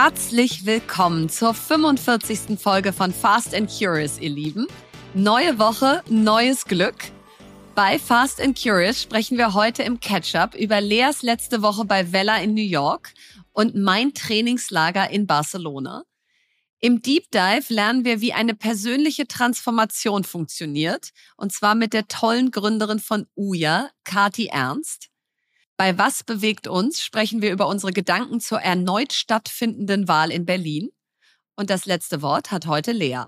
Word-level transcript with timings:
Herzlich 0.00 0.64
willkommen 0.64 1.28
zur 1.28 1.54
45. 1.54 2.56
Folge 2.56 2.92
von 2.92 3.12
Fast 3.12 3.52
and 3.52 3.68
Curious, 3.68 4.20
ihr 4.20 4.30
Lieben. 4.30 4.68
Neue 5.12 5.58
Woche, 5.58 6.04
neues 6.08 6.66
Glück. 6.66 6.94
Bei 7.74 7.98
Fast 7.98 8.40
and 8.40 8.56
Curious 8.56 9.02
sprechen 9.02 9.38
wir 9.38 9.54
heute 9.54 9.82
im 9.82 9.98
Catch-up 9.98 10.54
über 10.54 10.80
Leas 10.80 11.22
letzte 11.22 11.62
Woche 11.62 11.84
bei 11.84 12.12
Vella 12.12 12.40
in 12.40 12.54
New 12.54 12.62
York 12.62 13.12
und 13.50 13.74
mein 13.74 14.14
Trainingslager 14.14 15.10
in 15.10 15.26
Barcelona. 15.26 16.04
Im 16.78 17.02
Deep 17.02 17.32
Dive 17.32 17.64
lernen 17.74 18.04
wir, 18.04 18.20
wie 18.20 18.32
eine 18.32 18.54
persönliche 18.54 19.26
Transformation 19.26 20.22
funktioniert, 20.22 21.10
und 21.36 21.52
zwar 21.52 21.74
mit 21.74 21.92
der 21.92 22.06
tollen 22.06 22.52
Gründerin 22.52 23.00
von 23.00 23.26
Uja, 23.34 23.90
Kati 24.04 24.46
Ernst. 24.46 25.08
Bei 25.78 25.96
Was 25.96 26.24
bewegt 26.24 26.66
uns 26.66 27.00
sprechen 27.00 27.40
wir 27.40 27.52
über 27.52 27.68
unsere 27.68 27.92
Gedanken 27.92 28.40
zur 28.40 28.58
erneut 28.58 29.12
stattfindenden 29.12 30.08
Wahl 30.08 30.32
in 30.32 30.44
Berlin. 30.44 30.90
Und 31.54 31.70
das 31.70 31.86
letzte 31.86 32.20
Wort 32.20 32.50
hat 32.50 32.66
heute 32.66 32.90
Lea. 32.90 33.26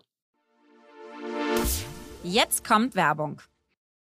Jetzt 2.25 2.65
kommt 2.65 2.97
Werbung. 2.97 3.41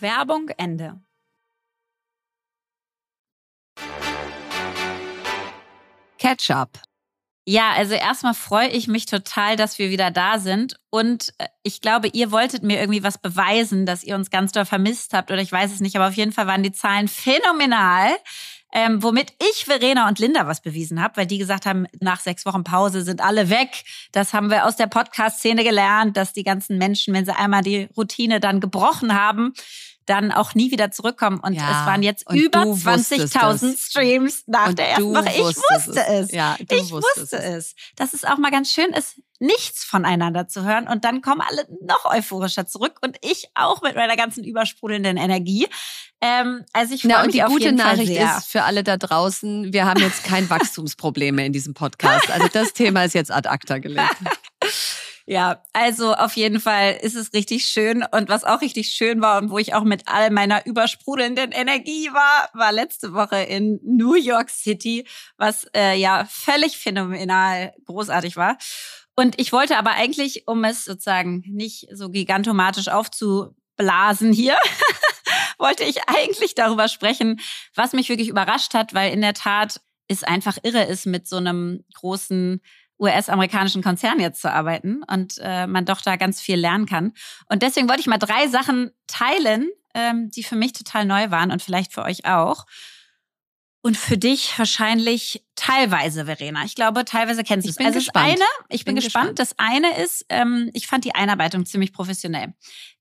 Werbung 0.00 0.48
Ende. 0.56 1.00
Catch-up. 6.18 6.80
Ja, 7.48 7.72
also 7.74 7.94
erstmal 7.94 8.34
freue 8.34 8.68
ich 8.68 8.88
mich 8.88 9.06
total, 9.06 9.54
dass 9.54 9.78
wir 9.78 9.90
wieder 9.90 10.10
da 10.10 10.40
sind. 10.40 10.76
Und 10.90 11.32
äh, 11.38 11.46
ich 11.62 11.80
glaube, 11.80 12.08
ihr 12.08 12.32
wolltet 12.32 12.64
mir 12.64 12.80
irgendwie 12.80 13.04
was 13.04 13.18
beweisen, 13.18 13.86
dass 13.86 14.02
ihr 14.02 14.16
uns 14.16 14.30
ganz 14.30 14.50
doll 14.50 14.64
vermisst 14.64 15.12
habt. 15.12 15.30
Oder 15.30 15.40
ich 15.40 15.52
weiß 15.52 15.72
es 15.72 15.80
nicht, 15.80 15.94
aber 15.94 16.08
auf 16.08 16.14
jeden 16.14 16.32
Fall 16.32 16.48
waren 16.48 16.64
die 16.64 16.72
Zahlen 16.72 17.06
phänomenal. 17.06 18.10
Ähm, 18.78 19.02
womit 19.02 19.32
ich 19.40 19.64
Verena 19.64 20.06
und 20.06 20.18
Linda 20.18 20.46
was 20.46 20.60
bewiesen 20.60 21.02
habe, 21.02 21.16
weil 21.16 21.26
die 21.26 21.38
gesagt 21.38 21.64
haben, 21.64 21.86
nach 21.98 22.20
sechs 22.20 22.44
Wochen 22.44 22.62
Pause 22.62 23.00
sind 23.00 23.22
alle 23.22 23.48
weg. 23.48 23.84
Das 24.12 24.34
haben 24.34 24.50
wir 24.50 24.66
aus 24.66 24.76
der 24.76 24.86
Podcast-Szene 24.86 25.64
gelernt, 25.64 26.14
dass 26.18 26.34
die 26.34 26.44
ganzen 26.44 26.76
Menschen, 26.76 27.14
wenn 27.14 27.24
sie 27.24 27.34
einmal 27.34 27.62
die 27.62 27.88
Routine 27.96 28.38
dann 28.38 28.60
gebrochen 28.60 29.18
haben, 29.18 29.54
dann 30.04 30.30
auch 30.30 30.54
nie 30.54 30.70
wieder 30.72 30.90
zurückkommen. 30.90 31.40
Und 31.40 31.54
ja, 31.54 31.70
es 31.70 31.86
waren 31.86 32.02
jetzt 32.02 32.30
über 32.30 32.64
20.000 32.64 33.78
Streams 33.78 34.44
nach 34.46 34.68
und 34.68 34.78
der 34.78 34.90
ersten 34.90 35.14
Woche. 35.14 35.30
Ich 35.30 35.38
wusste 35.38 35.64
es. 35.74 35.96
es. 36.26 36.32
Ja, 36.32 36.56
ich 36.58 36.90
wusste 36.90 37.22
es. 37.22 37.32
es. 37.32 37.74
Das 37.96 38.12
ist 38.12 38.28
auch 38.28 38.36
mal 38.36 38.50
ganz 38.50 38.70
schön 38.70 38.90
ist, 38.90 39.22
nichts 39.40 39.84
voneinander 39.84 40.48
zu 40.48 40.64
hören. 40.64 40.88
Und 40.88 41.04
dann 41.04 41.20
kommen 41.20 41.40
alle 41.40 41.66
noch 41.80 42.04
euphorischer 42.04 42.66
zurück 42.66 42.98
und 43.02 43.16
ich 43.22 43.48
auch 43.54 43.82
mit 43.82 43.96
meiner 43.96 44.16
ganzen 44.16 44.44
übersprudelnden 44.44 45.16
Energie. 45.16 45.66
Ähm, 46.20 46.64
also 46.72 46.94
ich 46.94 47.02
freue 47.02 47.26
mich 47.26 47.32
die 47.32 47.42
auf 47.42 47.50
gute 47.50 47.64
jeden 47.64 47.78
Fall 47.78 47.92
Nachricht 47.94 48.12
sehr. 48.12 48.36
ist 48.38 48.46
für 48.46 48.62
alle 48.62 48.82
da 48.82 48.96
draußen, 48.96 49.72
wir 49.72 49.84
haben 49.84 50.00
jetzt 50.00 50.24
kein 50.24 50.48
Wachstumsproblem 50.50 51.34
mehr 51.34 51.46
in 51.46 51.52
diesem 51.52 51.74
Podcast. 51.74 52.30
Also 52.30 52.48
das 52.52 52.72
Thema 52.72 53.04
ist 53.04 53.14
jetzt 53.14 53.30
ad 53.30 53.48
acta 53.48 53.78
gelegt. 53.78 54.16
Ja, 55.28 55.60
also 55.72 56.14
auf 56.14 56.34
jeden 56.36 56.60
Fall 56.60 56.98
ist 57.02 57.16
es 57.16 57.32
richtig 57.32 57.66
schön. 57.66 58.04
Und 58.12 58.28
was 58.28 58.44
auch 58.44 58.60
richtig 58.60 58.90
schön 58.90 59.20
war 59.20 59.38
und 59.42 59.50
wo 59.50 59.58
ich 59.58 59.74
auch 59.74 59.82
mit 59.82 60.04
all 60.06 60.30
meiner 60.30 60.64
übersprudelnden 60.66 61.50
Energie 61.50 62.10
war, 62.12 62.48
war 62.52 62.70
letzte 62.70 63.12
Woche 63.12 63.42
in 63.42 63.80
New 63.82 64.14
York 64.14 64.50
City, 64.50 65.04
was 65.36 65.66
äh, 65.74 65.98
ja 65.98 66.28
völlig 66.30 66.78
phänomenal 66.78 67.74
großartig 67.86 68.36
war. 68.36 68.56
Und 69.16 69.40
ich 69.40 69.52
wollte 69.52 69.78
aber 69.78 69.92
eigentlich, 69.92 70.46
um 70.46 70.62
es 70.64 70.84
sozusagen 70.84 71.42
nicht 71.46 71.88
so 71.92 72.10
gigantomatisch 72.10 72.88
aufzublasen 72.88 74.32
hier, 74.32 74.58
wollte 75.58 75.84
ich 75.84 76.06
eigentlich 76.06 76.54
darüber 76.54 76.88
sprechen, 76.88 77.40
was 77.74 77.94
mich 77.94 78.10
wirklich 78.10 78.28
überrascht 78.28 78.74
hat, 78.74 78.92
weil 78.92 79.12
in 79.12 79.22
der 79.22 79.34
Tat 79.34 79.80
es 80.06 80.22
einfach 80.22 80.58
irre 80.62 80.84
ist, 80.84 81.06
mit 81.06 81.26
so 81.26 81.36
einem 81.36 81.82
großen 81.94 82.60
US-amerikanischen 82.98 83.82
Konzern 83.82 84.20
jetzt 84.20 84.40
zu 84.40 84.52
arbeiten 84.52 85.02
und 85.02 85.38
äh, 85.42 85.66
man 85.66 85.84
doch 85.84 86.00
da 86.00 86.16
ganz 86.16 86.40
viel 86.40 86.56
lernen 86.56 86.86
kann. 86.86 87.12
Und 87.48 87.62
deswegen 87.62 87.88
wollte 87.88 88.00
ich 88.00 88.06
mal 88.06 88.18
drei 88.18 88.48
Sachen 88.48 88.90
teilen, 89.06 89.68
ähm, 89.94 90.30
die 90.30 90.42
für 90.42 90.56
mich 90.56 90.72
total 90.72 91.04
neu 91.04 91.30
waren 91.30 91.50
und 91.50 91.62
vielleicht 91.62 91.92
für 91.92 92.02
euch 92.02 92.24
auch. 92.26 92.64
Und 93.86 93.96
für 93.96 94.18
dich 94.18 94.58
wahrscheinlich 94.58 95.44
teilweise, 95.54 96.24
Verena. 96.24 96.64
Ich 96.64 96.74
glaube, 96.74 97.04
teilweise 97.04 97.44
kennst 97.44 97.68
du 97.68 97.70
es. 97.70 97.78
also 97.78 98.00
gespannt. 98.00 98.32
das 98.32 98.40
eine, 98.40 98.44
ich 98.68 98.84
bin, 98.84 98.96
Bin 98.96 99.04
gespannt. 99.04 99.36
gespannt. 99.36 99.38
Das 99.38 99.54
eine 99.58 100.02
ist, 100.02 100.26
ähm, 100.28 100.72
ich 100.74 100.88
fand 100.88 101.04
die 101.04 101.14
Einarbeitung 101.14 101.64
ziemlich 101.66 101.92
professionell. 101.92 102.52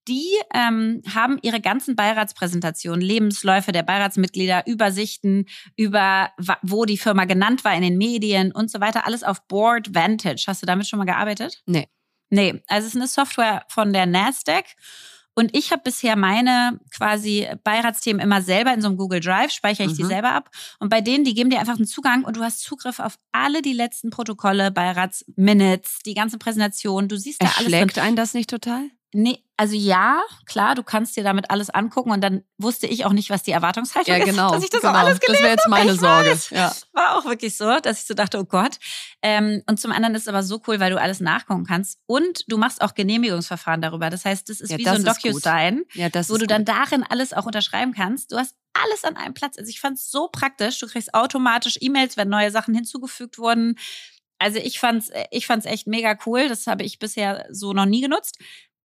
Die 0.07 0.27
ähm, 0.53 1.01
haben 1.11 1.39
ihre 1.41 1.59
ganzen 1.59 1.95
Beiratspräsentationen, 1.95 3.01
Lebensläufe 3.01 3.71
der 3.71 3.81
Beiratsmitglieder, 3.81 4.67
Übersichten 4.67 5.47
über, 5.75 6.29
wo 6.61 6.85
die 6.85 6.99
Firma 6.99 7.25
genannt 7.25 7.63
war 7.63 7.73
in 7.73 7.81
den 7.81 7.97
Medien 7.97 8.51
und 8.51 8.69
so 8.69 8.79
weiter, 8.79 9.07
alles 9.07 9.23
auf 9.23 9.47
Board 9.47 9.95
Vantage. 9.95 10.43
Hast 10.45 10.61
du 10.61 10.67
damit 10.67 10.87
schon 10.87 10.99
mal 10.99 11.05
gearbeitet? 11.05 11.63
Nee. 11.65 11.87
Nee, 12.29 12.61
also 12.67 12.85
es 12.85 12.93
ist 12.93 13.01
eine 13.01 13.07
Software 13.07 13.65
von 13.69 13.91
der 13.91 14.05
Nasdaq. 14.05 14.65
Und 15.35 15.55
ich 15.55 15.71
habe 15.71 15.81
bisher 15.83 16.15
meine 16.15 16.79
quasi 16.95 17.47
Beiratsthemen 17.63 18.21
immer 18.21 18.41
selber 18.41 18.73
in 18.73 18.81
so 18.81 18.87
einem 18.87 18.97
Google 18.97 19.19
Drive, 19.19 19.51
speichere 19.51 19.85
ich 19.87 19.93
die 19.93 20.03
Mhm. 20.03 20.07
selber 20.07 20.31
ab. 20.31 20.49
Und 20.79 20.89
bei 20.89 21.01
denen, 21.01 21.25
die 21.25 21.33
geben 21.33 21.49
dir 21.49 21.59
einfach 21.59 21.75
einen 21.75 21.85
Zugang 21.85 22.23
und 22.23 22.37
du 22.37 22.41
hast 22.41 22.61
Zugriff 22.61 22.99
auf 22.99 23.17
alle 23.33 23.61
die 23.61 23.73
letzten 23.73 24.09
Protokolle, 24.09 24.71
Beiratsminutes, 24.71 25.99
die 26.05 26.13
ganzen 26.13 26.39
Präsentationen. 26.39 27.09
Du 27.09 27.17
siehst 27.17 27.41
da 27.43 27.47
alles 27.47 27.57
drin. 27.57 27.73
Erschlägt 27.73 27.99
einen 27.99 28.15
das 28.15 28.33
nicht 28.33 28.49
total? 28.49 28.89
Nee, 29.17 29.39
also 29.55 29.75
ja, 29.77 30.21
klar, 30.45 30.75
du 30.75 30.83
kannst 30.83 31.15
dir 31.15 31.23
damit 31.23 31.49
alles 31.49 31.69
angucken 31.69 32.11
und 32.11 32.19
dann 32.19 32.43
wusste 32.57 32.85
ich 32.85 33.05
auch 33.05 33.13
nicht, 33.13 33.29
was 33.29 33.43
die 33.43 33.51
Erwartungshaltung 33.51 34.13
Ja, 34.13 34.19
ist, 34.19 34.29
genau. 34.29 34.51
dass 34.51 34.61
ich 34.61 34.69
das 34.69 34.81
genau. 34.81 34.91
auch 34.91 34.97
alles 34.97 35.19
das 35.25 35.39
wäre 35.39 35.51
jetzt 35.51 35.69
meine 35.69 35.93
ich 35.93 35.99
Sorge. 36.01 36.31
weiß. 36.31 36.49
Ja. 36.49 36.75
war 36.91 37.17
auch 37.17 37.23
wirklich 37.23 37.55
so, 37.55 37.79
dass 37.79 38.01
ich 38.01 38.07
so 38.07 38.13
dachte, 38.13 38.37
oh 38.39 38.43
Gott. 38.43 38.77
Ähm, 39.21 39.63
und 39.69 39.79
zum 39.79 39.93
anderen 39.93 40.15
ist 40.15 40.23
es 40.23 40.27
aber 40.27 40.43
so 40.43 40.61
cool, 40.67 40.81
weil 40.81 40.91
du 40.91 40.99
alles 40.99 41.21
nachgucken 41.21 41.65
kannst 41.65 41.97
und 42.07 42.43
du 42.49 42.57
machst 42.57 42.81
auch 42.81 42.93
Genehmigungsverfahren 42.93 43.79
darüber. 43.81 44.09
Das 44.09 44.25
heißt, 44.25 44.49
das 44.49 44.59
ist 44.59 44.69
Ja, 44.71 44.77
wie 44.79 44.83
das 44.83 44.97
so 44.97 45.07
ein 45.07 45.07
ist. 45.07 45.23
DocuSign, 45.23 45.83
ja, 45.93 46.09
wo 46.13 46.19
ist 46.19 46.41
du 46.41 46.45
dann 46.45 46.65
darin 46.65 47.03
alles 47.07 47.31
auch 47.31 47.45
unterschreiben 47.45 47.93
kannst. 47.93 48.33
Du 48.33 48.37
hast 48.37 48.53
alles 48.73 49.05
an 49.05 49.15
einem 49.15 49.33
Platz. 49.33 49.57
Also 49.57 49.69
ich 49.69 49.79
fand 49.79 49.97
es 49.97 50.11
so 50.11 50.27
praktisch. 50.27 50.77
Du 50.79 50.87
kriegst 50.87 51.13
automatisch 51.13 51.77
E-Mails, 51.79 52.17
wenn 52.17 52.27
neue 52.27 52.51
Sachen 52.51 52.75
hinzugefügt 52.75 53.37
wurden. 53.37 53.77
Also 54.39 54.59
ich 54.59 54.79
fand's, 54.79 55.09
ich 55.31 55.47
fand's 55.47 55.65
echt 55.65 55.87
mega 55.87 56.17
cool. 56.25 56.49
Das 56.49 56.67
habe 56.67 56.83
ich 56.83 56.99
bisher 56.99 57.45
so 57.49 57.71
noch 57.71 57.85
nie 57.85 58.01
genutzt. 58.01 58.37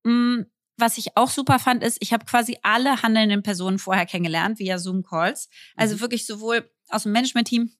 Mm, 0.04 0.42
Was 0.82 0.96
ich 0.96 1.14
auch 1.16 1.28
super 1.28 1.58
fand, 1.58 1.82
ist, 1.84 1.98
ich 2.00 2.14
habe 2.14 2.24
quasi 2.24 2.58
alle 2.62 3.02
handelnden 3.02 3.42
Personen 3.42 3.78
vorher 3.78 4.06
kennengelernt 4.06 4.58
via 4.58 4.78
Zoom-Calls. 4.78 5.50
Also 5.76 5.96
Mhm. 5.96 6.00
wirklich 6.00 6.24
sowohl 6.26 6.70
aus 6.88 7.02
dem 7.02 7.12
Management-Team 7.12 7.70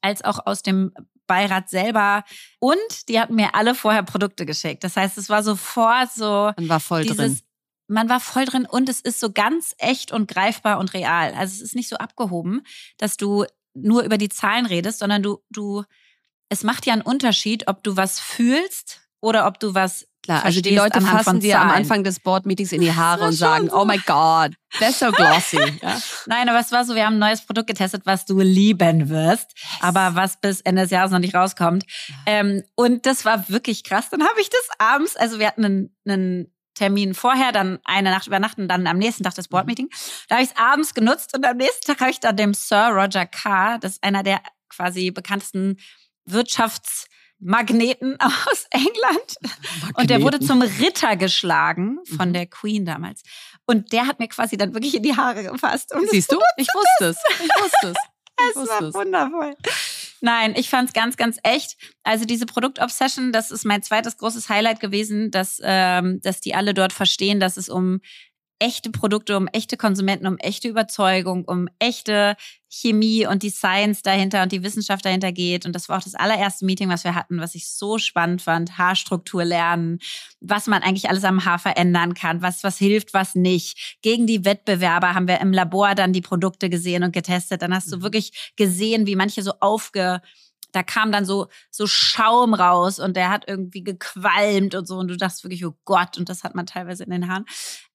als 0.00 0.24
auch 0.24 0.44
aus 0.44 0.62
dem 0.62 0.92
Beirat 1.28 1.70
selber. 1.70 2.24
Und 2.58 3.08
die 3.08 3.20
hatten 3.20 3.36
mir 3.36 3.54
alle 3.54 3.74
vorher 3.76 4.02
Produkte 4.02 4.46
geschickt. 4.46 4.82
Das 4.82 4.96
heißt, 4.96 5.16
es 5.16 5.28
war 5.28 5.44
sofort 5.44 6.10
so 6.12 6.50
Man 6.56 6.68
war 6.68 6.80
voll 6.80 7.02
dieses, 7.02 7.16
drin. 7.16 7.40
man 7.86 8.08
war 8.08 8.18
voll 8.18 8.46
drin 8.46 8.66
und 8.68 8.88
es 8.88 9.00
ist 9.00 9.20
so 9.20 9.30
ganz 9.30 9.74
echt 9.78 10.10
und 10.10 10.26
greifbar 10.26 10.78
und 10.80 10.92
real. 10.92 11.34
Also 11.34 11.54
es 11.54 11.60
ist 11.62 11.76
nicht 11.76 11.88
so 11.88 11.96
abgehoben, 11.96 12.62
dass 12.98 13.16
du 13.16 13.44
nur 13.74 14.02
über 14.02 14.18
die 14.18 14.28
Zahlen 14.28 14.66
redest, 14.66 14.98
sondern 14.98 15.22
du, 15.22 15.38
du, 15.50 15.84
es 16.48 16.64
macht 16.64 16.84
ja 16.86 16.92
einen 16.94 17.02
Unterschied, 17.02 17.68
ob 17.68 17.84
du 17.84 17.96
was 17.96 18.18
fühlst 18.18 19.02
oder 19.24 19.46
ob 19.46 19.58
du 19.58 19.74
was 19.74 20.06
Klar, 20.24 20.42
also 20.42 20.62
die 20.62 20.74
Leute 20.74 21.02
fassen 21.02 21.40
dir 21.40 21.60
am. 21.60 21.68
Anfang 21.70 22.02
des 22.02 22.18
Board-Meetings 22.18 22.72
in 22.72 22.80
die 22.80 22.94
Haare 22.94 23.24
und 23.26 23.32
sagen, 23.32 23.68
so. 23.68 23.76
oh 23.76 23.84
my 23.84 23.98
God, 23.98 24.54
that's 24.78 24.98
so 24.98 25.12
glossy. 25.12 25.58
ja. 25.82 26.00
Nein, 26.24 26.48
aber 26.48 26.60
es 26.60 26.72
war 26.72 26.82
so, 26.86 26.94
wir 26.94 27.04
haben 27.04 27.16
ein 27.16 27.18
neues 27.18 27.42
Produkt 27.42 27.66
getestet, 27.66 28.06
was 28.06 28.24
du 28.24 28.40
lieben 28.40 29.10
wirst, 29.10 29.52
aber 29.80 30.14
was 30.14 30.40
bis 30.40 30.62
Ende 30.62 30.80
des 30.80 30.90
Jahres 30.90 31.10
noch 31.10 31.18
nicht 31.18 31.34
rauskommt. 31.34 31.84
Ähm, 32.24 32.62
und 32.74 33.04
das 33.04 33.26
war 33.26 33.50
wirklich 33.50 33.84
krass. 33.84 34.08
Dann 34.08 34.22
habe 34.22 34.40
ich 34.40 34.48
das 34.48 34.66
abends, 34.78 35.14
also 35.14 35.38
wir 35.38 35.46
hatten 35.46 35.64
einen, 35.66 35.96
einen 36.08 36.54
Termin 36.72 37.12
vorher, 37.12 37.52
dann 37.52 37.78
eine 37.84 38.10
Nacht 38.10 38.26
übernachten, 38.26 38.66
dann 38.66 38.86
am 38.86 38.96
nächsten 38.96 39.24
Tag 39.24 39.34
das 39.34 39.48
Boardmeeting. 39.48 39.90
Da 40.30 40.36
habe 40.36 40.44
ich 40.44 40.52
es 40.52 40.56
abends 40.56 40.94
genutzt 40.94 41.36
und 41.36 41.44
am 41.44 41.58
nächsten 41.58 41.86
Tag 41.86 42.00
habe 42.00 42.10
ich 42.10 42.20
dann 42.20 42.36
dem 42.36 42.54
Sir 42.54 42.88
Roger 42.94 43.26
Carr, 43.26 43.78
das 43.78 43.92
ist 43.92 44.02
einer 44.02 44.22
der 44.22 44.40
quasi 44.70 45.10
bekanntesten 45.10 45.76
Wirtschaftsmagneten 47.44 48.16
aus 48.20 48.66
England, 48.70 49.36
und 49.94 50.10
der 50.10 50.22
wurde 50.22 50.40
zum 50.40 50.62
Ritter 50.62 51.16
geschlagen 51.16 51.98
von 52.16 52.30
Mhm. 52.30 52.32
der 52.32 52.46
Queen 52.46 52.84
damals. 52.84 53.22
Und 53.66 53.92
der 53.92 54.06
hat 54.06 54.18
mir 54.18 54.28
quasi 54.28 54.56
dann 54.56 54.74
wirklich 54.74 54.94
in 54.94 55.02
die 55.02 55.16
Haare 55.16 55.42
gefasst. 55.44 55.94
Und 55.94 56.08
Siehst 56.10 56.32
du? 56.32 56.38
Ich 56.56 56.68
wusste 56.68 57.06
es. 57.10 57.16
Ich 57.42 57.50
wusste 57.62 57.88
es. 57.88 57.96
Ich 58.40 58.62
es 58.62 58.68
war 58.68 58.82
es. 58.82 58.94
wundervoll. 58.94 59.54
Nein, 60.20 60.54
ich 60.56 60.68
fand's 60.70 60.92
ganz, 60.92 61.16
ganz 61.16 61.38
echt. 61.42 61.76
Also 62.02 62.24
diese 62.24 62.46
Produktobsession, 62.46 63.32
das 63.32 63.50
ist 63.50 63.64
mein 63.64 63.82
zweites 63.82 64.16
großes 64.16 64.48
Highlight 64.48 64.80
gewesen, 64.80 65.30
dass, 65.30 65.60
ähm, 65.62 66.20
dass 66.22 66.40
die 66.40 66.54
alle 66.54 66.74
dort 66.74 66.92
verstehen, 66.92 67.40
dass 67.40 67.56
es 67.56 67.68
um 67.68 68.00
echte 68.58 68.90
Produkte, 68.90 69.36
um 69.36 69.46
echte 69.48 69.76
Konsumenten, 69.76 70.26
um 70.26 70.38
echte 70.38 70.68
Überzeugung, 70.68 71.44
um 71.44 71.68
echte 71.78 72.36
Chemie 72.68 73.26
und 73.26 73.42
die 73.42 73.50
Science 73.50 74.02
dahinter 74.02 74.42
und 74.42 74.52
die 74.52 74.62
Wissenschaft 74.62 75.04
dahinter 75.04 75.32
geht. 75.32 75.64
Und 75.66 75.74
das 75.74 75.88
war 75.88 75.98
auch 75.98 76.02
das 76.02 76.14
allererste 76.14 76.64
Meeting, 76.64 76.88
was 76.88 77.04
wir 77.04 77.14
hatten, 77.14 77.40
was 77.40 77.54
ich 77.54 77.68
so 77.68 77.98
spannend 77.98 78.42
fand. 78.42 78.78
Haarstruktur 78.78 79.44
lernen, 79.44 79.98
was 80.40 80.66
man 80.66 80.82
eigentlich 80.82 81.08
alles 81.08 81.24
am 81.24 81.44
Haar 81.44 81.58
verändern 81.58 82.14
kann, 82.14 82.42
was, 82.42 82.64
was 82.64 82.78
hilft, 82.78 83.14
was 83.14 83.34
nicht. 83.34 83.98
Gegen 84.02 84.26
die 84.26 84.44
Wettbewerber 84.44 85.14
haben 85.14 85.28
wir 85.28 85.40
im 85.40 85.52
Labor 85.52 85.94
dann 85.94 86.12
die 86.12 86.20
Produkte 86.22 86.68
gesehen 86.70 87.04
und 87.04 87.12
getestet. 87.12 87.62
Dann 87.62 87.74
hast 87.74 87.92
du 87.92 87.98
Mhm. 87.98 88.02
wirklich 88.02 88.52
gesehen, 88.56 89.06
wie 89.06 89.16
manche 89.16 89.42
so 89.42 89.52
aufge, 89.60 90.20
da 90.74 90.82
kam 90.82 91.12
dann 91.12 91.24
so, 91.24 91.48
so 91.70 91.86
Schaum 91.86 92.52
raus 92.52 92.98
und 92.98 93.16
der 93.16 93.30
hat 93.30 93.44
irgendwie 93.46 93.84
gequalmt 93.84 94.74
und 94.74 94.86
so. 94.86 94.96
Und 94.96 95.08
du 95.08 95.16
dachtest 95.16 95.44
wirklich, 95.44 95.64
oh 95.64 95.76
Gott, 95.84 96.18
und 96.18 96.28
das 96.28 96.42
hat 96.42 96.54
man 96.54 96.66
teilweise 96.66 97.04
in 97.04 97.10
den 97.10 97.28
Haaren. 97.28 97.44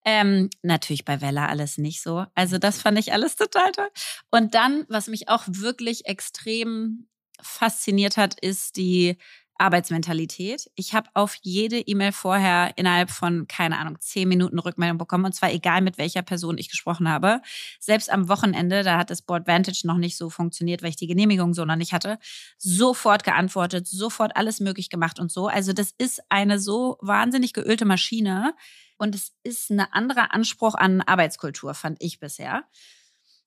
Ähm, 0.05 0.50
natürlich 0.62 1.03
bei 1.03 1.19
Wella 1.21 1.48
alles 1.48 1.77
nicht 1.77 2.01
so. 2.01 2.25
Also 2.36 2.57
das 2.57 2.81
fand 2.81 2.98
ich 2.98 3.12
alles 3.12 3.36
total 3.36 3.71
toll. 3.74 3.89
Und 4.31 4.55
dann, 4.55 4.86
was 4.88 5.07
mich 5.07 5.27
auch 5.27 5.43
wirklich 5.45 6.05
extrem 6.05 7.07
fasziniert 7.41 8.17
hat, 8.17 8.39
ist 8.39 8.77
die 8.77 9.17
Arbeitsmentalität. 9.60 10.72
Ich 10.75 10.94
habe 10.94 11.10
auf 11.13 11.36
jede 11.42 11.80
E-Mail 11.80 12.12
vorher 12.12 12.72
innerhalb 12.78 13.12
von, 13.12 13.48
keine 13.48 13.78
Ahnung, 13.78 13.98
zehn 14.00 14.28
Minuten 14.28 14.58
Rückmeldung 14.60 14.98
bekommen. 14.98 15.25
Und 15.25 15.34
zwar 15.34 15.51
egal, 15.51 15.82
mit 15.82 15.98
welcher 15.98 16.22
Person 16.22 16.58
ich 16.58 16.70
gesprochen 16.70 17.10
habe. 17.10 17.42
Selbst 17.80 18.12
am 18.12 18.30
Wochenende, 18.30 18.84
da 18.84 18.98
hat 18.98 19.10
das 19.10 19.22
Board 19.22 19.48
Vantage 19.48 19.82
noch 19.86 19.98
nicht 19.98 20.18
so 20.18 20.30
funktioniert, 20.30 20.82
weil 20.82 20.89
ich 20.89 20.96
die 20.96 21.08
Genehmigung 21.08 21.54
so 21.54 21.66
noch 21.66 21.75
nicht 21.75 21.94
hatte. 21.94 22.18
Sofort 22.58 23.24
geantwortet, 23.24 23.88
sofort 23.88 24.36
alles 24.36 24.60
möglich 24.60 24.89
gemacht 24.89 25.20
und 25.20 25.32
so. 25.32 25.48
Also 25.48 25.74
das 25.74 25.94
ist 25.98 26.22
eine 26.30 26.60
so 26.60 26.98
wahnsinnig 27.01 27.54
geölte 27.54 27.86
Maschine. 27.86 28.54
Und 28.98 29.16
es 29.16 29.34
ist 29.44 29.70
ein 29.72 29.80
anderer 29.80 30.34
Anspruch 30.34 30.75
an 30.75 31.01
Arbeitskultur, 31.01 31.74
fand 31.74 31.98
ich 32.01 32.20
bisher. 32.20 32.66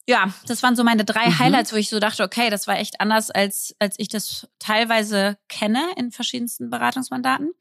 Ja, 0.09 0.32
das 0.47 0.62
waren 0.62 0.75
so 0.75 0.82
meine 0.82 1.04
drei 1.04 1.28
Mhm. 1.28 1.38
Highlights, 1.38 1.73
wo 1.73 1.76
ich 1.76 1.88
so 1.88 2.00
dachte, 2.00 2.25
okay, 2.25 2.50
das 2.50 2.66
war 2.66 2.78
echt 2.78 3.00
anders, 3.00 3.30
als, 3.30 3.75
als 3.78 3.94
ich 3.99 4.09
das 4.09 4.49
teilweise 4.59 5.38
kenne 5.49 5.82
in 5.97 6.11
verschiedensten 6.11 6.71
Beratungsmandaten. 6.71 7.52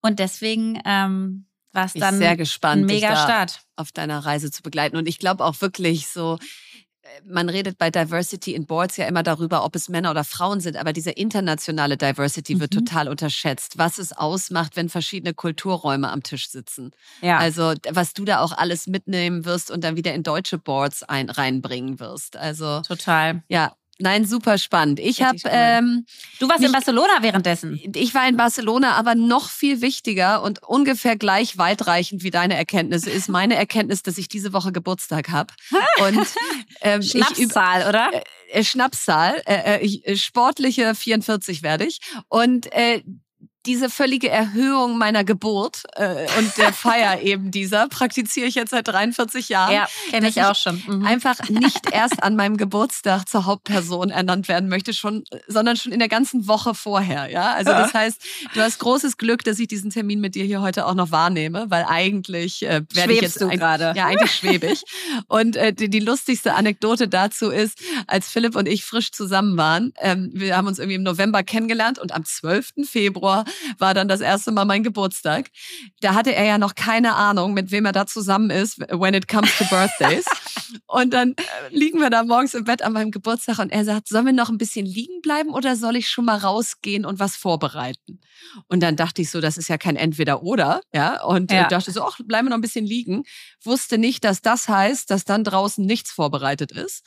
Und 0.00 0.18
deswegen 0.20 0.80
ähm, 0.84 1.46
war 1.72 1.86
es 1.86 1.94
dann 1.94 2.18
sehr 2.18 2.30
ein 2.30 2.36
gespannt, 2.36 2.88
dich 2.88 3.02
mega 3.02 3.16
Start. 3.16 3.60
auf 3.74 3.90
deiner 3.90 4.20
Reise 4.20 4.50
zu 4.52 4.62
begleiten. 4.62 4.96
Und 4.96 5.08
ich 5.08 5.18
glaube 5.18 5.44
auch 5.44 5.60
wirklich 5.60 6.06
so, 6.08 6.38
man 7.24 7.48
redet 7.48 7.78
bei 7.78 7.90
Diversity 7.90 8.54
in 8.54 8.66
Boards 8.66 8.96
ja 8.96 9.06
immer 9.06 9.22
darüber, 9.22 9.64
ob 9.64 9.74
es 9.76 9.88
Männer 9.88 10.10
oder 10.10 10.24
Frauen 10.24 10.60
sind, 10.60 10.76
aber 10.76 10.92
diese 10.92 11.10
internationale 11.10 11.96
Diversity 11.96 12.60
wird 12.60 12.74
Mhm. 12.74 12.84
total 12.84 13.08
unterschätzt, 13.08 13.78
was 13.78 13.98
es 13.98 14.12
ausmacht, 14.12 14.76
wenn 14.76 14.88
verschiedene 14.88 15.34
Kulturräume 15.34 16.10
am 16.10 16.22
Tisch 16.22 16.48
sitzen. 16.50 16.90
Ja. 17.22 17.38
Also 17.38 17.74
was 17.90 18.12
du 18.14 18.24
da 18.24 18.40
auch 18.40 18.52
alles 18.52 18.86
mitnehmen 18.86 19.44
wirst 19.44 19.70
und 19.70 19.82
dann 19.84 19.96
wieder 19.96 20.14
in 20.14 20.22
deutsche 20.22 20.58
Boards 20.58 21.02
ein, 21.02 21.30
reinbringen 21.30 22.00
wirst. 22.00 22.36
Also 22.36 22.80
Total. 22.82 23.42
ja, 23.48 23.74
Nein, 23.98 24.26
super 24.26 24.58
spannend. 24.58 25.00
Ich 25.00 25.22
habe. 25.22 25.38
Ähm, 25.46 26.04
Du 26.38 26.48
warst 26.48 26.62
in 26.62 26.72
Barcelona 26.72 27.22
währenddessen. 27.22 27.80
ich 27.94 28.14
war 28.14 28.28
in 28.28 28.36
Barcelona, 28.36 28.92
aber 28.92 29.14
noch 29.14 29.48
viel 29.48 29.80
wichtiger 29.80 30.42
und 30.42 30.62
ungefähr 30.62 31.16
gleich 31.16 31.56
weitreichend 31.56 32.22
wie 32.22 32.30
deine 32.30 32.56
Erkenntnisse 32.56 33.10
ist 33.10 33.28
meine 33.28 33.56
Erkenntnis, 33.56 34.02
dass 34.02 34.18
ich 34.18 34.28
diese 34.28 34.52
Woche 34.52 34.72
Geburtstag 34.72 35.30
habe. 35.30 35.54
Und 36.06 36.26
ähm, 36.82 37.00
ich 37.00 37.12
Schnapszahl, 37.12 37.88
oder? 37.88 38.10
äh, 38.48 38.64
Schnapszahl, 38.64 39.42
äh, 39.46 39.76
äh, 39.76 39.84
ich, 39.84 40.06
äh, 40.06 40.16
sportliche 40.16 40.94
44 40.94 41.62
werde 41.62 41.86
ich. 41.86 42.00
Und 42.28 42.72
äh, 42.72 43.02
diese 43.66 43.90
völlige 43.90 44.30
Erhöhung 44.30 44.96
meiner 44.98 45.24
Geburt 45.24 45.82
äh, 45.96 46.26
und 46.38 46.56
der 46.56 46.72
Feier 46.72 47.20
eben 47.20 47.50
dieser 47.50 47.88
praktiziere 47.88 48.46
ich 48.46 48.54
jetzt 48.54 48.70
seit 48.70 48.88
43 48.88 49.48
Jahren. 49.48 49.74
Ja, 49.74 49.88
kenne 50.10 50.28
ich 50.28 50.40
auch 50.42 50.54
schon. 50.54 50.82
Mhm. 50.86 51.04
Einfach 51.04 51.36
nicht 51.48 51.90
erst 51.92 52.22
an 52.22 52.36
meinem 52.36 52.56
Geburtstag 52.56 53.28
zur 53.28 53.44
Hauptperson 53.44 54.10
ernannt 54.10 54.48
werden 54.48 54.68
möchte, 54.68 54.92
schon, 54.92 55.24
sondern 55.48 55.76
schon 55.76 55.92
in 55.92 55.98
der 55.98 56.08
ganzen 56.08 56.46
Woche 56.46 56.74
vorher. 56.74 57.28
Ja, 57.30 57.52
also 57.54 57.72
das 57.72 57.92
heißt, 57.92 58.22
du 58.54 58.60
hast 58.60 58.78
großes 58.78 59.16
Glück, 59.16 59.44
dass 59.44 59.58
ich 59.58 59.68
diesen 59.68 59.90
Termin 59.90 60.20
mit 60.20 60.34
dir 60.34 60.44
hier 60.44 60.60
heute 60.60 60.86
auch 60.86 60.94
noch 60.94 61.10
wahrnehme, 61.10 61.66
weil 61.68 61.84
eigentlich 61.88 62.62
äh, 62.62 62.82
werde 62.92 63.12
ich 63.12 63.20
jetzt 63.20 63.40
du 63.40 63.48
gerade. 63.48 63.92
Ja, 63.96 64.06
eigentlich 64.06 64.32
schwebe 64.32 64.66
ich. 64.66 64.84
Und 65.28 65.56
äh, 65.56 65.72
die, 65.72 65.90
die 65.90 66.00
lustigste 66.00 66.54
Anekdote 66.54 67.08
dazu 67.08 67.50
ist, 67.50 67.78
als 68.06 68.28
Philipp 68.28 68.54
und 68.54 68.68
ich 68.68 68.84
frisch 68.84 69.12
zusammen 69.12 69.56
waren, 69.56 69.92
ähm, 70.00 70.30
wir 70.32 70.56
haben 70.56 70.66
uns 70.66 70.78
irgendwie 70.78 70.96
im 70.96 71.02
November 71.02 71.42
kennengelernt 71.42 71.98
und 71.98 72.12
am 72.12 72.24
12. 72.24 72.86
Februar 72.88 73.44
war 73.78 73.94
dann 73.94 74.08
das 74.08 74.20
erste 74.20 74.52
Mal 74.52 74.64
mein 74.64 74.82
Geburtstag. 74.82 75.50
Da 76.00 76.14
hatte 76.14 76.34
er 76.34 76.44
ja 76.44 76.58
noch 76.58 76.74
keine 76.74 77.14
Ahnung, 77.14 77.54
mit 77.54 77.70
wem 77.70 77.86
er 77.86 77.92
da 77.92 78.06
zusammen 78.06 78.50
ist, 78.50 78.78
when 78.78 79.14
it 79.14 79.28
comes 79.28 79.50
to 79.58 79.64
birthdays. 79.64 80.24
und 80.86 81.12
dann 81.12 81.32
äh, 81.32 81.42
liegen 81.70 82.00
wir 82.00 82.10
da 82.10 82.24
morgens 82.24 82.54
im 82.54 82.64
Bett 82.64 82.82
an 82.82 82.92
meinem 82.92 83.10
Geburtstag 83.10 83.58
und 83.58 83.70
er 83.70 83.84
sagt, 83.84 84.08
sollen 84.08 84.26
wir 84.26 84.32
noch 84.32 84.48
ein 84.50 84.58
bisschen 84.58 84.86
liegen 84.86 85.20
bleiben 85.22 85.50
oder 85.50 85.76
soll 85.76 85.96
ich 85.96 86.08
schon 86.08 86.24
mal 86.24 86.38
rausgehen 86.38 87.04
und 87.04 87.18
was 87.18 87.36
vorbereiten? 87.36 88.20
Und 88.68 88.80
dann 88.82 88.96
dachte 88.96 89.22
ich 89.22 89.30
so, 89.30 89.40
das 89.40 89.56
ist 89.56 89.68
ja 89.68 89.78
kein 89.78 89.96
Entweder-Oder, 89.96 90.80
ja, 90.92 91.22
und 91.24 91.50
Ja. 91.50 91.66
äh, 91.66 91.68
dachte 91.68 91.90
so, 91.90 92.02
ach, 92.02 92.18
bleiben 92.24 92.46
wir 92.46 92.50
noch 92.50 92.58
ein 92.58 92.62
bisschen 92.62 92.86
liegen. 92.86 93.24
Wusste 93.62 93.98
nicht, 93.98 94.24
dass 94.24 94.42
das 94.42 94.68
heißt, 94.68 95.10
dass 95.10 95.24
dann 95.24 95.44
draußen 95.44 95.84
nichts 95.84 96.10
vorbereitet 96.10 96.72
ist. 96.72 97.02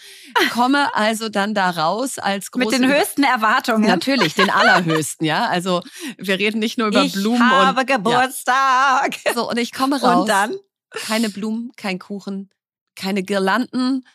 Komme 0.52 0.90
also 0.96 1.30
dann 1.30 1.54
da 1.54 1.70
raus 1.70 2.18
als 2.18 2.52
große 2.52 2.66
Mit 2.66 2.80
den 2.80 2.94
höchsten 2.94 3.24
Erwartungen. 3.24 3.88
Natürlich, 3.88 4.36
den 4.36 4.50
allerhöchsten, 4.50 5.26
ja. 5.26 5.48
Also 5.48 5.82
wir 6.18 6.39
reden 6.40 6.60
nicht 6.60 6.78
nur 6.78 6.88
über 6.88 7.04
ich 7.04 7.14
Blumen 7.14 7.50
habe 7.50 7.82
und 7.82 7.88
Geburtstag. 7.88 9.18
ja. 9.26 9.34
so 9.34 9.50
und 9.50 9.58
ich 9.58 9.72
komme 9.72 10.02
raus. 10.02 10.22
Und 10.22 10.30
dann? 10.30 10.56
keine 10.92 11.30
Blumen, 11.30 11.72
kein 11.76 12.00
Kuchen, 12.00 12.50
keine 12.96 13.24
Girlanden, 13.24 14.06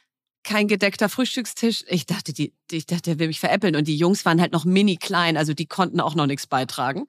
kein 0.42 0.68
gedeckter 0.68 1.08
Frühstückstisch. 1.08 1.84
Ich 1.88 2.06
dachte, 2.06 2.32
die, 2.32 2.52
ich 2.70 2.86
dachte, 2.86 3.10
der 3.10 3.18
will 3.18 3.28
mich 3.28 3.40
veräppeln 3.40 3.76
und 3.76 3.88
die 3.88 3.96
Jungs 3.96 4.24
waren 4.24 4.40
halt 4.40 4.52
noch 4.52 4.64
mini 4.64 4.96
klein, 4.96 5.36
also 5.36 5.54
die 5.54 5.66
konnten 5.66 6.00
auch 6.00 6.14
noch 6.14 6.26
nichts 6.26 6.46
beitragen. 6.46 7.06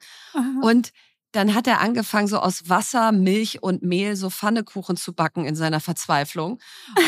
Und 0.62 0.92
dann 1.36 1.54
hat 1.54 1.66
er 1.66 1.80
angefangen, 1.80 2.28
so 2.28 2.38
aus 2.38 2.68
Wasser, 2.70 3.12
Milch 3.12 3.62
und 3.62 3.82
Mehl 3.82 4.16
so 4.16 4.30
Pfannekuchen 4.30 4.96
zu 4.96 5.12
backen 5.12 5.44
in 5.44 5.54
seiner 5.54 5.80
Verzweiflung. 5.80 6.58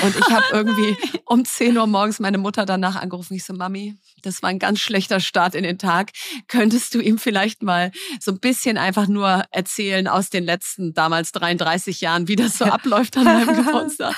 Und 0.03 0.17
ich 0.17 0.31
habe 0.31 0.45
irgendwie 0.53 0.97
um 1.25 1.47
10 1.47 1.77
Uhr 1.79 1.87
morgens 1.87 2.21
meine 2.21 2.37
Mutter 2.37 2.67
danach 2.67 2.97
angerufen. 2.97 3.35
Ich 3.35 3.45
so, 3.45 3.55
Mami, 3.55 3.97
das 4.23 4.43
war 4.43 4.51
ein 4.51 4.59
ganz 4.59 4.81
schlechter 4.81 5.21
Start 5.21 5.55
in 5.55 5.63
den 5.63 5.79
Tag. 5.79 6.11
Könntest 6.47 6.95
du 6.95 7.01
ihm 7.01 7.17
vielleicht 7.17 7.63
mal 7.63 7.91
so 8.21 8.33
ein 8.33 8.39
bisschen 8.39 8.77
einfach 8.77 9.09
nur 9.09 9.45
erzählen 9.51 10.07
aus 10.07 10.29
den 10.29 10.45
letzten 10.45 10.93
damals 10.93 11.33
33 11.33 12.03
Jahren, 12.03 12.29
wie 12.29 12.37
das 12.37 12.59
so 12.59 12.67
abläuft 12.67 13.17
an 13.17 13.25
meinem 13.25 13.57
Geburtstag? 13.65 14.15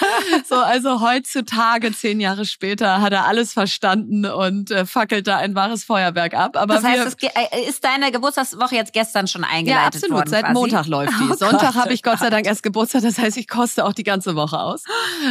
So, 0.49 0.57
also 0.57 1.01
heutzutage, 1.01 1.93
zehn 1.93 2.19
Jahre 2.21 2.47
später, 2.47 3.01
hat 3.01 3.13
er 3.13 3.27
alles 3.27 3.53
verstanden 3.53 4.27
und 4.27 4.73
äh, 4.73 4.87
fackelt 4.87 5.29
da 5.29 5.37
ein 5.37 5.55
wahres 5.55 5.85
Feuerwerk 5.85 6.35
ab. 6.35 6.57
Aber 6.57 6.75
Das 6.75 6.85
heißt, 6.85 7.23
wir, 7.23 7.31
äh, 7.37 7.69
ist 7.69 7.85
deine 7.85 8.11
Geburtstagswoche 8.11 8.75
jetzt 8.75 8.93
gestern 8.93 9.29
schon 9.29 9.45
eingeleitet 9.45 10.00
absolut. 10.05 10.19
worden? 10.19 10.31
Seit 10.31 10.41
quasi? 10.45 10.55
Montag 10.55 10.87
läuft 10.87 11.13
die. 11.21 11.29
Oh 11.31 11.35
Sonntag 11.37 11.75
habe 11.75 11.93
ich 11.93 12.03
Gott 12.03 12.19
sei 12.19 12.31
Dank 12.31 12.47
erst 12.47 12.63
Geburtstag. 12.63 13.03
Das 13.03 13.19
heißt, 13.19 13.37
ich 13.37 13.49
koste 13.49 13.85
auch 13.85 13.93
die 13.93 14.03
ganze 14.05 14.35
Woche 14.37 14.59
aus. 14.59 14.85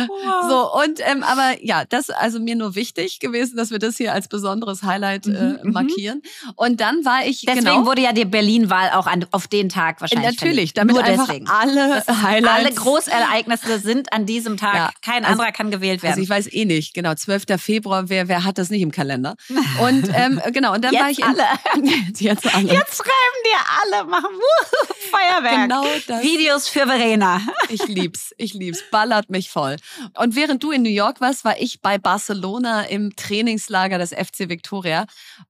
Wow. 0.07 0.49
So 0.49 0.81
und 0.83 0.99
ähm, 1.09 1.23
aber 1.23 1.55
ja, 1.63 1.83
das 1.85 2.09
also 2.09 2.39
mir 2.39 2.55
nur 2.55 2.75
wichtig 2.75 3.19
gewesen, 3.19 3.57
dass 3.57 3.71
wir 3.71 3.79
das 3.79 3.97
hier 3.97 4.13
als 4.13 4.27
besonderes 4.27 4.83
Highlight 4.83 5.27
äh, 5.27 5.29
Mhm, 5.29 5.59
mhm. 5.63 5.71
markieren. 5.71 6.21
Und 6.55 6.81
dann 6.81 7.05
war 7.05 7.25
ich 7.25 7.41
Deswegen 7.45 7.65
genau 7.65 7.85
wurde 7.85 8.01
ja 8.01 8.13
die 8.13 8.25
Berlin-Wahl 8.25 8.91
auch 8.93 9.07
an, 9.07 9.25
auf 9.31 9.47
den 9.47 9.69
Tag 9.69 10.01
wahrscheinlich 10.01 10.39
natürlich, 10.39 10.73
damit 10.73 10.95
Nur 10.95 11.03
einfach 11.03 11.27
deswegen. 11.27 11.47
alle 11.49 12.03
Highlights. 12.07 12.49
Alle 12.65 12.71
Großereignisse 12.73 13.79
sind 13.79 14.13
an 14.13 14.25
diesem 14.25 14.57
Tag. 14.57 14.75
Ja, 14.75 14.89
Kein 15.01 15.23
also- 15.25 15.33
anderer 15.39 15.51
kann 15.51 15.71
gewählt 15.71 16.03
werden. 16.03 16.13
Also 16.13 16.21
ich 16.23 16.29
weiß 16.29 16.51
eh 16.53 16.65
nicht, 16.65 16.93
genau, 16.93 17.13
12. 17.15 17.43
Februar, 17.57 18.09
wer, 18.09 18.27
wer 18.27 18.43
hat 18.43 18.57
das 18.57 18.69
nicht 18.69 18.81
im 18.81 18.91
Kalender? 18.91 19.35
Und 19.81 20.09
ähm, 20.13 20.41
genau, 20.51 20.73
und 20.73 20.83
dann 20.83 20.93
Jetzt 20.93 21.01
war 21.01 21.09
ich 21.09 21.19
in, 21.19 21.25
alle. 21.25 21.43
jetzt 22.19 22.55
alle. 22.55 22.67
Jetzt 22.73 22.97
schreiben 22.97 23.39
dir 23.43 23.97
alle, 23.97 24.05
machen 24.09 24.29
Wuhu, 24.33 24.58
Feuerwerk. 25.11 25.69
Genau 25.69 25.85
das. 26.07 26.23
Videos 26.23 26.67
für 26.67 26.85
Verena. 26.85 27.41
Ich 27.71 27.85
lieb's, 27.87 28.33
ich 28.37 28.55
lieb's, 28.55 28.83
ballert 28.89 29.29
mich 29.29 29.51
voll. 29.51 29.75
Und 30.17 30.35
während 30.35 30.63
du 30.63 30.71
in 30.71 30.81
New 30.81 30.89
York 30.89 31.21
warst, 31.21 31.45
war 31.45 31.59
ich 31.59 31.81
bei 31.81 31.99
Barcelona 31.99 32.81
im 32.83 33.15
Trainingslager 33.15 33.99
des 33.99 34.09
FC 34.09 34.49
Victoria. 34.49 35.05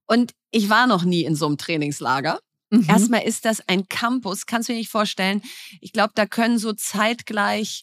Und 0.06 0.32
ich 0.50 0.68
war 0.68 0.86
noch 0.86 1.02
nie 1.04 1.24
in 1.24 1.34
so 1.34 1.46
einem 1.46 1.56
Trainingslager. 1.56 2.40
Mhm. 2.68 2.86
Erstmal 2.88 3.22
ist 3.22 3.46
das 3.46 3.66
ein 3.68 3.88
Campus, 3.88 4.44
kannst 4.44 4.68
du 4.68 4.74
dir 4.74 4.78
nicht 4.78 4.90
vorstellen. 4.90 5.40
Ich 5.80 5.92
glaube, 5.92 6.12
da 6.14 6.26
können 6.26 6.58
so 6.58 6.74
zeitgleich 6.74 7.82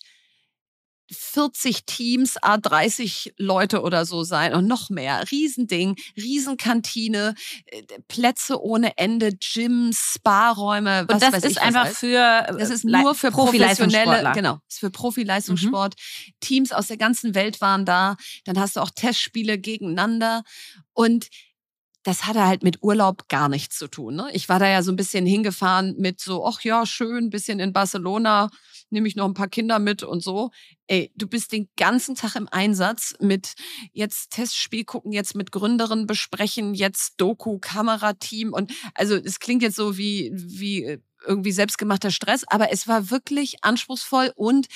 40 1.11 1.85
Teams, 1.85 2.37
a 2.41 2.57
30 2.57 3.33
Leute 3.37 3.81
oder 3.81 4.05
so 4.05 4.23
sein 4.23 4.53
und 4.53 4.67
noch 4.67 4.89
mehr. 4.89 5.23
Riesending, 5.31 5.95
Riesenkantine, 6.15 7.35
äh, 7.65 7.83
Plätze 8.07 8.61
ohne 8.61 8.97
Ende, 8.97 9.33
Gyms, 9.33 10.13
Spa-Räume. 10.15 11.05
was 11.07 11.15
Und 11.15 11.21
das 11.21 11.33
weiß 11.33 11.43
ist 11.43 11.51
ich, 11.51 11.61
einfach 11.61 11.87
für 11.87 12.45
Das 12.57 12.69
ist 12.69 12.83
nur 12.83 13.15
für 13.15 13.31
professionelle, 13.31 14.31
genau, 14.33 14.59
ist 14.67 14.79
für 14.79 14.91
Profi-Leistungssport. 14.91 15.95
Teams 16.39 16.71
aus 16.71 16.87
der 16.87 16.97
ganzen 16.97 17.35
Welt 17.35 17.61
waren 17.61 17.85
da. 17.85 18.17
Dann 18.45 18.59
hast 18.59 18.75
du 18.75 18.81
auch 18.81 18.91
Testspiele 18.91 19.57
gegeneinander 19.57 20.43
und 20.93 21.27
das 22.07 22.25
hatte 22.25 22.45
halt 22.45 22.63
mit 22.63 22.81
Urlaub 22.83 23.27
gar 23.27 23.49
nichts 23.49 23.77
zu 23.77 23.89
tun. 23.89 24.15
Ne? 24.15 24.29
Ich 24.31 24.47
war 24.47 24.59
da 24.59 24.67
ja 24.67 24.81
so 24.81 24.93
ein 24.93 24.95
bisschen 24.95 25.25
hingefahren 25.25 25.95
mit 25.97 26.21
so, 26.21 26.45
ach 26.45 26.61
ja, 26.61 26.85
schön, 26.85 27.29
bisschen 27.29 27.59
in 27.59 27.73
Barcelona, 27.73 28.49
nehme 28.89 29.07
ich 29.07 29.15
noch 29.15 29.25
ein 29.25 29.33
paar 29.33 29.47
Kinder 29.47 29.79
mit 29.79 30.03
und 30.03 30.23
so. 30.23 30.51
Ey, 30.87 31.11
du 31.15 31.27
bist 31.27 31.51
den 31.51 31.69
ganzen 31.77 32.15
Tag 32.15 32.35
im 32.35 32.47
Einsatz 32.49 33.13
mit 33.19 33.53
jetzt 33.91 34.31
Testspiel 34.31 34.85
gucken, 34.85 35.11
jetzt 35.11 35.35
mit 35.35 35.51
Gründerin 35.51 36.07
besprechen, 36.07 36.73
jetzt 36.73 37.15
Doku, 37.17 37.59
Kamerateam 37.59 38.53
und 38.53 38.71
also 38.93 39.15
es 39.15 39.39
klingt 39.39 39.61
jetzt 39.61 39.75
so 39.75 39.97
wie 39.97 40.31
wie 40.33 40.83
äh, 40.83 40.99
irgendwie 41.25 41.51
selbstgemachter 41.51 42.11
Stress, 42.11 42.43
aber 42.47 42.71
es 42.71 42.87
war 42.87 43.09
wirklich 43.09 43.63
anspruchsvoll 43.63 44.31
und 44.35 44.67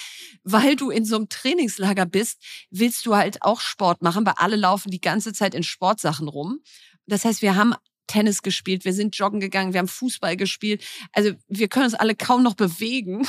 weil 0.43 0.75
du 0.75 0.89
in 0.89 1.05
so 1.05 1.15
einem 1.15 1.29
Trainingslager 1.29 2.05
bist, 2.05 2.41
willst 2.71 3.05
du 3.05 3.15
halt 3.15 3.41
auch 3.43 3.61
Sport 3.61 4.01
machen, 4.01 4.25
weil 4.25 4.33
alle 4.37 4.55
laufen 4.55 4.91
die 4.91 5.01
ganze 5.01 5.33
Zeit 5.33 5.53
in 5.53 5.63
Sportsachen 5.63 6.27
rum. 6.27 6.59
Das 7.05 7.25
heißt, 7.25 7.41
wir 7.41 7.55
haben 7.55 7.75
Tennis 8.11 8.41
gespielt, 8.41 8.83
wir 8.83 8.93
sind 8.93 9.15
joggen 9.15 9.39
gegangen, 9.39 9.71
wir 9.73 9.79
haben 9.79 9.87
Fußball 9.87 10.35
gespielt. 10.35 10.83
Also 11.13 11.31
wir 11.47 11.67
können 11.69 11.85
uns 11.85 11.93
alle 11.93 12.13
kaum 12.15 12.43
noch 12.43 12.55
bewegen, 12.55 13.25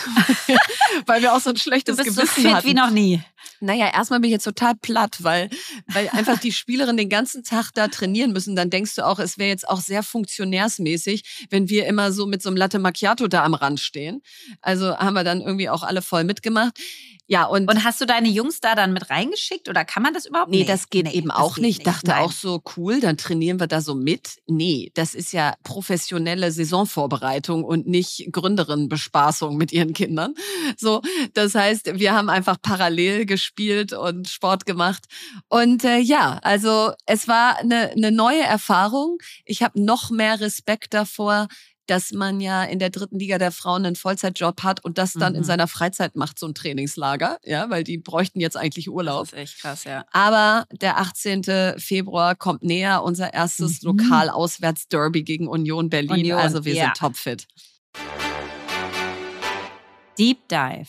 weil 1.07 1.23
wir 1.23 1.35
auch 1.35 1.41
so 1.41 1.51
ein 1.51 1.55
Du 1.55 1.61
schlechtes 1.61 1.97
bist 1.97 2.11
so 2.15 2.23
Gewissen 2.23 2.43
fit 2.43 2.53
hatten. 2.53 2.67
wie 2.69 2.75
noch 2.75 2.91
nie. 2.91 3.21
Naja, 3.61 3.91
erstmal 3.95 4.19
bin 4.21 4.29
ich 4.31 4.33
jetzt 4.35 4.45
total 4.45 4.75
platt, 4.75 5.19
weil, 5.21 5.49
weil 5.87 6.09
einfach 6.09 6.39
die 6.39 6.53
Spielerinnen 6.53 6.97
den 6.97 7.09
ganzen 7.09 7.45
Tag 7.45 7.71
da 7.75 7.89
trainieren 7.89 8.33
müssen. 8.33 8.57
Dann 8.57 8.71
denkst 8.71 8.97
du 8.97 9.07
auch, 9.07 9.19
es 9.21 9.39
wäre 9.39 9.49
jetzt 9.51 9.69
auch 9.69 9.81
sehr 9.81 10.03
funktionärsmäßig, 10.03 11.47
wenn 11.51 11.69
wir 11.69 11.87
immer 11.87 12.13
so 12.13 12.27
mit 12.27 12.43
so 12.43 12.49
einem 12.49 12.57
Latte 12.57 12.79
Macchiato 12.79 13.29
da 13.29 13.45
am 13.45 13.55
Rand 13.55 13.81
stehen. 13.81 14.23
Also 14.61 14.97
haben 14.97 15.15
wir 15.15 15.25
dann 15.25 15.41
irgendwie 15.41 15.69
auch 15.69 15.83
alle 15.83 16.03
voll 16.03 16.25
mitgemacht. 16.25 16.79
Ja, 17.29 17.45
und, 17.45 17.71
Und 17.71 17.85
hast 17.85 18.01
du 18.01 18.05
deine 18.05 18.29
Jungs 18.29 18.61
da 18.61 18.75
dann 18.75 18.93
mit 18.93 19.09
reingeschickt 19.09 19.69
oder 19.69 19.85
kann 19.85 20.03
man 20.03 20.13
das 20.13 20.27
überhaupt 20.27 20.51
Nee, 20.51 20.59
nicht? 20.59 20.69
das 20.69 20.91
geht 20.91 21.11
eben 21.13 21.29
das 21.29 21.39
auch 21.39 21.55
geht 21.55 21.65
nicht. 21.65 21.87
Dachte 21.87 22.09
Nein. 22.11 22.19
auch 22.25 22.33
so, 22.33 22.63
cool, 22.77 23.01
dann 23.01 23.17
trainieren 23.17 23.59
wir 23.61 23.69
da 23.69 23.81
so 23.81 23.95
mit. 23.95 24.37
Nee, 24.47 24.72
das 24.95 25.15
ist 25.15 25.33
ja 25.33 25.55
professionelle 25.63 26.51
Saisonvorbereitung 26.51 27.65
und 27.65 27.87
nicht 27.87 28.29
Gründerinnenbespaßung 28.33 29.57
mit 29.57 29.73
ihren 29.73 29.93
Kindern. 29.93 30.35
So, 30.77 31.03
das 31.35 31.55
heißt, 31.55 31.99
wir 31.99 32.15
haben 32.15 32.29
einfach 32.29 32.57
parallel 32.61 33.27
gespielt 33.27 33.93
und 33.93 34.29
Sport 34.29 34.67
gemacht. 34.67 35.05
Und 35.49 35.85
äh, 35.85 35.99
ja, 35.99 36.39
also 36.43 36.93
es 37.07 37.29
war 37.29 37.59
eine, 37.59 37.91
eine 37.91 38.11
neue 38.11 38.43
Erfahrung. 38.43 39.19
Ich 39.45 39.63
habe 39.63 39.83
noch 39.83 40.11
mehr 40.11 40.41
Respekt 40.41 40.95
davor, 40.95 41.49
dass 41.87 42.13
man 42.13 42.41
ja 42.41 42.63
in 42.65 42.79
der 42.79 42.91
dritten 42.91 43.19
Liga 43.19 43.39
der 43.39 43.51
Frauen 43.53 43.85
einen 43.85 43.97
Vollzeitjob 43.97 44.63
hat 44.63 44.85
und 44.85 44.99
das 44.99 45.13
dann 45.15 45.35
in 45.35 45.41
Mhm. 45.41 45.45
seiner 45.47 45.69
Freizeit 45.69 46.15
macht, 46.17 46.39
so 46.39 46.47
ein 46.47 46.55
Trainingslager, 46.55 47.39
ja, 47.45 47.69
weil 47.71 47.85
die 47.85 47.99
bräuchten 47.99 48.41
jetzt 48.41 48.57
eigentlich 48.57 48.89
Urlaub. 48.89 49.25
Das 49.31 49.33
ist 49.33 49.39
echt 49.39 49.61
krass, 49.61 49.85
ja. 49.85 50.05
Aber 50.13 50.67
der 50.73 50.99
18. 50.99 51.75
Februar 51.79 52.35
kommt 52.35 52.63
näher, 52.63 53.03
unser 53.03 53.33
erstes 53.35 53.83
Mhm. 53.83 53.89
Lokal-Auswärts-Derby 53.99 55.23
gegen 55.25 55.49
Union 55.49 55.91
Berlin. 55.91 56.11
Union, 56.13 56.39
also 56.39 56.65
wir 56.65 56.75
ja. 56.75 56.85
sind 56.85 56.97
topfit. 56.97 57.47
Deep 60.19 60.49
Dive. 60.49 60.89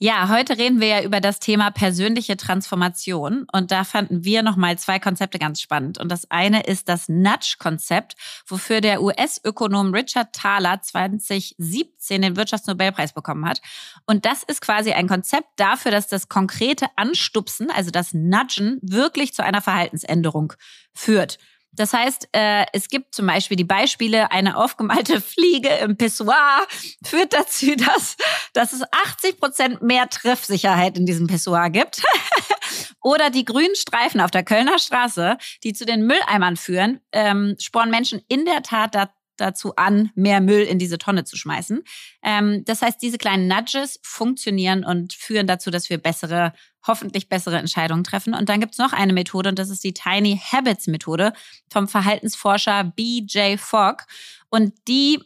Ja, 0.00 0.28
heute 0.28 0.56
reden 0.58 0.80
wir 0.80 0.86
ja 0.86 1.02
über 1.02 1.20
das 1.20 1.40
Thema 1.40 1.72
persönliche 1.72 2.36
Transformation 2.36 3.46
und 3.52 3.72
da 3.72 3.82
fanden 3.82 4.24
wir 4.24 4.44
nochmal 4.44 4.78
zwei 4.78 5.00
Konzepte 5.00 5.40
ganz 5.40 5.60
spannend. 5.60 5.98
Und 5.98 6.12
das 6.12 6.30
eine 6.30 6.62
ist 6.62 6.88
das 6.88 7.08
Nudge-Konzept, 7.08 8.14
wofür 8.46 8.80
der 8.80 9.02
US-Ökonom 9.02 9.92
Richard 9.92 10.32
Thaler 10.32 10.80
2017 10.80 12.22
den 12.22 12.36
Wirtschaftsnobelpreis 12.36 13.12
bekommen 13.12 13.44
hat. 13.44 13.60
Und 14.06 14.24
das 14.24 14.44
ist 14.44 14.60
quasi 14.60 14.92
ein 14.92 15.08
Konzept 15.08 15.48
dafür, 15.56 15.90
dass 15.90 16.06
das 16.06 16.28
konkrete 16.28 16.86
Anstupsen, 16.94 17.68
also 17.72 17.90
das 17.90 18.14
Nudgen, 18.14 18.78
wirklich 18.82 19.34
zu 19.34 19.42
einer 19.42 19.62
Verhaltensänderung 19.62 20.52
führt. 20.94 21.38
Das 21.72 21.92
heißt, 21.92 22.28
äh, 22.32 22.64
es 22.72 22.88
gibt 22.88 23.14
zum 23.14 23.26
Beispiel 23.26 23.56
die 23.56 23.64
Beispiele, 23.64 24.30
eine 24.32 24.56
aufgemalte 24.56 25.20
Fliege 25.20 25.68
im 25.68 25.96
Pissoir 25.96 26.66
führt 27.04 27.32
dazu, 27.32 27.74
dass, 27.76 28.16
dass 28.52 28.72
es 28.72 28.82
80 28.90 29.38
Prozent 29.38 29.82
mehr 29.82 30.08
Treffsicherheit 30.08 30.98
in 30.98 31.06
diesem 31.06 31.26
Pissoir 31.26 31.70
gibt. 31.70 32.02
Oder 33.02 33.30
die 33.30 33.44
grünen 33.44 33.76
Streifen 33.76 34.20
auf 34.20 34.30
der 34.30 34.42
Kölner 34.42 34.78
Straße, 34.78 35.38
die 35.62 35.72
zu 35.72 35.86
den 35.86 36.06
Mülleimern 36.06 36.56
führen, 36.56 37.00
ähm, 37.12 37.54
spornen 37.58 37.90
Menschen 37.90 38.20
in 38.28 38.44
der 38.44 38.62
Tat 38.62 38.94
dazu 39.38 39.74
an, 39.76 40.10
mehr 40.14 40.40
Müll 40.40 40.62
in 40.62 40.78
diese 40.78 40.98
Tonne 40.98 41.24
zu 41.24 41.36
schmeißen. 41.36 41.82
Ähm, 42.22 42.64
das 42.64 42.82
heißt, 42.82 43.00
diese 43.00 43.18
kleinen 43.18 43.48
Nudges 43.48 44.00
funktionieren 44.02 44.84
und 44.84 45.14
führen 45.14 45.46
dazu, 45.46 45.70
dass 45.70 45.88
wir 45.88 45.98
bessere, 45.98 46.52
hoffentlich 46.88 47.28
bessere 47.28 47.58
Entscheidungen 47.58 48.04
treffen. 48.04 48.34
Und 48.34 48.48
dann 48.48 48.60
gibt 48.60 48.72
es 48.72 48.78
noch 48.78 48.92
eine 48.92 49.12
Methode 49.12 49.50
und 49.50 49.58
das 49.58 49.70
ist 49.70 49.84
die 49.84 49.94
Tiny 49.94 50.40
Habits 50.52 50.86
Methode 50.88 51.32
vom 51.70 51.86
Verhaltensforscher 51.86 52.84
BJ 52.84 53.56
Fogg. 53.58 54.04
Und 54.50 54.72
die 54.88 55.20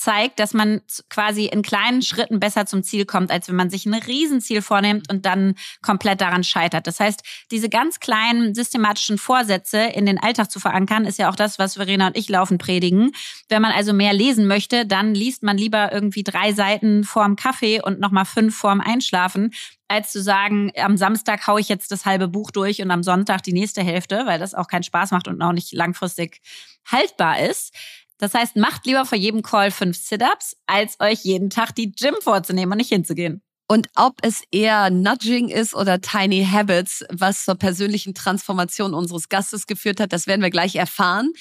zeigt, 0.00 0.40
dass 0.40 0.54
man 0.54 0.80
quasi 1.10 1.44
in 1.44 1.60
kleinen 1.60 2.00
Schritten 2.00 2.40
besser 2.40 2.64
zum 2.64 2.82
Ziel 2.82 3.04
kommt, 3.04 3.30
als 3.30 3.48
wenn 3.48 3.56
man 3.56 3.68
sich 3.68 3.84
ein 3.84 3.92
Riesenziel 3.92 4.62
vornimmt 4.62 5.12
und 5.12 5.26
dann 5.26 5.56
komplett 5.82 6.22
daran 6.22 6.42
scheitert. 6.42 6.86
Das 6.86 7.00
heißt, 7.00 7.22
diese 7.50 7.68
ganz 7.68 8.00
kleinen 8.00 8.54
systematischen 8.54 9.18
Vorsätze 9.18 9.78
in 9.78 10.06
den 10.06 10.18
Alltag 10.18 10.50
zu 10.50 10.58
verankern, 10.58 11.04
ist 11.04 11.18
ja 11.18 11.28
auch 11.28 11.36
das, 11.36 11.58
was 11.58 11.74
Verena 11.74 12.06
und 12.06 12.16
ich 12.16 12.30
laufen 12.30 12.56
predigen. 12.56 13.12
Wenn 13.50 13.60
man 13.60 13.72
also 13.72 13.92
mehr 13.92 14.14
lesen 14.14 14.46
möchte, 14.46 14.86
dann 14.86 15.14
liest 15.14 15.42
man 15.42 15.58
lieber 15.58 15.92
irgendwie 15.92 16.24
drei 16.24 16.54
Seiten 16.54 17.04
vorm 17.04 17.36
Kaffee 17.36 17.82
und 17.82 18.00
nochmal 18.00 18.24
fünf 18.24 18.56
vorm 18.56 18.80
Einschlafen, 18.80 19.52
als 19.86 20.12
zu 20.12 20.22
sagen, 20.22 20.70
am 20.76 20.96
Samstag 20.96 21.46
haue 21.46 21.60
ich 21.60 21.68
jetzt 21.68 21.90
das 21.90 22.06
halbe 22.06 22.28
Buch 22.28 22.52
durch 22.52 22.80
und 22.80 22.90
am 22.90 23.02
Sonntag 23.02 23.42
die 23.42 23.52
nächste 23.52 23.82
Hälfte, 23.82 24.22
weil 24.24 24.38
das 24.38 24.54
auch 24.54 24.68
keinen 24.68 24.84
Spaß 24.84 25.10
macht 25.10 25.28
und 25.28 25.42
auch 25.42 25.52
nicht 25.52 25.72
langfristig 25.72 26.40
haltbar 26.86 27.40
ist. 27.40 27.74
Das 28.20 28.34
heißt, 28.34 28.56
macht 28.56 28.86
lieber 28.86 29.06
vor 29.06 29.16
jedem 29.16 29.42
Call 29.42 29.70
fünf 29.70 29.96
Sit-ups, 29.96 30.56
als 30.66 31.00
euch 31.00 31.24
jeden 31.24 31.48
Tag 31.48 31.74
die 31.74 31.90
Gym 31.90 32.14
vorzunehmen 32.20 32.72
und 32.72 32.78
nicht 32.78 32.90
hinzugehen. 32.90 33.42
Und 33.66 33.88
ob 33.94 34.18
es 34.22 34.42
eher 34.50 34.90
Nudging 34.90 35.48
ist 35.48 35.74
oder 35.74 36.00
Tiny 36.00 36.44
Habits, 36.44 37.04
was 37.08 37.44
zur 37.44 37.54
persönlichen 37.54 38.14
Transformation 38.14 38.94
unseres 38.94 39.28
Gastes 39.28 39.66
geführt 39.66 40.00
hat, 40.00 40.12
das 40.12 40.26
werden 40.26 40.42
wir 40.42 40.50
gleich 40.50 40.74
erfahren. 40.74 41.32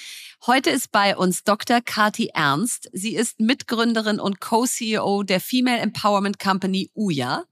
Heute 0.45 0.69
ist 0.69 0.91
bei 0.91 1.17
uns 1.17 1.43
Dr. 1.43 1.81
Kati 1.81 2.29
Ernst. 2.33 2.89
Sie 2.93 3.15
ist 3.15 3.41
Mitgründerin 3.41 4.19
und 4.19 4.39
Co-CEO 4.39 5.23
der 5.23 5.41
Female 5.41 5.79
Empowerment 5.79 6.39
Company 6.39 6.91
Uya. 6.95 7.43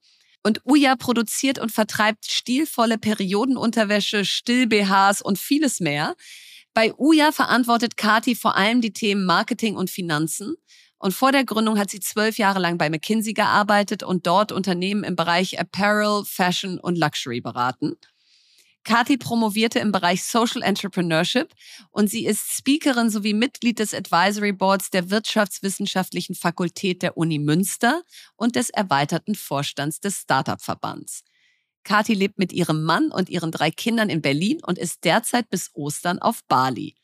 Und 0.44 0.62
Uya 0.64 0.96
produziert 0.96 1.60
und 1.60 1.72
vertreibt 1.72 2.26
stilvolle 2.28 2.98
Periodenunterwäsche, 2.98 4.24
Still-BHs 4.24 5.22
und 5.22 5.38
vieles 5.38 5.82
mehr. 5.82 6.16
Bei 6.78 6.94
Uja 6.96 7.32
verantwortet 7.32 7.98
Kati 7.98 8.36
vor 8.36 8.56
allem 8.56 8.82
die 8.82 8.94
Themen 8.94 9.26
Marketing 9.26 9.76
und 9.76 9.90
Finanzen. 9.90 10.58
Und 11.00 11.12
vor 11.12 11.32
der 11.32 11.44
Gründung 11.44 11.80
hat 11.80 11.90
sie 11.90 12.00
zwölf 12.00 12.38
Jahre 12.38 12.60
lang 12.60 12.78
bei 12.78 12.92
McKinsey 12.92 13.34
gearbeitet 13.34 14.04
und 14.04 14.28
dort 14.28 14.52
Unternehmen 14.52 15.04
im 15.04 15.16
Bereich 15.16 15.60
Apparel, 15.60 16.24
Fashion 16.24 16.80
und 16.80 16.96
Luxury 16.96 17.42
beraten. 17.42 17.96
Kati 18.84 19.18
promovierte 19.18 19.80
im 19.80 19.92
Bereich 19.92 20.24
Social 20.24 20.62
Entrepreneurship 20.62 21.52
und 21.90 22.12
sie 22.12 22.28
ist 22.28 22.56
Speakerin 22.56 23.10
sowie 23.10 23.34
Mitglied 23.34 23.80
des 23.80 23.96
Advisory 23.96 24.52
Boards 24.52 24.92
der 24.92 25.10
Wirtschaftswissenschaftlichen 25.10 26.36
Fakultät 26.36 27.02
der 27.02 27.18
Uni 27.18 27.40
Münster 27.40 28.04
und 28.36 28.56
des 28.56 28.70
erweiterten 28.70 29.34
Vorstands 29.34 30.00
des 30.00 30.20
Startup-Verbands. 30.20 31.24
Kathi 31.84 32.14
lebt 32.14 32.38
mit 32.38 32.52
ihrem 32.52 32.84
Mann 32.84 33.12
und 33.12 33.30
ihren 33.30 33.52
drei 33.52 33.72
Kindern 33.72 34.10
in 34.10 34.22
Berlin 34.22 34.60
und 34.64 34.78
ist 34.78 35.04
derzeit 35.04 35.50
bis 35.50 35.72
Ostern 35.74 36.20
auf 36.20 36.44
Bali. 36.48 36.96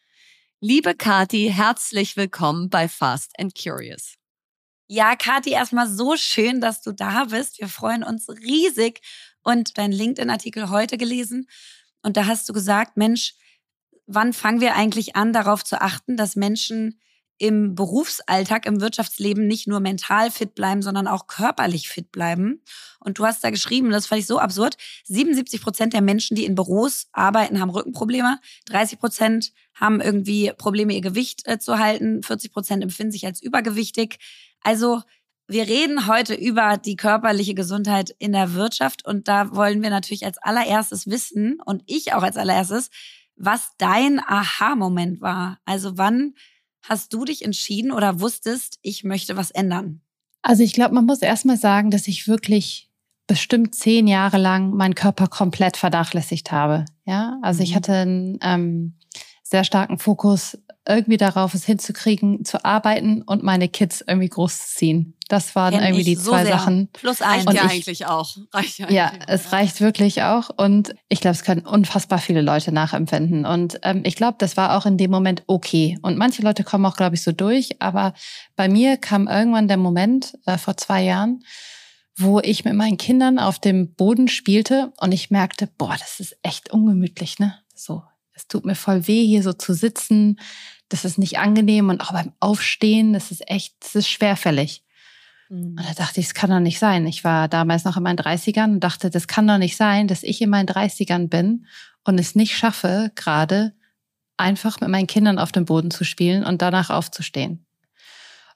Liebe 0.59 0.95
Kathi, 0.95 1.51
herzlich 1.53 2.15
willkommen 2.15 2.69
bei 2.69 2.87
Fast 2.87 3.37
and 3.39 3.53
Curious. 3.53 4.15
Ja, 4.87 5.15
Kathi, 5.15 5.51
erstmal 5.51 5.89
so 5.89 6.15
schön, 6.17 6.61
dass 6.61 6.81
du 6.81 6.91
da 6.91 7.25
bist. 7.25 7.59
Wir 7.59 7.67
freuen 7.67 8.03
uns 8.03 8.29
riesig 8.29 9.01
und 9.43 9.77
dein 9.77 9.91
LinkedIn-Artikel 9.91 10.69
heute 10.69 10.97
gelesen. 10.97 11.47
Und 12.01 12.17
da 12.17 12.27
hast 12.27 12.47
du 12.47 12.53
gesagt, 12.53 12.97
Mensch, 12.97 13.35
wann 14.05 14.33
fangen 14.33 14.61
wir 14.61 14.75
eigentlich 14.75 15.15
an, 15.15 15.33
darauf 15.33 15.63
zu 15.63 15.81
achten, 15.81 16.17
dass 16.17 16.35
Menschen 16.35 16.99
im 17.37 17.75
Berufsalltag, 17.75 18.65
im 18.65 18.79
Wirtschaftsleben 18.79 19.47
nicht 19.47 19.67
nur 19.67 19.79
mental 19.79 20.31
fit 20.31 20.55
bleiben, 20.55 20.81
sondern 20.81 21.07
auch 21.07 21.27
körperlich 21.27 21.89
fit 21.89 22.11
bleiben. 22.11 22.61
Und 22.99 23.19
du 23.19 23.25
hast 23.25 23.43
da 23.43 23.49
geschrieben, 23.49 23.89
das 23.89 24.07
fand 24.07 24.21
ich 24.21 24.27
so 24.27 24.39
absurd, 24.39 24.77
77 25.05 25.61
Prozent 25.61 25.93
der 25.93 26.01
Menschen, 26.01 26.35
die 26.35 26.45
in 26.45 26.55
Büros 26.55 27.07
arbeiten, 27.11 27.59
haben 27.59 27.69
Rückenprobleme, 27.69 28.39
30 28.67 28.99
Prozent 28.99 29.51
haben 29.73 29.99
irgendwie 29.99 30.51
Probleme, 30.57 30.93
ihr 30.93 31.01
Gewicht 31.01 31.41
äh, 31.45 31.59
zu 31.59 31.79
halten, 31.79 32.23
40 32.23 32.51
Prozent 32.51 32.83
empfinden 32.83 33.11
sich 33.11 33.25
als 33.25 33.41
übergewichtig. 33.41 34.19
Also 34.61 35.01
wir 35.47 35.67
reden 35.67 36.07
heute 36.07 36.35
über 36.35 36.77
die 36.77 36.95
körperliche 36.95 37.53
Gesundheit 37.53 38.15
in 38.17 38.31
der 38.31 38.53
Wirtschaft 38.53 39.05
und 39.05 39.27
da 39.27 39.53
wollen 39.55 39.81
wir 39.81 39.89
natürlich 39.89 40.25
als 40.25 40.37
allererstes 40.37 41.07
wissen 41.07 41.59
und 41.65 41.83
ich 41.85 42.13
auch 42.13 42.23
als 42.23 42.37
allererstes, 42.37 42.89
was 43.35 43.71
dein 43.77 44.19
Aha-Moment 44.19 45.19
war. 45.19 45.59
Also 45.65 45.97
wann 45.97 46.35
hast 46.83 47.13
du 47.13 47.25
dich 47.25 47.43
entschieden 47.43 47.91
oder 47.91 48.19
wusstest, 48.19 48.77
ich 48.81 49.03
möchte 49.03 49.35
was 49.35 49.51
ändern? 49.51 50.01
Also 50.41 50.63
ich 50.63 50.73
glaube, 50.73 50.93
man 50.93 51.05
muss 51.05 51.21
erstmal 51.21 51.57
sagen, 51.57 51.89
dass 51.89 52.07
ich 52.07 52.27
wirklich 52.27 52.89
bestimmt 53.27 53.73
zehn 53.73 54.07
Jahre 54.07 54.37
lang 54.37 54.71
meinen 54.75 54.95
Körper 54.95 55.27
komplett 55.27 55.77
vernachlässigt 55.77 56.51
habe. 56.51 56.85
Ja, 57.05 57.39
also 57.41 57.63
ich 57.63 57.71
mhm. 57.71 57.75
hatte 57.75 57.93
einen 57.93 58.39
ähm, 58.41 58.93
sehr 59.53 59.63
starken 59.63 59.99
Fokus 59.99 60.57
irgendwie 60.87 61.17
darauf, 61.17 61.53
es 61.53 61.63
hinzukriegen, 61.63 62.43
zu 62.43 62.65
arbeiten 62.65 63.21
und 63.21 63.43
meine 63.43 63.69
Kids 63.69 64.03
irgendwie 64.05 64.29
großzuziehen. 64.29 65.13
Das 65.29 65.55
waren 65.55 65.75
Kenn 65.75 65.83
irgendwie 65.83 66.03
die 66.03 66.15
so 66.15 66.31
zwei 66.31 66.43
sehr. 66.43 66.57
Sachen. 66.57 66.89
Plus. 66.91 67.21
Reicht 67.21 67.53
ja 67.53 67.61
eigentlich 67.61 68.05
auch. 68.07 68.35
Reicht 68.51 68.79
ja, 68.79 68.89
ja 68.89 69.11
es 69.27 69.51
reicht 69.51 69.79
wirklich 69.79 70.23
auch. 70.23 70.49
Und 70.57 70.95
ich 71.07 71.21
glaube, 71.21 71.35
es 71.35 71.43
können 71.43 71.67
unfassbar 71.67 72.17
viele 72.17 72.41
Leute 72.41 72.71
nachempfinden. 72.71 73.45
Und 73.45 73.79
ähm, 73.83 74.01
ich 74.05 74.15
glaube, 74.15 74.37
das 74.39 74.57
war 74.57 74.75
auch 74.75 74.87
in 74.87 74.97
dem 74.97 75.11
Moment 75.11 75.43
okay. 75.45 75.99
Und 76.01 76.17
manche 76.17 76.41
Leute 76.41 76.63
kommen 76.63 76.87
auch, 76.87 76.97
glaube 76.97 77.13
ich, 77.13 77.21
so 77.21 77.31
durch. 77.31 77.79
Aber 77.79 78.15
bei 78.55 78.67
mir 78.67 78.97
kam 78.97 79.27
irgendwann 79.27 79.67
der 79.67 79.77
Moment 79.77 80.33
äh, 80.47 80.57
vor 80.57 80.77
zwei 80.77 81.03
Jahren, 81.03 81.43
wo 82.17 82.39
ich 82.39 82.65
mit 82.65 82.73
meinen 82.73 82.97
Kindern 82.97 83.37
auf 83.37 83.59
dem 83.59 83.93
Boden 83.93 84.27
spielte 84.27 84.91
und 84.99 85.11
ich 85.11 85.29
merkte, 85.29 85.69
boah, 85.77 85.95
das 85.99 86.19
ist 86.19 86.35
echt 86.41 86.73
ungemütlich, 86.73 87.37
ne? 87.37 87.59
So, 87.75 88.03
es 88.43 88.47
tut 88.47 88.65
mir 88.65 88.75
voll 88.75 89.07
weh, 89.07 89.25
hier 89.25 89.41
so 89.41 89.53
zu 89.53 89.73
sitzen. 89.73 90.39
Das 90.89 91.05
ist 91.05 91.17
nicht 91.17 91.39
angenehm 91.39 91.89
und 91.89 92.01
auch 92.01 92.11
beim 92.11 92.33
Aufstehen, 92.39 93.13
das 93.13 93.31
ist 93.31 93.49
echt, 93.49 93.75
das 93.79 93.95
ist 93.95 94.09
schwerfällig. 94.09 94.83
Mhm. 95.49 95.77
Und 95.77 95.79
da 95.79 95.93
dachte 95.93 96.19
ich, 96.19 96.27
es 96.27 96.33
kann 96.33 96.49
doch 96.49 96.59
nicht 96.59 96.77
sein. 96.77 97.07
Ich 97.07 97.23
war 97.23 97.47
damals 97.47 97.85
noch 97.85 97.95
in 97.95 98.03
meinen 98.03 98.19
30ern 98.19 98.73
und 98.73 98.79
dachte, 98.81 99.09
das 99.09 99.27
kann 99.27 99.47
doch 99.47 99.57
nicht 99.57 99.77
sein, 99.77 100.07
dass 100.07 100.23
ich 100.23 100.41
in 100.41 100.49
meinen 100.49 100.67
30ern 100.67 101.29
bin 101.29 101.65
und 102.03 102.19
es 102.19 102.35
nicht 102.35 102.57
schaffe, 102.57 103.11
gerade 103.15 103.73
einfach 104.35 104.81
mit 104.81 104.89
meinen 104.89 105.07
Kindern 105.07 105.39
auf 105.39 105.53
dem 105.53 105.65
Boden 105.65 105.89
zu 105.89 106.03
spielen 106.03 106.43
und 106.43 106.61
danach 106.61 106.89
aufzustehen. 106.89 107.65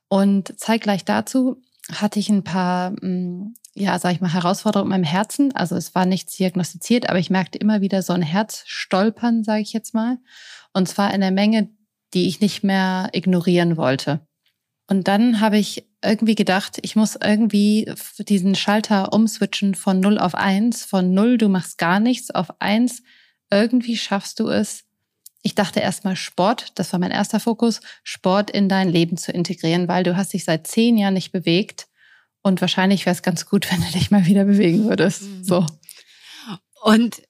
Und 0.09 0.59
zeitgleich 0.59 1.05
dazu 1.05 1.61
hatte 1.91 2.19
ich 2.19 2.29
ein 2.29 2.43
paar, 2.43 2.91
mm, 2.91 3.53
ja, 3.73 3.97
sag 3.99 4.13
ich 4.13 4.21
mal, 4.21 4.33
Herausforderungen 4.33 4.91
in 4.91 5.01
meinem 5.01 5.09
Herzen. 5.09 5.55
Also 5.55 5.75
es 5.75 5.95
war 5.95 6.05
nichts 6.05 6.35
diagnostiziert, 6.35 7.09
aber 7.09 7.19
ich 7.19 7.29
merkte 7.29 7.57
immer 7.57 7.81
wieder 7.81 8.01
so 8.01 8.13
ein 8.13 8.21
Herzstolpern, 8.21 9.43
sage 9.43 9.61
ich 9.61 9.73
jetzt 9.73 9.93
mal. 9.93 10.17
Und 10.73 10.87
zwar 10.87 11.13
in 11.13 11.21
der 11.21 11.31
Menge, 11.31 11.69
die 12.13 12.27
ich 12.27 12.41
nicht 12.41 12.63
mehr 12.63 13.09
ignorieren 13.13 13.77
wollte. 13.77 14.27
Und 14.89 15.07
dann 15.07 15.41
habe 15.41 15.57
ich 15.57 15.87
irgendwie 16.03 16.35
gedacht, 16.35 16.77
ich 16.81 16.95
muss 16.95 17.17
irgendwie 17.21 17.91
diesen 18.19 18.55
Schalter 18.55 19.11
umswitchen 19.13 19.75
von 19.75 19.99
0 19.99 20.17
auf 20.17 20.35
1, 20.35 20.85
von 20.85 21.13
0, 21.13 21.37
du 21.37 21.49
machst 21.49 21.77
gar 21.77 21.99
nichts, 21.99 22.31
auf 22.31 22.61
1, 22.61 23.03
irgendwie 23.51 23.97
schaffst 23.97 24.39
du 24.39 24.47
es. 24.47 24.86
Ich 25.47 25.55
dachte 25.55 25.79
erstmal 25.79 26.17
Sport, 26.17 26.73
das 26.75 26.91
war 26.91 26.99
mein 26.99 27.11
erster 27.11 27.39
Fokus, 27.39 27.79
Sport 28.03 28.51
in 28.51 28.67
dein 28.67 28.89
Leben 28.89 29.15
zu 29.15 29.31
integrieren, 29.31 29.87
weil 29.87 30.03
du 30.03 30.17
hast 30.17 30.33
dich 30.33 30.43
seit 30.43 30.67
zehn 30.67 30.97
Jahren 30.97 31.13
nicht 31.13 31.31
bewegt 31.31 31.87
und 32.41 32.59
wahrscheinlich 32.59 33.05
wäre 33.05 33.15
es 33.15 33.21
ganz 33.23 33.45
gut, 33.45 33.65
wenn 33.71 33.79
du 33.79 33.89
dich 33.97 34.11
mal 34.11 34.25
wieder 34.25 34.43
bewegen 34.43 34.89
würdest. 34.89 35.21
Mhm. 35.21 35.43
So. 35.45 35.65
Und 36.83 37.21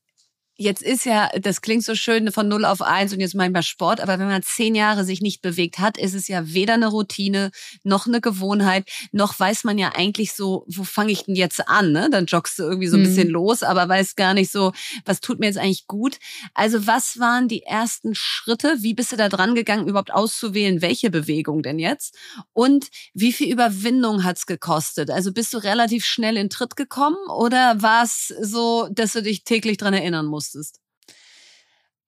Jetzt 0.60 0.82
ist 0.82 1.06
ja, 1.06 1.30
das 1.40 1.62
klingt 1.62 1.84
so 1.84 1.94
schön 1.94 2.32
von 2.32 2.48
0 2.48 2.66
auf 2.66 2.82
1 2.82 3.14
und 3.14 3.20
jetzt 3.20 3.36
manchmal 3.36 3.62
Sport, 3.62 4.02
aber 4.02 4.18
wenn 4.18 4.28
man 4.28 4.42
zehn 4.42 4.74
Jahre 4.74 5.06
sich 5.06 5.22
nicht 5.22 5.44
bewegt 5.44 5.78
hat, 5.78 6.00
ist 6.00 6.16
es 6.16 6.28
ja 6.28 6.52
weder 6.52 6.74
eine 6.74 6.88
Routine 6.88 7.52
noch 7.84 8.08
eine 8.08 8.22
Gewohnheit, 8.22 8.90
noch 9.12 9.40
weiß 9.40 9.66
man 9.66 9.78
ja 9.78 9.92
eigentlich 9.96 10.34
so, 10.34 10.66
wo 10.68 10.84
fange 10.84 11.12
ich 11.12 11.26
denn 11.26 11.36
jetzt 11.36 11.70
an? 11.70 11.92
Ne? 11.92 12.10
Dann 12.12 12.26
joggst 12.26 12.58
du 12.58 12.64
irgendwie 12.64 12.88
so 12.88 12.98
ein 12.98 13.02
mhm. 13.02 13.06
bisschen 13.06 13.30
los, 13.30 13.62
aber 13.62 13.88
weiß 13.88 14.16
gar 14.16 14.34
nicht 14.34 14.52
so, 14.52 14.72
was 15.06 15.22
tut 15.22 15.40
mir 15.40 15.46
jetzt 15.46 15.60
eigentlich 15.60 15.86
gut. 15.86 16.18
Also 16.56 16.88
was 16.88 17.20
waren 17.20 17.48
die 17.48 17.62
ersten 17.62 18.16
Schritte? 18.16 18.78
Wie 18.80 18.96
bist 18.96 19.12
du 19.12 19.16
da 19.16 19.30
dran 19.30 19.54
gegangen, 19.54 19.88
überhaupt 19.88 20.12
auszuwählen, 20.12 20.82
welche 20.82 21.12
Bewegung 21.12 21.62
denn 21.62 21.78
jetzt? 21.78 22.16
Und 22.54 22.88
wie 23.14 23.32
viel 23.32 23.52
Überwindung 23.54 24.24
hat's 24.24 24.48
gekostet? 24.48 25.12
Also 25.12 25.32
bist 25.32 25.54
du 25.54 25.60
relativ 25.60 26.04
schnell 26.04 26.36
in 26.36 26.50
Tritt 26.50 26.76
gekommen 26.76 27.18
oder 27.30 27.80
war 27.84 28.04
es 28.04 28.34
so, 28.42 28.90
dass 28.92 29.14
du 29.14 29.22
dich 29.22 29.44
täglich 29.44 29.78
dran 29.78 29.94
erinnern 29.94 30.26
musst? 30.26 30.47
Musstest? 30.48 30.80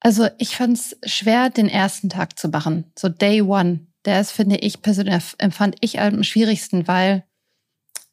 Also 0.00 0.28
ich 0.38 0.56
fand 0.56 0.78
es 0.78 0.96
schwer, 1.04 1.50
den 1.50 1.68
ersten 1.68 2.08
Tag 2.08 2.38
zu 2.38 2.48
machen. 2.48 2.90
So 2.98 3.08
Day 3.08 3.42
One. 3.42 3.86
Der 4.06 4.18
ist, 4.20 4.30
finde 4.30 4.56
ich 4.56 4.80
persönlich, 4.80 5.22
empfand 5.36 5.76
ich 5.80 6.00
am 6.00 6.24
schwierigsten, 6.24 6.88
weil 6.88 7.24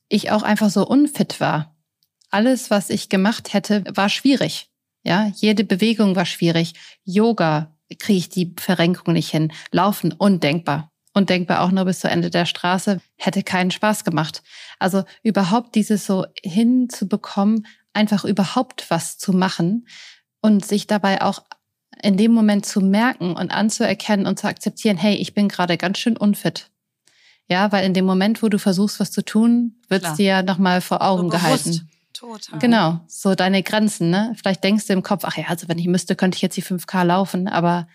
ich 0.09 0.31
auch 0.31 0.43
einfach 0.43 0.69
so 0.69 0.85
unfit 0.85 1.39
war. 1.39 1.77
Alles, 2.29 2.69
was 2.69 2.89
ich 2.89 3.07
gemacht 3.07 3.53
hätte, 3.53 3.85
war 3.87 4.09
schwierig. 4.09 4.69
Ja, 5.03 5.31
jede 5.35 5.63
Bewegung 5.63 6.17
war 6.17 6.25
schwierig. 6.25 6.73
Yoga 7.05 7.73
kriege 7.99 8.19
ich 8.19 8.27
die 8.27 8.53
Verrenkung 8.59 9.13
nicht 9.13 9.29
hin. 9.29 9.53
Laufen 9.71 10.11
undenkbar. 10.11 10.91
Undenkbar 11.13 11.61
auch 11.61 11.71
nur 11.71 11.85
bis 11.85 12.01
zu 12.01 12.09
Ende 12.09 12.29
der 12.29 12.45
Straße 12.45 12.99
hätte 13.15 13.43
keinen 13.43 13.71
Spaß 13.71 14.03
gemacht. 14.03 14.43
Also 14.79 15.05
überhaupt 15.23 15.73
dieses 15.75 16.05
so 16.05 16.25
hinzubekommen, 16.43 17.65
einfach 17.93 18.25
überhaupt 18.25 18.89
was 18.89 19.17
zu 19.17 19.31
machen 19.31 19.87
und 20.47 20.65
sich 20.65 20.88
dabei 20.88 21.21
auch 21.21 21.43
in 22.01 22.15
dem 22.15 22.31
Moment 22.31 22.65
zu 22.65 22.79
merken 22.79 23.36
und 23.36 23.51
anzuerkennen 23.51 24.25
und 24.25 24.39
zu 24.39 24.47
akzeptieren, 24.47 24.97
hey, 24.97 25.15
ich 25.15 25.33
bin 25.33 25.49
gerade 25.49 25.77
ganz 25.77 25.97
schön 25.97 26.15
unfit. 26.15 26.69
Ja, 27.49 27.71
weil 27.71 27.86
in 27.86 27.93
dem 27.93 28.05
Moment, 28.05 28.41
wo 28.41 28.49
du 28.49 28.57
versuchst, 28.57 28.99
was 28.99 29.12
zu 29.12 29.23
tun, 29.23 29.75
wird 29.89 30.03
es 30.03 30.13
dir 30.15 30.25
ja 30.25 30.43
nochmal 30.43 30.81
vor 30.81 31.01
Augen 31.01 31.23
so 31.23 31.29
gehalten. 31.29 31.89
Total. 32.13 32.60
Genau, 32.60 32.99
so 33.07 33.36
deine 33.36 33.62
Grenzen, 33.62 34.10
ne? 34.10 34.33
Vielleicht 34.38 34.63
denkst 34.63 34.88
du 34.88 34.93
im 34.93 35.03
Kopf, 35.03 35.23
ach 35.25 35.38
ja, 35.38 35.45
also 35.47 35.67
wenn 35.67 35.77
ich 35.77 35.88
müsste, 35.88 36.15
könnte 36.15 36.38
ich 36.38 36.41
jetzt 36.41 36.57
die 36.57 36.63
5K 36.63 37.03
laufen, 37.03 37.47
aber 37.47 37.88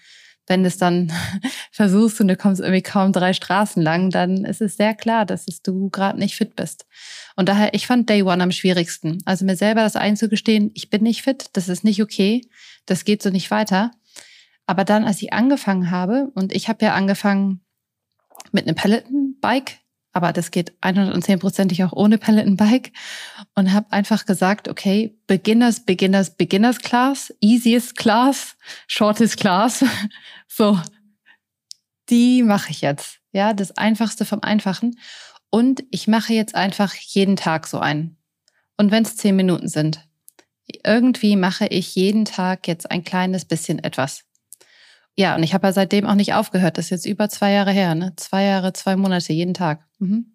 wenn 0.47 0.63
du 0.63 0.69
es 0.69 0.77
dann 0.77 1.13
versuchst 1.71 2.21
und 2.21 2.29
du 2.29 2.37
kommst 2.37 2.61
irgendwie 2.61 2.83
kaum 2.83 3.13
drei 3.13 3.33
Straßen 3.33 3.83
lang, 3.83 4.11
dann 4.11 4.45
ist 4.45 4.61
es 4.61 4.77
sehr 4.77 4.95
klar, 4.95 5.25
dass 5.25 5.47
es 5.49 5.63
du 5.63 5.91
gerade 5.91 6.19
nicht 6.19 6.37
fit 6.37 6.57
bist. 6.57 6.87
Und 7.37 7.49
daher, 7.49 7.75
ich 7.75 7.87
fand 7.87 8.09
Day 8.09 8.23
One 8.23 8.43
am 8.43 8.53
schwierigsten. 8.53 9.19
Also 9.25 9.45
mir 9.45 9.57
selber 9.57 9.83
das 9.83 9.97
einzugestehen, 9.97 10.71
ich 10.75 10.91
bin 10.91 11.03
nicht 11.03 11.23
fit, 11.23 11.47
das 11.53 11.69
ist 11.69 11.85
nicht 11.85 12.03
okay, 12.03 12.43
das 12.87 13.05
geht 13.05 13.23
so 13.23 13.31
nicht 13.31 13.51
weiter. 13.51 13.93
Aber 14.67 14.85
dann, 14.85 15.05
als 15.05 15.21
ich 15.23 15.33
angefangen 15.33 15.91
habe, 15.91 16.31
und 16.35 16.53
ich 16.53 16.69
habe 16.69 16.85
ja 16.85 16.95
angefangen 16.95 17.61
mit 18.53 18.67
einem 18.67 18.77
Peloton-Bike, 18.77 19.82
aber 20.13 20.33
das 20.33 20.51
geht 20.51 20.73
110%ig 20.83 21.85
auch 21.85 21.93
ohne 21.93 22.19
Peloton-Bike 22.19 22.93
und 23.55 23.73
habe 23.73 23.91
einfach 23.91 24.27
gesagt, 24.27 24.69
okay, 24.69 25.17
Beginners, 25.27 25.85
Beginners, 25.85 26.37
Beginners 26.37 26.79
Class, 26.79 27.35
Easiest 27.41 27.97
Class, 27.97 28.57
Shortest 28.87 29.39
Class, 29.39 29.85
so, 30.49 30.79
die 32.11 32.43
mache 32.43 32.71
ich 32.71 32.83
jetzt. 32.83 33.21
Ja, 33.33 33.55
das 33.55 33.77
Einfachste 33.79 34.25
vom 34.25 34.43
Einfachen. 34.43 34.99
Und 35.51 35.85
ich 35.91 36.09
mache 36.09 36.35
jetzt 36.35 36.55
einfach 36.55 36.95
jeden 36.95 37.37
Tag 37.37 37.67
so 37.67 37.79
einen. 37.79 38.19
Und 38.77 38.91
wenn 38.91 39.05
es 39.05 39.17
zehn 39.17 39.37
Minuten 39.37 39.69
sind. 39.69 40.07
Irgendwie 40.85 41.37
mache 41.37 41.67
ich 41.67 41.95
jeden 41.95 42.25
Tag 42.25 42.69
jetzt 42.69 42.91
ein 42.91 43.05
kleines 43.05 43.45
bisschen 43.45 43.79
etwas. 43.79 44.25
Ja, 45.17 45.37
und 45.37 45.43
ich 45.43 45.53
habe 45.55 45.67
ja 45.67 45.73
seitdem 45.73 46.07
auch 46.07 46.15
nicht 46.15 46.35
aufgehört. 46.35 46.79
Das 46.79 46.87
ist 46.87 46.91
jetzt 46.91 47.07
über 47.07 47.29
zwei 47.29 47.53
Jahre 47.53 47.73
her, 47.73 47.95
ne? 47.95 48.15
Zwei 48.17 48.45
Jahre, 48.45 48.73
zwei 48.73 48.97
Monate, 48.97 49.33
jeden 49.33 49.55
Tag. 49.55 49.87
Mhm. 49.99 50.33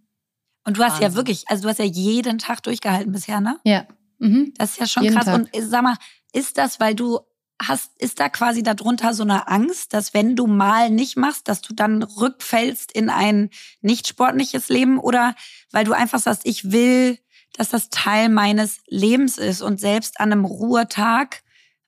Und 0.64 0.78
du 0.78 0.84
hast 0.84 0.94
Wahnsinn. 0.94 1.12
ja 1.12 1.16
wirklich, 1.16 1.46
also 1.48 1.64
du 1.64 1.70
hast 1.70 1.80
ja 1.80 1.86
jeden 1.86 2.38
Tag 2.38 2.62
durchgehalten 2.64 3.12
bisher, 3.12 3.42
ne? 3.42 3.60
Ja. 3.64 3.88
Mhm. 4.20 4.54
Das 4.58 4.72
ist 4.72 4.80
ja 4.80 4.88
schon 4.88 5.04
jeden 5.04 5.16
krass. 5.16 5.26
Tag. 5.26 5.36
Und 5.36 5.56
äh, 5.56 5.62
sag 5.62 5.82
mal, 5.82 5.96
ist 6.34 6.58
das, 6.58 6.80
weil 6.80 6.94
du 6.94 7.20
hast, 7.60 8.00
ist 8.00 8.20
da 8.20 8.30
quasi 8.30 8.62
darunter 8.62 9.14
so 9.14 9.24
eine 9.24 9.48
Angst, 9.48 9.94
dass 9.94 10.14
wenn 10.14 10.36
du 10.36 10.46
mal 10.46 10.90
nicht 10.90 11.18
machst, 11.18 11.48
dass 11.48 11.62
du 11.62 11.74
dann 11.74 12.04
rückfällst 12.04 12.92
in 12.92 13.10
ein 13.10 13.50
nicht 13.82 14.08
sportliches 14.08 14.70
Leben 14.70 15.00
oder 15.00 15.36
weil 15.72 15.86
du 15.86 15.94
einfach 15.94 16.20
sagst, 16.20 16.46
ich 16.46 16.72
will, 16.72 17.18
dass 17.54 17.70
das 17.70 17.90
Teil 17.90 18.30
meines 18.30 18.82
Lebens 18.88 19.38
ist 19.38 19.62
und 19.62 19.80
selbst 19.80 20.20
an 20.20 20.32
einem 20.32 20.46
Ruhetag 20.46 21.42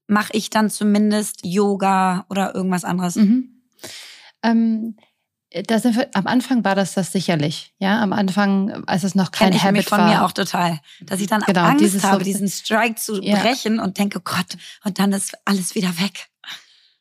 mache 0.09 0.33
ich 0.33 0.49
dann 0.49 0.69
zumindest 0.69 1.45
Yoga 1.45 2.25
oder 2.29 2.55
irgendwas 2.55 2.83
anderes. 2.83 3.15
Mhm. 3.15 3.61
Ähm, 4.43 4.95
da 5.65 5.79
sind 5.79 5.95
wir, 5.95 6.09
am 6.13 6.27
Anfang 6.27 6.63
war 6.63 6.75
das 6.75 6.93
das 6.93 7.11
sicherlich, 7.11 7.73
ja. 7.79 8.01
Am 8.01 8.13
Anfang, 8.13 8.83
als 8.85 9.03
es 9.03 9.15
noch 9.15 9.31
kein 9.31 9.49
Kenn 9.49 9.57
ich 9.57 9.63
Habit 9.63 9.77
mich 9.77 9.87
von 9.87 9.99
war. 9.99 10.07
mir 10.07 10.23
auch 10.23 10.31
total, 10.31 10.79
dass 11.01 11.21
ich 11.21 11.27
dann 11.27 11.41
genau, 11.41 11.61
Angst 11.61 12.03
habe, 12.03 12.19
so, 12.19 12.23
diesen 12.23 12.47
Strike 12.47 12.95
zu 12.95 13.21
ja. 13.21 13.39
brechen 13.39 13.79
und 13.79 13.97
denke, 13.97 14.19
Gott, 14.19 14.57
und 14.83 14.99
dann 14.99 15.11
ist 15.11 15.35
alles 15.45 15.73
wieder 15.73 15.99
weg. 15.99 16.29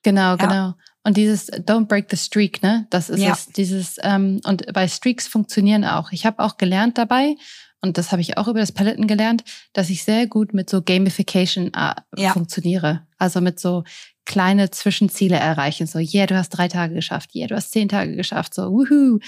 Genau, 0.03 0.31
ja. 0.31 0.37
genau. 0.37 0.75
Und 1.05 1.17
dieses 1.17 1.51
Don't 1.53 1.87
break 1.87 2.07
the 2.11 2.17
streak, 2.17 2.63
ne? 2.63 2.87
Das 2.91 3.11
ist 3.11 3.21
ja. 3.21 3.33
es. 3.33 3.47
Dieses 3.47 3.97
ähm, 4.03 4.41
und 4.45 4.73
bei 4.73 4.89
Streaks 4.89 5.27
funktionieren 5.27 5.85
auch. 5.85 6.13
Ich 6.13 6.25
habe 6.25 6.43
auch 6.43 6.57
gelernt 6.57 6.99
dabei 6.99 7.37
und 7.81 7.97
das 7.97 8.11
habe 8.11 8.21
ich 8.21 8.37
auch 8.37 8.49
über 8.49 8.59
das 8.61 8.73
Paletten 8.73 9.07
gelernt, 9.07 9.45
dass 9.73 9.91
ich 9.91 10.03
sehr 10.03 10.27
gut 10.27 10.53
mit 10.53 10.69
so 10.69 10.83
Gamification 10.83 11.73
äh, 11.75 11.95
ja. 12.17 12.33
funktioniere. 12.33 13.07
Also 13.19 13.41
mit 13.41 13.61
so 13.61 13.85
kleine 14.25 14.71
Zwischenziele 14.71 15.37
erreichen. 15.37 15.87
So, 15.87 15.99
yeah, 15.99 16.27
du 16.27 16.37
hast 16.37 16.51
drei 16.51 16.69
Tage 16.69 16.95
geschafft. 16.95 17.35
Yeah, 17.35 17.47
du 17.47 17.57
hast 17.57 17.71
zehn 17.71 17.89
Tage 17.89 18.17
geschafft. 18.17 18.55
So, 18.55 18.71
wuhu. 18.71 19.21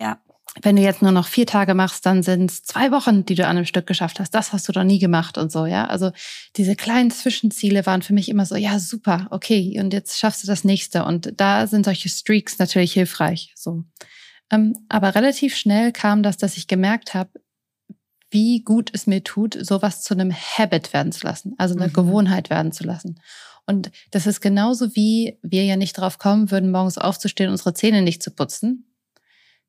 Ja. 0.00 0.20
Wenn 0.62 0.76
du 0.76 0.82
jetzt 0.82 1.02
nur 1.02 1.12
noch 1.12 1.26
vier 1.26 1.46
Tage 1.46 1.74
machst, 1.74 2.06
dann 2.06 2.22
sind 2.22 2.50
es 2.50 2.62
zwei 2.62 2.90
Wochen, 2.90 3.24
die 3.24 3.34
du 3.34 3.44
an 3.44 3.56
einem 3.56 3.66
Stück 3.66 3.86
geschafft 3.86 4.20
hast. 4.20 4.30
Das 4.34 4.52
hast 4.52 4.68
du 4.68 4.72
doch 4.72 4.84
nie 4.84 4.98
gemacht 4.98 5.36
und 5.36 5.52
so, 5.52 5.66
ja. 5.66 5.86
Also 5.86 6.12
diese 6.56 6.76
kleinen 6.76 7.10
Zwischenziele 7.10 7.84
waren 7.84 8.00
für 8.02 8.14
mich 8.14 8.28
immer 8.28 8.46
so, 8.46 8.56
ja, 8.56 8.78
super, 8.78 9.26
okay, 9.30 9.78
und 9.80 9.92
jetzt 9.92 10.18
schaffst 10.18 10.42
du 10.42 10.46
das 10.46 10.64
nächste. 10.64 11.04
Und 11.04 11.32
da 11.36 11.66
sind 11.66 11.84
solche 11.84 12.08
Streaks 12.08 12.58
natürlich 12.58 12.92
hilfreich. 12.92 13.52
So. 13.54 13.84
Ähm, 14.50 14.74
aber 14.88 15.14
relativ 15.14 15.56
schnell 15.56 15.92
kam 15.92 16.22
das, 16.22 16.38
dass 16.38 16.56
ich 16.56 16.68
gemerkt 16.68 17.12
habe, 17.12 17.30
wie 18.36 18.62
gut 18.62 18.90
es 18.92 19.06
mir 19.06 19.24
tut, 19.24 19.56
sowas 19.58 20.02
zu 20.02 20.12
einem 20.12 20.30
Habit 20.30 20.92
werden 20.92 21.10
zu 21.10 21.26
lassen, 21.26 21.54
also 21.56 21.74
eine 21.74 21.88
mhm. 21.88 21.94
Gewohnheit 21.94 22.50
werden 22.50 22.70
zu 22.70 22.84
lassen. 22.84 23.18
Und 23.64 23.90
das 24.10 24.26
ist 24.26 24.42
genauso 24.42 24.94
wie 24.94 25.38
wir 25.42 25.64
ja 25.64 25.76
nicht 25.76 25.94
drauf 25.94 26.18
kommen 26.18 26.50
würden, 26.50 26.70
morgens 26.70 26.98
aufzustehen, 26.98 27.50
unsere 27.50 27.72
Zähne 27.72 28.02
nicht 28.02 28.22
zu 28.22 28.30
putzen, 28.30 28.84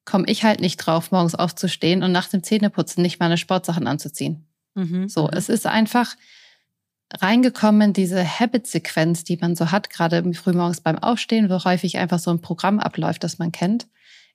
komme 0.04 0.26
ich 0.28 0.44
halt 0.44 0.60
nicht 0.60 0.76
drauf, 0.78 1.12
morgens 1.12 1.34
aufzustehen 1.34 2.04
und 2.04 2.12
nach 2.12 2.28
dem 2.28 2.44
Zähneputzen 2.44 3.02
nicht 3.02 3.22
meine 3.22 3.38
Sportsachen 3.38 3.88
anzuziehen. 3.88 4.46
Mhm. 4.76 5.08
So, 5.08 5.24
mhm. 5.24 5.32
es 5.32 5.48
ist 5.48 5.66
einfach 5.66 6.18
reingekommen, 7.14 7.94
diese 7.94 8.22
Habit-Sequenz, 8.22 9.24
die 9.24 9.38
man 9.38 9.56
so 9.56 9.72
hat, 9.72 9.90
gerade 9.90 10.34
frühmorgens 10.34 10.82
beim 10.82 11.00
Aufstehen, 11.00 11.50
wo 11.50 11.64
häufig 11.64 11.98
einfach 11.98 12.20
so 12.20 12.32
ein 12.32 12.42
Programm 12.42 12.82
abläuft, 12.82 13.24
das 13.24 13.40
man 13.40 13.54
kennt, 13.54 13.88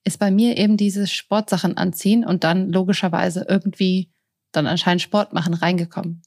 ist 0.04 0.18
bei 0.18 0.30
mir 0.30 0.56
eben 0.56 0.78
dieses 0.78 1.12
Sportsachen 1.12 1.76
anziehen 1.76 2.24
und 2.24 2.44
dann 2.44 2.72
logischerweise 2.72 3.44
irgendwie 3.46 4.11
dann 4.52 4.66
anscheinend 4.66 5.02
Sport 5.02 5.32
machen 5.32 5.54
reingekommen. 5.54 6.22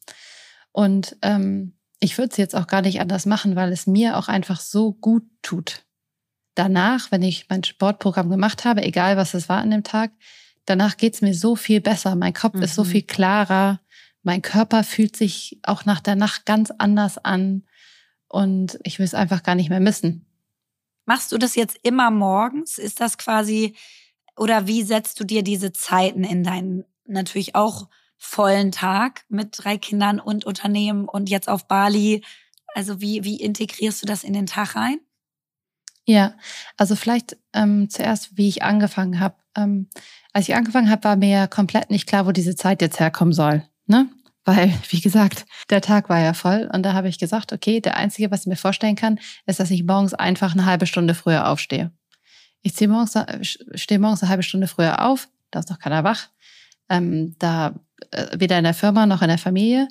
Und 0.72 1.16
ähm, 1.22 1.78
ich 2.00 2.18
würde 2.18 2.32
es 2.32 2.38
jetzt 2.38 2.56
auch 2.56 2.68
gar 2.68 2.82
nicht 2.82 3.00
anders 3.00 3.26
machen, 3.26 3.56
weil 3.56 3.72
es 3.72 3.88
mir 3.88 4.18
auch 4.18 4.28
einfach 4.28 4.60
so 4.60 4.94
gut 4.94 5.24
tut. 5.42 5.86
Danach, 6.56 7.12
wenn 7.12 7.22
ich 7.22 7.48
mein 7.50 7.64
Sportprogramm 7.64 8.30
gemacht 8.30 8.66
habe, 8.66 8.84
egal 8.84 9.18
was 9.18 9.34
es 9.34 9.50
war 9.50 9.60
an 9.60 9.72
dem 9.72 9.84
Tag, 9.84 10.12
danach 10.66 10.98
geht's 10.98 11.22
mir 11.22 11.34
so 11.34 11.56
viel 11.56 11.82
besser. 11.82 12.16
Mein 12.16 12.34
Kopf 12.34 12.56
mhm. 12.56 12.64
ist 12.64 12.76
so 12.76 12.84
mhm. 12.84 12.90
viel 12.90 13.02
klarer. 13.04 13.82
Mein 14.24 14.42
Körper 14.42 14.84
fühlt 14.84 15.16
sich 15.16 15.60
auch 15.64 15.86
nach 15.86 16.00
der 16.00 16.16
Nacht 16.16 16.46
ganz 16.46 16.72
anders 16.78 17.18
an. 17.18 17.64
Und 18.28 18.80
ich 18.84 19.00
will 19.00 19.06
es 19.06 19.14
einfach 19.14 19.44
gar 19.44 19.56
nicht 19.56 19.70
mehr 19.70 19.80
missen. 19.80 20.26
Machst 21.06 21.32
du 21.32 21.38
das 21.38 21.56
jetzt 21.56 21.78
immer 21.84 22.10
morgens? 22.10 22.78
Ist 22.78 23.00
das 23.00 23.18
quasi, 23.18 23.76
oder 24.36 24.68
wie 24.68 24.84
setzt 24.84 25.20
du 25.20 25.24
dir 25.24 25.44
diese 25.44 25.72
Zeiten 25.72 26.24
in 26.24 26.44
deinen 26.44 26.84
natürlich 27.06 27.56
auch 27.56 27.88
vollen 28.18 28.72
Tag 28.72 29.24
mit 29.30 29.50
drei 29.52 29.78
Kindern 29.78 30.20
und 30.20 30.46
Unternehmen 30.46 31.08
und 31.08 31.30
jetzt 31.30 31.50
auf 31.50 31.68
Bali. 31.68 32.24
Also 32.74 33.02
wie, 33.02 33.24
wie 33.24 33.40
integrierst 33.40 34.02
du 34.02 34.06
das 34.06 34.24
in 34.24 34.34
den 34.34 34.48
Tag 34.48 34.76
rein? 34.76 35.00
Ja, 36.06 36.36
also 36.78 36.96
vielleicht 36.96 37.38
ähm, 37.54 37.90
zuerst, 37.90 38.38
wie 38.38 38.48
ich 38.48 38.64
angefangen 38.64 39.20
habe. 39.20 39.36
Ähm, 39.58 39.90
als 40.34 40.48
ich 40.48 40.56
angefangen 40.56 40.90
habe, 40.90 41.04
war 41.04 41.16
mir 41.16 41.48
komplett 41.48 41.90
nicht 41.90 42.08
klar, 42.08 42.28
wo 42.28 42.32
diese 42.32 42.56
Zeit 42.56 42.82
jetzt 42.82 43.00
herkommen 43.00 43.34
soll. 43.34 43.64
Ne? 43.88 44.08
Weil, 44.44 44.72
wie 44.90 45.02
gesagt, 45.02 45.46
der 45.70 45.82
Tag 45.82 46.10
war 46.10 46.20
ja 46.20 46.34
voll 46.34 46.70
und 46.72 46.84
da 46.84 46.94
habe 46.94 47.10
ich 47.10 47.18
gesagt, 47.18 47.54
okay, 47.54 47.82
der 47.82 47.98
Einzige, 47.98 48.30
was 48.30 48.42
ich 48.42 48.48
mir 48.48 48.56
vorstellen 48.56 48.96
kann, 48.96 49.20
ist, 49.48 49.60
dass 49.60 49.72
ich 49.72 49.84
morgens 49.84 50.14
einfach 50.14 50.54
eine 50.54 50.66
halbe 50.66 50.86
Stunde 50.86 51.16
früher 51.16 51.48
aufstehe. 51.48 51.92
Ich 52.62 52.74
stehe 52.74 52.90
morgens, 52.90 53.18
stehe 53.76 54.00
morgens 54.00 54.22
eine 54.22 54.30
halbe 54.30 54.44
Stunde 54.44 54.68
früher 54.68 55.06
auf, 55.06 55.28
da 55.52 55.60
ist 55.60 55.70
noch 55.70 55.80
keiner 55.80 56.04
wach. 56.04 56.30
Ähm, 56.90 57.36
da 57.40 57.68
äh, 57.70 57.74
weder 58.34 58.58
in 58.58 58.64
der 58.64 58.74
Firma 58.74 59.06
noch 59.06 59.22
in 59.22 59.28
der 59.28 59.38
Familie. 59.38 59.88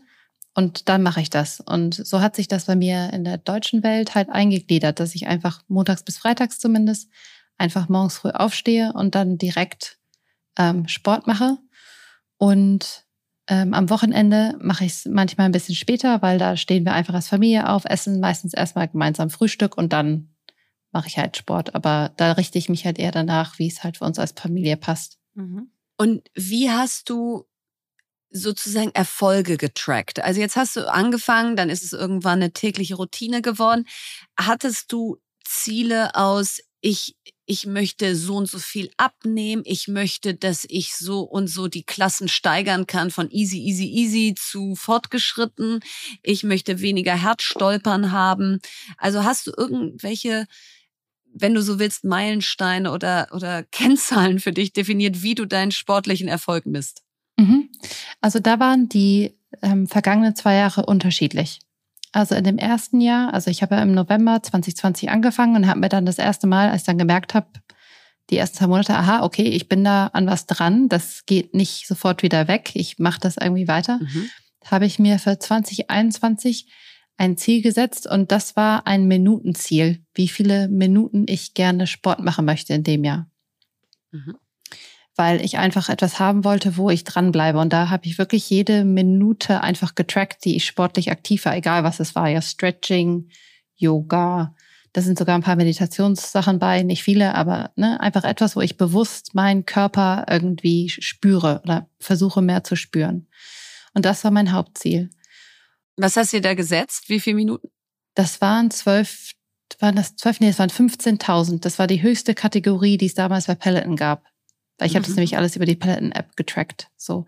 Und 0.55 0.89
dann 0.89 1.03
mache 1.03 1.21
ich 1.21 1.31
das. 1.31 1.61
Und 1.61 1.95
so 1.95 2.21
hat 2.21 2.37
sich 2.37 2.47
das 2.47 2.67
bei 2.67 2.77
mir 2.77 3.13
in 3.13 3.25
der 3.25 3.39
deutschen 3.39 3.83
Welt 3.83 4.15
halt 4.15 4.29
eingegliedert, 4.29 5.01
dass 5.01 5.15
ich 5.15 5.27
einfach 5.27 5.63
montags 5.67 6.05
bis 6.05 6.17
freitags 6.17 6.59
zumindest 6.61 7.11
einfach 7.59 7.89
morgens 7.89 8.19
früh 8.19 8.31
aufstehe 8.31 8.93
und 8.93 9.15
dann 9.15 9.37
direkt 9.37 9.99
ähm, 10.57 10.87
Sport 10.87 11.27
mache. 11.27 11.59
Und 12.37 13.05
ähm, 13.49 13.75
am 13.75 13.91
Wochenende 13.91 14.57
mache 14.61 14.85
ich 14.85 14.93
es 14.93 15.07
manchmal 15.07 15.47
ein 15.47 15.53
bisschen 15.53 15.75
später, 15.75 16.23
weil 16.23 16.39
da 16.39 16.57
stehen 16.57 16.85
wir 16.85 16.93
einfach 16.93 17.15
als 17.15 17.29
Familie 17.29 17.69
auf, 17.69 17.85
essen 17.85 18.21
meistens 18.21 18.55
erstmal 18.55 18.89
gemeinsam 18.89 19.31
Frühstück 19.31 19.77
und 19.77 19.93
dann 19.93 20.35
mache 20.93 21.09
ich 21.09 21.19
halt 21.19 21.37
Sport. 21.37 21.75
Aber 21.75 22.13
da 22.17 22.33
richte 22.33 22.59
ich 22.59 22.69
mich 22.69 22.87
halt 22.87 22.99
eher 22.99 23.13
danach, 23.13 23.59
wie 23.59 23.67
es 23.67 23.83
halt 23.83 23.99
für 23.99 24.05
uns 24.05 24.19
als 24.19 24.33
Familie 24.33 24.77
passt. 24.77 25.19
Mhm. 25.35 25.69
Und 25.97 26.31
wie 26.35 26.71
hast 26.71 27.11
du 27.11 27.45
sozusagen 28.31 28.91
Erfolge 28.95 29.57
getrackt? 29.57 30.21
Also 30.21 30.41
jetzt 30.41 30.57
hast 30.57 30.77
du 30.77 30.91
angefangen, 30.91 31.57
dann 31.57 31.71
ist 31.71 31.85
es 31.85 31.93
irgendwann 31.93 32.43
eine 32.43 32.53
tägliche 32.53 32.97
Routine 32.97 33.43
geworden. 33.43 33.87
Hattest 34.37 34.93
du 34.93 35.19
Ziele 35.45 36.15
aus, 36.15 36.61
ich, 36.81 37.17
ich 37.47 37.67
möchte 37.67 38.17
so 38.17 38.37
und 38.37 38.49
so 38.49 38.59
viel 38.59 38.91
abnehmen, 38.97 39.63
ich 39.65 39.89
möchte, 39.89 40.35
dass 40.35 40.67
ich 40.69 40.95
so 40.95 41.21
und 41.21 41.49
so 41.49 41.69
die 41.69 41.85
Klassen 41.85 42.29
steigern 42.29 42.87
kann 42.87 43.11
von 43.11 43.31
easy, 43.31 43.59
easy, 43.59 43.87
easy 43.87 44.35
zu 44.37 44.75
fortgeschritten, 44.75 45.81
ich 46.23 46.43
möchte 46.43 46.81
weniger 46.81 47.15
Herzstolpern 47.15 48.13
haben. 48.13 48.61
Also 48.99 49.25
hast 49.25 49.47
du 49.47 49.53
irgendwelche 49.57 50.47
wenn 51.35 51.55
du 51.55 51.63
so 51.63 51.79
willst, 51.79 52.05
Meilensteine 52.05 52.93
oder, 52.93 53.29
oder 53.33 53.65
Kennzahlen 53.73 54.41
für 54.41 54.53
dich 54.53 54.73
definiert, 54.73 55.23
wie 55.23 55.35
du 55.35 55.47
deinen 55.47 55.73
sportlichen 55.73 56.29
Erfolg 56.29 56.65
misst? 56.67 57.04
Also 58.21 58.39
da 58.39 58.59
waren 58.61 58.89
die 58.89 59.35
ähm, 59.63 59.87
vergangenen 59.87 60.35
zwei 60.35 60.57
Jahre 60.57 60.87
unterschiedlich. 60.87 61.61
Also 62.13 62.35
in 62.37 62.45
dem 62.45 62.59
ersten 62.59 63.01
Jahr, 63.01 63.35
also 63.35 63.51
ich 63.51 63.63
habe 63.63 63.75
ja 63.75 63.83
im 63.83 63.93
November 63.93 64.41
2020 64.43 65.11
angefangen 65.11 65.57
und 65.57 65.67
habe 65.67 65.81
mir 65.81 65.89
dann 65.89 66.07
das 66.07 66.19
erste 66.19 66.47
Mal, 66.47 66.71
als 66.71 66.83
ich 66.83 66.87
dann 66.87 66.99
gemerkt 66.99 67.35
habe, 67.35 67.49
die 68.31 68.37
ersten 68.37 68.59
zwei 68.59 68.69
Monate, 68.69 68.95
aha, 68.95 69.25
okay, 69.25 69.49
ich 69.49 69.69
bin 69.69 69.85
da 69.85 70.07
an 70.09 70.27
was 70.27 70.47
dran, 70.47 70.89
das 70.89 71.27
geht 71.27 71.55
nicht 71.55 71.87
sofort 71.87 72.23
wieder 72.23 72.49
weg, 72.49 72.71
ich 72.75 72.99
mache 72.99 73.21
das 73.21 73.37
irgendwie 73.37 73.69
weiter, 73.69 73.99
mhm. 74.01 74.31
habe 74.65 74.87
ich 74.87 74.99
mir 74.99 75.19
für 75.19 75.39
2021 75.39 76.71
ein 77.17 77.37
Ziel 77.37 77.63
gesetzt 77.63 78.07
und 78.07 78.33
das 78.33 78.57
war 78.57 78.87
ein 78.87 79.07
Minutenziel, 79.07 80.05
wie 80.15 80.29
viele 80.29 80.69
Minuten 80.69 81.27
ich 81.29 81.55
gerne 81.55 81.87
Sport 81.87 82.21
machen 82.21 82.45
möchte 82.45 82.75
in 82.75 82.85
dem 82.85 83.05
Jahr. 83.05 83.29
Mhm. 84.13 84.37
Weil 85.17 85.45
ich 85.45 85.59
einfach 85.59 85.89
etwas 85.89 86.19
haben 86.19 86.45
wollte, 86.45 86.77
wo 86.77 86.91
ich 86.91 87.05
dranbleibe. 87.05 87.59
Und 87.59 87.73
da 87.73 87.89
habe 87.91 88.07
ich 88.07 88.19
wirklich 88.19 88.51
jede 88.51 88.85
Minute 88.85 89.61
einfach 89.61 89.95
getrackt, 89.95 90.45
die 90.45 90.57
ich 90.57 90.65
sportlich 90.65 91.11
aktiv 91.11 91.45
war, 91.45 91.57
egal 91.57 91.85
was 91.85 92.01
es 92.01 92.15
war. 92.15 92.29
Ja, 92.29 92.43
Stretching, 92.43 93.29
Yoga, 93.77 94.55
da 94.95 95.03
sind 95.03 95.19
sogar 95.19 95.35
ein 95.35 95.43
paar 95.43 95.57
Meditationssachen 95.57 96.61
bei, 96.61 96.85
nicht 96.85 97.03
viele, 97.03 97.35
aber 97.35 97.73
ne, 97.75 98.01
einfach 98.01 98.23
etwas, 98.23 98.55
wo 98.55 98.61
ich 98.61 98.77
bewusst 98.77 99.35
meinen 99.35 99.67
Körper 99.67 100.25
irgendwie 100.31 100.89
spüre 100.89 101.61
oder 101.65 101.89
versuche 101.99 102.41
mehr 102.41 102.63
zu 102.63 102.77
spüren. 102.77 103.27
Und 103.93 104.05
das 104.05 104.23
war 104.23 104.31
mein 104.31 104.53
Hauptziel. 104.53 105.11
Was 105.97 106.17
hast 106.17 106.33
du 106.33 106.37
dir 106.37 106.43
da 106.43 106.55
gesetzt? 106.55 107.09
Wie 107.09 107.19
viele 107.19 107.37
Minuten? 107.37 107.69
Das 108.15 108.41
waren 108.41 108.71
zwölf, 108.71 109.33
waren 109.81 109.97
das 109.97 110.15
zwölf, 110.15 110.39
nee, 110.39 110.47
das 110.47 110.61
waren 110.61 110.71
15.000. 110.71 111.59
Das 111.61 111.81
war 111.81 111.89
die 111.89 112.03
höchste 112.03 112.35
Kategorie, 112.35 112.97
die 112.97 113.07
es 113.07 113.15
damals 113.15 113.47
bei 113.47 113.57
Peloton 113.57 113.97
gab. 113.97 114.25
Weil 114.79 114.87
ich 114.87 114.95
mhm. 114.95 114.99
habe 114.99 115.07
das 115.07 115.17
nämlich 115.17 115.37
alles 115.37 115.57
über 115.57 115.67
die 115.67 115.77
Peloton-App 115.77 116.37
getrackt. 116.37 116.89
So. 116.97 117.27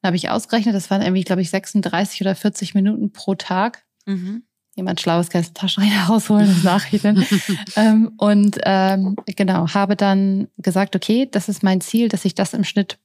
Dann 0.00 0.08
habe 0.08 0.16
ich 0.16 0.30
ausgerechnet, 0.30 0.74
das 0.74 0.90
waren 0.90 1.02
irgendwie, 1.02 1.24
glaube 1.24 1.42
ich, 1.42 1.50
36 1.50 2.20
oder 2.20 2.34
40 2.34 2.74
Minuten 2.74 3.12
pro 3.12 3.34
Tag. 3.34 3.84
Mhm. 4.06 4.42
Jemand 4.74 5.00
Schlaues 5.00 5.28
kann 5.28 5.44
Taschenrechner 5.54 6.04
rausholen 6.04 6.48
und 6.48 6.64
nachrechnen. 6.64 7.24
ähm, 7.76 8.12
und 8.16 8.58
ähm, 8.62 9.16
genau, 9.26 9.68
habe 9.74 9.96
dann 9.96 10.48
gesagt, 10.56 10.94
okay, 10.94 11.28
das 11.30 11.48
ist 11.48 11.62
mein 11.62 11.80
Ziel, 11.80 12.08
dass 12.08 12.24
ich 12.24 12.34
das 12.34 12.54
im 12.54 12.64
Schnitt 12.64 12.98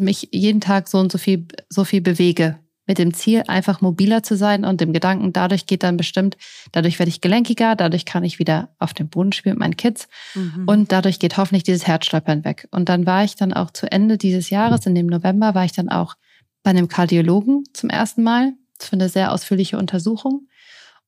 mich 0.00 0.28
jeden 0.32 0.60
Tag 0.60 0.88
so 0.88 0.98
und 0.98 1.12
so 1.12 1.18
viel, 1.18 1.46
so 1.68 1.84
viel 1.84 2.00
bewege 2.00 2.58
mit 2.88 2.98
dem 2.98 3.12
Ziel, 3.14 3.44
einfach 3.46 3.82
mobiler 3.82 4.22
zu 4.22 4.36
sein 4.36 4.64
und 4.64 4.80
dem 4.80 4.92
Gedanken, 4.92 5.32
dadurch 5.32 5.66
geht 5.66 5.82
dann 5.82 5.98
bestimmt, 5.98 6.38
dadurch 6.72 6.98
werde 6.98 7.10
ich 7.10 7.20
gelenkiger, 7.20 7.76
dadurch 7.76 8.06
kann 8.06 8.24
ich 8.24 8.38
wieder 8.38 8.70
auf 8.78 8.94
dem 8.94 9.08
Boden 9.08 9.32
spielen 9.32 9.54
mit 9.54 9.60
meinen 9.60 9.76
Kids 9.76 10.08
mhm. 10.34 10.64
und 10.66 10.90
dadurch 10.90 11.18
geht 11.18 11.36
hoffentlich 11.36 11.62
dieses 11.62 11.86
Herzstolpern 11.86 12.44
weg. 12.44 12.66
Und 12.70 12.88
dann 12.88 13.06
war 13.06 13.22
ich 13.22 13.36
dann 13.36 13.52
auch 13.52 13.70
zu 13.70 13.92
Ende 13.92 14.16
dieses 14.16 14.48
Jahres, 14.48 14.86
in 14.86 14.94
dem 14.94 15.06
November, 15.06 15.54
war 15.54 15.66
ich 15.66 15.72
dann 15.72 15.90
auch 15.90 16.16
bei 16.62 16.70
einem 16.70 16.88
Kardiologen 16.88 17.64
zum 17.74 17.90
ersten 17.90 18.22
Mal 18.22 18.54
für 18.80 18.94
eine 18.94 19.10
sehr 19.10 19.32
ausführliche 19.32 19.76
Untersuchung. 19.76 20.48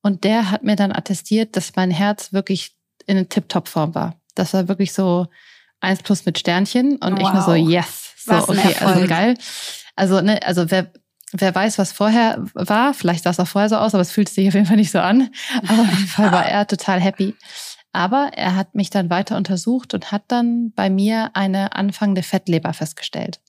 Und 0.03 0.23
der 0.23 0.51
hat 0.51 0.63
mir 0.63 0.75
dann 0.75 0.91
attestiert, 0.91 1.55
dass 1.55 1.75
mein 1.75 1.91
Herz 1.91 2.31
wirklich 2.31 2.75
in 3.07 3.27
Tip-Top-Form 3.27 3.95
war. 3.95 4.15
Das 4.35 4.53
war 4.53 4.67
wirklich 4.67 4.93
so 4.93 5.27
eins 5.79 6.03
plus 6.03 6.25
mit 6.25 6.37
Sternchen 6.37 6.97
und 6.97 7.19
wow. 7.19 7.21
ich 7.21 7.33
nur 7.33 7.41
so, 7.41 7.53
yes. 7.55 8.13
So, 8.23 8.33
okay, 8.33 8.75
also 8.79 9.07
geil. 9.07 9.35
Also, 9.95 10.21
ne, 10.21 10.39
also 10.45 10.69
wer, 10.69 10.91
wer 11.31 11.53
weiß, 11.53 11.77
was 11.77 11.91
vorher 11.91 12.43
war. 12.53 12.93
Vielleicht 12.93 13.23
sah 13.23 13.31
es 13.31 13.39
auch 13.39 13.47
vorher 13.47 13.69
so 13.69 13.77
aus, 13.77 13.93
aber 13.93 14.01
es 14.01 14.11
fühlt 14.11 14.29
sich 14.29 14.47
auf 14.47 14.53
jeden 14.53 14.65
Fall 14.65 14.77
nicht 14.77 14.91
so 14.91 14.99
an. 14.99 15.29
Aber 15.67 15.81
auf 15.81 15.91
jeden 15.91 16.07
Fall 16.07 16.31
war 16.31 16.45
er 16.45 16.67
total 16.67 16.99
happy. 16.99 17.35
Aber 17.93 18.31
er 18.35 18.55
hat 18.55 18.75
mich 18.75 18.89
dann 18.89 19.09
weiter 19.09 19.35
untersucht 19.37 19.93
und 19.93 20.11
hat 20.11 20.23
dann 20.27 20.71
bei 20.71 20.89
mir 20.89 21.31
eine 21.33 21.75
anfangende 21.75 22.23
Fettleber 22.23 22.73
festgestellt. 22.73 23.41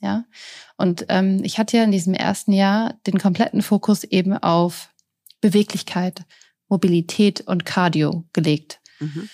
Ja. 0.00 0.24
Und 0.76 1.06
ähm, 1.08 1.40
ich 1.44 1.58
hatte 1.58 1.76
ja 1.76 1.84
in 1.84 1.92
diesem 1.92 2.14
ersten 2.14 2.52
Jahr 2.52 2.94
den 3.06 3.18
kompletten 3.18 3.62
Fokus 3.62 4.04
eben 4.04 4.36
auf 4.36 4.90
Beweglichkeit, 5.40 6.24
Mobilität 6.68 7.42
und 7.42 7.64
Cardio 7.64 8.24
gelegt. 8.32 8.80
Mhm 8.98 9.28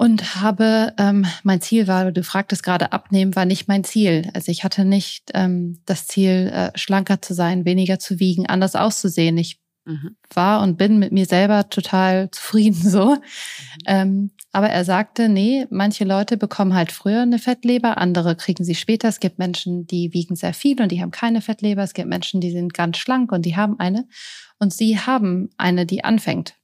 und 0.00 0.36
habe 0.36 0.94
ähm, 0.96 1.26
mein 1.42 1.60
Ziel 1.60 1.86
war, 1.86 2.10
du 2.10 2.22
fragtest 2.22 2.62
gerade, 2.62 2.92
abnehmen 2.92 3.36
war 3.36 3.44
nicht 3.44 3.68
mein 3.68 3.84
Ziel. 3.84 4.30
Also 4.32 4.50
ich 4.50 4.64
hatte 4.64 4.86
nicht 4.86 5.30
ähm, 5.34 5.82
das 5.84 6.06
Ziel, 6.06 6.50
äh, 6.54 6.70
schlanker 6.74 7.20
zu 7.20 7.34
sein, 7.34 7.66
weniger 7.66 7.98
zu 7.98 8.18
wiegen, 8.18 8.46
anders 8.46 8.76
auszusehen. 8.76 9.36
Ich 9.36 9.60
mhm. 9.84 10.16
war 10.32 10.62
und 10.62 10.78
bin 10.78 10.98
mit 10.98 11.12
mir 11.12 11.26
selber 11.26 11.68
total 11.68 12.30
zufrieden 12.32 12.80
so. 12.80 13.16
Mhm. 13.16 13.20
Ähm, 13.84 14.30
aber 14.52 14.70
er 14.70 14.86
sagte, 14.86 15.28
nee, 15.28 15.66
manche 15.68 16.04
Leute 16.04 16.38
bekommen 16.38 16.72
halt 16.72 16.92
früher 16.92 17.20
eine 17.20 17.38
Fettleber, 17.38 17.98
andere 17.98 18.36
kriegen 18.36 18.64
sie 18.64 18.76
später. 18.76 19.06
Es 19.06 19.20
gibt 19.20 19.38
Menschen, 19.38 19.86
die 19.86 20.14
wiegen 20.14 20.34
sehr 20.34 20.54
viel 20.54 20.80
und 20.80 20.92
die 20.92 21.02
haben 21.02 21.10
keine 21.10 21.42
Fettleber. 21.42 21.82
Es 21.82 21.92
gibt 21.92 22.08
Menschen, 22.08 22.40
die 22.40 22.52
sind 22.52 22.72
ganz 22.72 22.96
schlank 22.96 23.32
und 23.32 23.44
die 23.44 23.54
haben 23.54 23.78
eine. 23.78 24.08
Und 24.58 24.72
sie 24.72 24.98
haben 24.98 25.50
eine, 25.58 25.84
die 25.84 26.04
anfängt. 26.04 26.54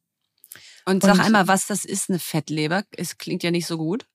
Und 0.86 1.02
sag 1.02 1.14
und, 1.14 1.20
einmal, 1.20 1.48
was 1.48 1.66
das 1.66 1.84
ist, 1.84 2.08
eine 2.08 2.18
Fettleber. 2.18 2.84
Es 2.96 3.18
klingt 3.18 3.42
ja 3.42 3.50
nicht 3.50 3.66
so 3.66 3.76
gut. 3.76 4.06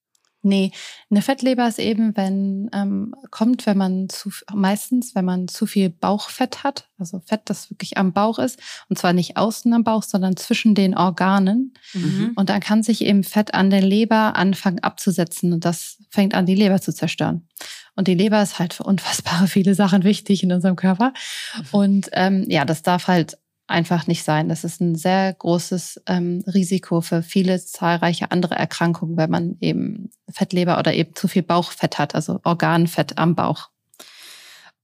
Nee, 0.44 0.72
eine 1.12 1.22
Fettleber 1.22 1.68
ist 1.68 1.78
eben, 1.78 2.18
wenn 2.18 2.68
ähm, 2.74 3.14
kommt, 3.30 3.68
wenn 3.68 3.78
man 3.78 4.10
zu 4.10 4.32
meistens, 4.52 5.14
wenn 5.14 5.24
man 5.26 5.48
zu 5.48 5.68
viel 5.68 5.92
Bauchfett 5.92 6.64
hat, 6.64 6.90
also 6.98 7.20
Fett, 7.20 7.42
das 7.46 7.70
wirklich 7.70 7.98
am 7.98 8.12
Bauch 8.12 8.40
ist, 8.40 8.60
und 8.90 8.98
zwar 8.98 9.14
nicht 9.14 9.38
außen 9.38 9.72
am 9.72 9.84
Bauch, 9.84 10.02
sondern 10.02 10.36
zwischen 10.38 10.74
den 10.74 10.98
Organen. 10.98 11.76
Mhm. 11.94 12.32
Und 12.36 12.50
dann 12.50 12.60
kann 12.60 12.82
sich 12.82 13.04
eben 13.06 13.24
Fett 13.24 13.54
an 13.54 13.70
der 13.70 13.82
Leber 13.82 14.36
anfangen 14.36 14.80
abzusetzen 14.80 15.54
und 15.54 15.64
das 15.64 15.98
fängt 16.10 16.34
an, 16.34 16.48
die 16.48 16.56
Leber 16.56 16.82
zu 16.82 16.92
zerstören. 16.92 17.48
Und 17.96 18.08
die 18.08 18.16
Leber 18.16 18.42
ist 18.42 18.58
halt 18.58 18.74
für 18.74 18.84
unfassbare 18.84 19.48
viele 19.48 19.76
Sachen 19.76 20.04
wichtig 20.04 20.42
in 20.42 20.52
unserem 20.52 20.76
Körper. 20.76 21.14
Mhm. 21.56 21.64
Und 21.72 22.10
ähm, 22.14 22.46
ja, 22.50 22.66
das 22.66 22.82
darf 22.82 23.08
halt 23.08 23.38
einfach 23.72 24.08
nicht 24.08 24.24
sein. 24.24 24.50
Das 24.50 24.64
ist 24.64 24.82
ein 24.82 24.96
sehr 24.96 25.34
großes 25.34 26.04
ähm, 26.08 26.44
Risiko 26.48 27.02
für 27.02 27.24
viele 27.24 27.60
zahlreiche 27.60 28.32
andere 28.32 28.56
Erkrankungen, 28.56 29.18
wenn 29.18 29.30
man 29.30 29.58
eben 29.60 30.12
Fettleber 30.30 30.78
oder 30.78 30.94
eben 30.94 31.16
zu 31.16 31.28
viel 31.28 31.44
Bauchfett 31.44 31.98
hat, 31.98 32.14
also 32.14 32.40
Organfett 32.44 33.18
am 33.18 33.36
Bauch. 33.36 33.70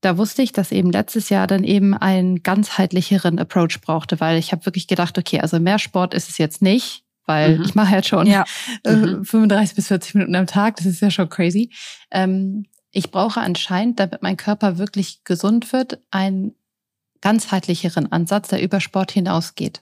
Da 0.02 0.18
wusste 0.18 0.42
ich, 0.42 0.52
dass 0.52 0.72
eben 0.72 0.92
letztes 0.92 1.30
Jahr 1.30 1.48
dann 1.48 1.64
eben 1.64 1.94
einen 1.94 2.44
ganzheitlicheren 2.44 3.40
Approach 3.40 3.82
brauchte, 3.82 4.20
weil 4.20 4.38
ich 4.38 4.52
habe 4.52 4.66
wirklich 4.66 4.88
gedacht, 4.88 5.18
okay, 5.18 5.40
also 5.40 5.60
mehr 5.60 5.80
Sport 5.80 6.14
ist 6.14 6.30
es 6.30 6.38
jetzt 6.38 6.62
nicht, 6.62 7.04
weil 7.26 7.58
mhm. 7.58 7.66
ich 7.66 7.76
mache 7.76 7.96
jetzt 7.96 8.08
schon 8.08 8.28
ja. 8.28 8.46
äh, 8.84 8.94
mhm. 8.94 9.26
35 9.26 9.76
bis 9.76 9.88
40 9.88 10.16
Minuten 10.16 10.36
am 10.36 10.48
Tag, 10.48 10.78
das 10.78 10.86
ist 10.86 11.02
ja 11.02 11.10
schon 11.10 11.30
crazy. 11.30 11.72
Ähm, 12.12 12.66
ich 12.92 13.12
brauche 13.12 13.42
anscheinend, 13.42 14.00
damit 14.00 14.22
mein 14.22 14.38
Körper 14.38 14.78
wirklich 14.78 15.24
gesund 15.24 15.74
wird, 15.74 16.00
ein 16.12 16.54
ganzheitlicheren 17.22 18.12
Ansatz, 18.12 18.50
der 18.50 18.62
über 18.62 18.80
Sport 18.80 19.12
hinausgeht. 19.12 19.82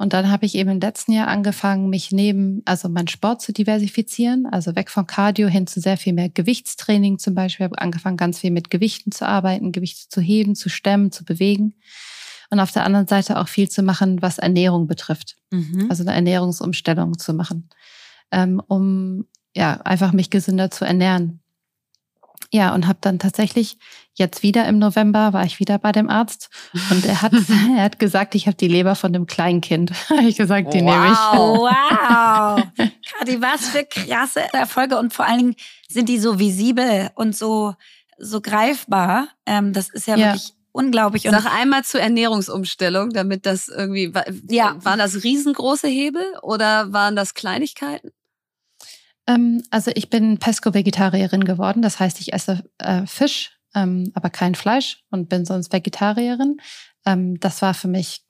Und 0.00 0.14
dann 0.14 0.30
habe 0.30 0.46
ich 0.46 0.54
eben 0.54 0.70
im 0.70 0.80
letzten 0.80 1.12
Jahr 1.12 1.28
angefangen, 1.28 1.90
mich 1.90 2.10
neben, 2.10 2.62
also 2.64 2.88
meinen 2.88 3.08
Sport 3.08 3.42
zu 3.42 3.52
diversifizieren, 3.52 4.46
also 4.46 4.74
weg 4.74 4.88
von 4.88 5.06
Cardio 5.06 5.46
hin 5.46 5.66
zu 5.66 5.78
sehr 5.78 5.98
viel 5.98 6.14
mehr 6.14 6.30
Gewichtstraining 6.30 7.18
zum 7.18 7.34
Beispiel. 7.34 7.66
Ich 7.66 7.70
habe 7.70 7.82
angefangen, 7.82 8.16
ganz 8.16 8.38
viel 8.38 8.50
mit 8.50 8.70
Gewichten 8.70 9.12
zu 9.12 9.28
arbeiten, 9.28 9.72
Gewichte 9.72 10.08
zu 10.08 10.22
heben, 10.22 10.54
zu 10.54 10.70
stemmen, 10.70 11.12
zu 11.12 11.22
bewegen. 11.26 11.74
Und 12.48 12.60
auf 12.60 12.72
der 12.72 12.84
anderen 12.84 13.08
Seite 13.08 13.38
auch 13.38 13.48
viel 13.48 13.68
zu 13.68 13.82
machen, 13.82 14.22
was 14.22 14.38
Ernährung 14.38 14.86
betrifft. 14.86 15.36
Mhm. 15.50 15.88
Also 15.90 16.02
eine 16.02 16.14
Ernährungsumstellung 16.14 17.18
zu 17.18 17.34
machen, 17.34 17.68
ähm, 18.32 18.62
um 18.68 19.26
ja 19.54 19.82
einfach 19.82 20.12
mich 20.12 20.30
gesünder 20.30 20.70
zu 20.70 20.86
ernähren. 20.86 21.39
Ja, 22.52 22.74
und 22.74 22.88
habe 22.88 22.98
dann 23.00 23.20
tatsächlich 23.20 23.78
jetzt 24.14 24.42
wieder 24.42 24.66
im 24.66 24.78
November 24.78 25.32
war 25.32 25.44
ich 25.44 25.60
wieder 25.60 25.78
bei 25.78 25.92
dem 25.92 26.10
Arzt 26.10 26.50
und 26.90 27.06
er 27.06 27.22
hat, 27.22 27.32
er 27.76 27.82
hat 27.82 27.98
gesagt, 27.98 28.34
ich 28.34 28.46
habe 28.46 28.56
die 28.56 28.68
Leber 28.68 28.96
von 28.96 29.12
dem 29.12 29.26
Kleinkind. 29.26 29.92
ich 30.22 30.36
gesagt, 30.36 30.74
die 30.74 30.80
wow. 30.80 30.90
nehme 30.90 31.06
ich. 31.12 31.18
Wow. 31.18 32.62
Kati, 33.18 33.40
was 33.40 33.68
für 33.68 33.84
krasse 33.84 34.42
Erfolge 34.52 34.98
und 34.98 35.12
vor 35.12 35.26
allen 35.26 35.38
Dingen 35.38 35.56
sind 35.88 36.08
die 36.08 36.18
so 36.18 36.38
visibel 36.38 37.10
und 37.14 37.36
so, 37.36 37.74
so 38.18 38.40
greifbar. 38.40 39.28
Ähm, 39.46 39.72
das 39.72 39.88
ist 39.88 40.08
ja, 40.08 40.16
ja. 40.16 40.26
wirklich 40.26 40.52
unglaublich. 40.72 41.26
Und 41.28 41.32
Sag 41.32 41.46
einmal 41.54 41.84
zur 41.84 42.00
Ernährungsumstellung, 42.00 43.10
damit 43.10 43.46
das 43.46 43.68
irgendwie, 43.68 44.12
ja. 44.48 44.76
waren 44.84 44.98
das 44.98 45.22
riesengroße 45.22 45.88
Hebel 45.88 46.24
oder 46.42 46.92
waren 46.92 47.14
das 47.14 47.34
Kleinigkeiten? 47.34 48.10
Ähm, 49.30 49.62
also 49.70 49.90
ich 49.94 50.10
bin 50.10 50.38
Pesco-Vegetarierin 50.38 51.44
geworden. 51.44 51.82
Das 51.82 52.00
heißt, 52.00 52.20
ich 52.20 52.32
esse 52.32 52.64
äh, 52.78 53.06
Fisch, 53.06 53.58
ähm, 53.74 54.10
aber 54.14 54.30
kein 54.30 54.54
Fleisch 54.54 55.04
und 55.10 55.28
bin 55.28 55.44
sonst 55.44 55.72
Vegetarierin. 55.72 56.56
Ähm, 57.06 57.38
das 57.38 57.62
war 57.62 57.74
für 57.74 57.88
mich 57.88 58.22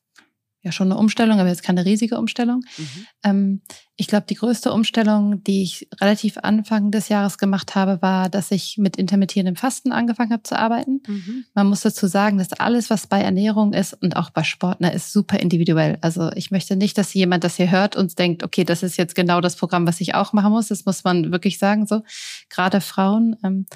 ja 0.62 0.72
schon 0.72 0.88
eine 0.90 0.98
Umstellung, 0.98 1.40
aber 1.40 1.48
jetzt 1.48 1.62
keine 1.62 1.84
riesige 1.84 2.18
Umstellung. 2.18 2.62
Mhm. 2.76 3.06
Ähm, 3.24 3.60
ich 3.96 4.06
glaube, 4.06 4.26
die 4.28 4.34
größte 4.34 4.72
Umstellung, 4.72 5.42
die 5.44 5.62
ich 5.62 5.88
relativ 6.00 6.38
Anfang 6.38 6.90
des 6.90 7.08
Jahres 7.08 7.38
gemacht 7.38 7.74
habe, 7.74 8.00
war, 8.02 8.28
dass 8.28 8.50
ich 8.50 8.76
mit 8.78 8.96
intermittierendem 8.96 9.56
Fasten 9.56 9.92
angefangen 9.92 10.32
habe 10.32 10.42
zu 10.42 10.58
arbeiten. 10.58 11.02
Mhm. 11.06 11.44
Man 11.54 11.66
muss 11.66 11.80
dazu 11.80 12.06
sagen, 12.06 12.38
dass 12.38 12.52
alles, 12.52 12.90
was 12.90 13.06
bei 13.06 13.20
Ernährung 13.20 13.72
ist 13.72 13.94
und 13.94 14.16
auch 14.16 14.30
bei 14.30 14.42
Sport, 14.42 14.80
ne, 14.80 14.92
ist 14.92 15.12
super 15.12 15.38
individuell. 15.38 15.98
Also 16.02 16.30
ich 16.32 16.50
möchte 16.50 16.76
nicht, 16.76 16.98
dass 16.98 17.14
jemand 17.14 17.44
das 17.44 17.56
hier 17.56 17.70
hört 17.70 17.96
und 17.96 18.18
denkt, 18.18 18.42
okay, 18.42 18.64
das 18.64 18.82
ist 18.82 18.96
jetzt 18.96 19.14
genau 19.14 19.40
das 19.40 19.56
Programm, 19.56 19.86
was 19.86 20.00
ich 20.00 20.14
auch 20.14 20.32
machen 20.32 20.52
muss. 20.52 20.68
Das 20.68 20.84
muss 20.84 21.04
man 21.04 21.32
wirklich 21.32 21.58
sagen. 21.58 21.86
So 21.86 22.02
gerade 22.48 22.80
Frauen 22.80 23.36
ähm, 23.44 23.66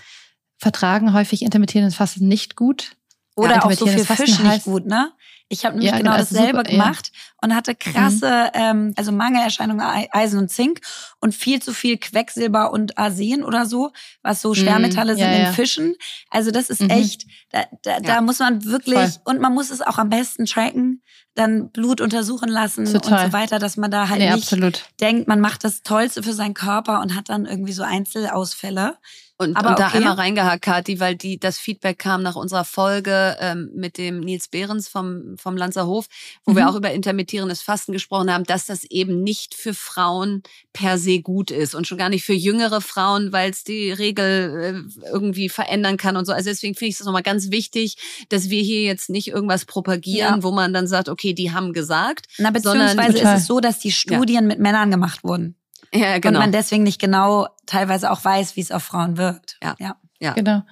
vertragen 0.58 1.12
häufig 1.12 1.42
intermittierendes 1.42 1.96
Fasten 1.96 2.28
nicht 2.28 2.56
gut. 2.56 2.96
Oder 3.36 3.56
ja, 3.56 3.64
auch 3.64 3.72
so 3.72 3.86
viel 3.86 4.04
Fisch 4.04 4.38
nicht 4.38 4.64
gut, 4.64 4.86
ne? 4.86 5.12
Ich 5.54 5.64
habe 5.64 5.76
nämlich 5.76 5.92
ja, 5.92 5.98
genau, 5.98 6.10
genau 6.10 6.22
dasselbe 6.22 6.58
super, 6.58 6.62
gemacht 6.64 7.10
ja. 7.12 7.20
und 7.42 7.54
hatte 7.54 7.74
krasse, 7.74 8.50
mhm. 8.54 8.60
ähm, 8.60 8.94
also 8.96 9.12
Mangelerscheinungen 9.12 9.84
Eisen 10.10 10.38
und 10.38 10.50
Zink 10.50 10.80
und 11.20 11.34
viel 11.34 11.62
zu 11.62 11.72
viel 11.72 11.96
Quecksilber 11.96 12.72
und 12.72 12.98
Arsen 12.98 13.44
oder 13.44 13.66
so, 13.66 13.92
was 14.22 14.42
so 14.42 14.54
Schwermetalle 14.54 15.14
mhm. 15.14 15.18
ja, 15.18 15.26
sind 15.26 15.46
in 15.46 15.52
Fischen. 15.52 15.94
Also 16.30 16.50
das 16.50 16.70
ist 16.70 16.82
mhm. 16.82 16.90
echt, 16.90 17.26
da, 17.50 17.64
da, 17.82 18.00
da 18.00 18.20
muss 18.20 18.40
man 18.40 18.64
wirklich, 18.64 18.98
Voll. 18.98 19.20
und 19.24 19.40
man 19.40 19.54
muss 19.54 19.70
es 19.70 19.80
auch 19.80 19.98
am 19.98 20.10
besten 20.10 20.46
tracken, 20.46 21.02
dann 21.34 21.70
Blut 21.70 22.00
untersuchen 22.00 22.48
lassen 22.48 22.84
Total. 22.84 23.24
und 23.24 23.26
so 23.26 23.32
weiter, 23.32 23.58
dass 23.58 23.76
man 23.76 23.90
da 23.90 24.08
halt 24.08 24.20
nee, 24.20 24.26
nicht 24.26 24.44
absolut. 24.44 24.84
denkt, 25.00 25.28
man 25.28 25.40
macht 25.40 25.64
das 25.64 25.82
Tollste 25.82 26.22
für 26.22 26.32
seinen 26.32 26.54
Körper 26.54 27.00
und 27.00 27.14
hat 27.14 27.28
dann 27.28 27.46
irgendwie 27.46 27.72
so 27.72 27.82
Einzelausfälle. 27.82 28.98
Und, 29.36 29.56
Aber 29.56 29.70
und 29.70 29.78
da 29.80 29.88
okay. 29.88 29.96
einmal 29.96 30.14
reingehakt, 30.14 30.62
Kathi, 30.62 31.00
weil 31.00 31.16
die, 31.16 31.40
das 31.40 31.58
Feedback 31.58 31.98
kam 31.98 32.22
nach 32.22 32.36
unserer 32.36 32.64
Folge 32.64 33.36
ähm, 33.40 33.70
mit 33.74 33.98
dem 33.98 34.20
Nils 34.20 34.46
Behrens 34.46 34.86
vom, 34.86 35.36
vom 35.44 35.56
Lanzerhof, 35.56 36.06
wo 36.44 36.52
mhm. 36.52 36.56
wir 36.56 36.68
auch 36.68 36.74
über 36.74 36.90
intermittierendes 36.90 37.60
Fasten 37.62 37.92
gesprochen 37.92 38.32
haben, 38.32 38.44
dass 38.44 38.66
das 38.66 38.84
eben 38.84 39.22
nicht 39.22 39.54
für 39.54 39.74
Frauen 39.74 40.42
per 40.72 40.98
se 40.98 41.20
gut 41.20 41.50
ist 41.50 41.74
und 41.74 41.86
schon 41.86 41.98
gar 41.98 42.08
nicht 42.08 42.24
für 42.24 42.32
jüngere 42.32 42.80
Frauen, 42.80 43.30
weil 43.30 43.50
es 43.50 43.62
die 43.62 43.92
Regel 43.92 44.88
äh, 45.04 45.06
irgendwie 45.06 45.48
verändern 45.48 45.98
kann 45.98 46.16
und 46.16 46.24
so. 46.24 46.32
Also 46.32 46.48
deswegen 46.48 46.74
finde 46.74 46.88
ich 46.88 46.98
es 46.98 47.04
nochmal 47.04 47.22
ganz 47.22 47.50
wichtig, 47.50 47.96
dass 48.30 48.48
wir 48.48 48.62
hier 48.62 48.82
jetzt 48.82 49.10
nicht 49.10 49.28
irgendwas 49.28 49.66
propagieren, 49.66 50.36
ja. 50.36 50.42
wo 50.42 50.50
man 50.50 50.72
dann 50.72 50.86
sagt, 50.86 51.08
okay, 51.08 51.34
die 51.34 51.52
haben 51.52 51.74
gesagt. 51.74 52.26
Na, 52.38 52.50
beziehungsweise 52.50 53.18
ist 53.18 53.42
es 53.42 53.46
so, 53.46 53.60
dass 53.60 53.78
die 53.78 53.92
Studien 53.92 54.42
ja. 54.44 54.48
mit 54.48 54.58
Männern 54.58 54.90
gemacht 54.90 55.22
wurden. 55.22 55.56
Ja, 55.92 56.18
genau. 56.18 56.38
Und 56.38 56.42
man 56.42 56.52
deswegen 56.52 56.82
nicht 56.82 57.00
genau 57.00 57.46
teilweise 57.66 58.10
auch 58.10 58.24
weiß, 58.24 58.56
wie 58.56 58.60
es 58.62 58.72
auf 58.72 58.82
Frauen 58.82 59.16
wirkt. 59.16 59.58
Ja. 59.62 59.76
ja. 59.78 59.96
ja. 60.18 60.32
Genau. 60.32 60.62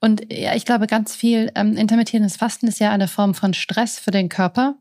Und 0.00 0.32
ja, 0.32 0.54
ich 0.54 0.64
glaube, 0.64 0.86
ganz 0.86 1.14
viel 1.14 1.50
ähm, 1.54 1.76
intermittierendes 1.76 2.36
Fasten 2.36 2.66
ist 2.66 2.80
ja 2.80 2.90
eine 2.90 3.08
Form 3.08 3.34
von 3.34 3.54
Stress 3.54 3.98
für 3.98 4.10
den 4.10 4.28
Körper. 4.28 4.76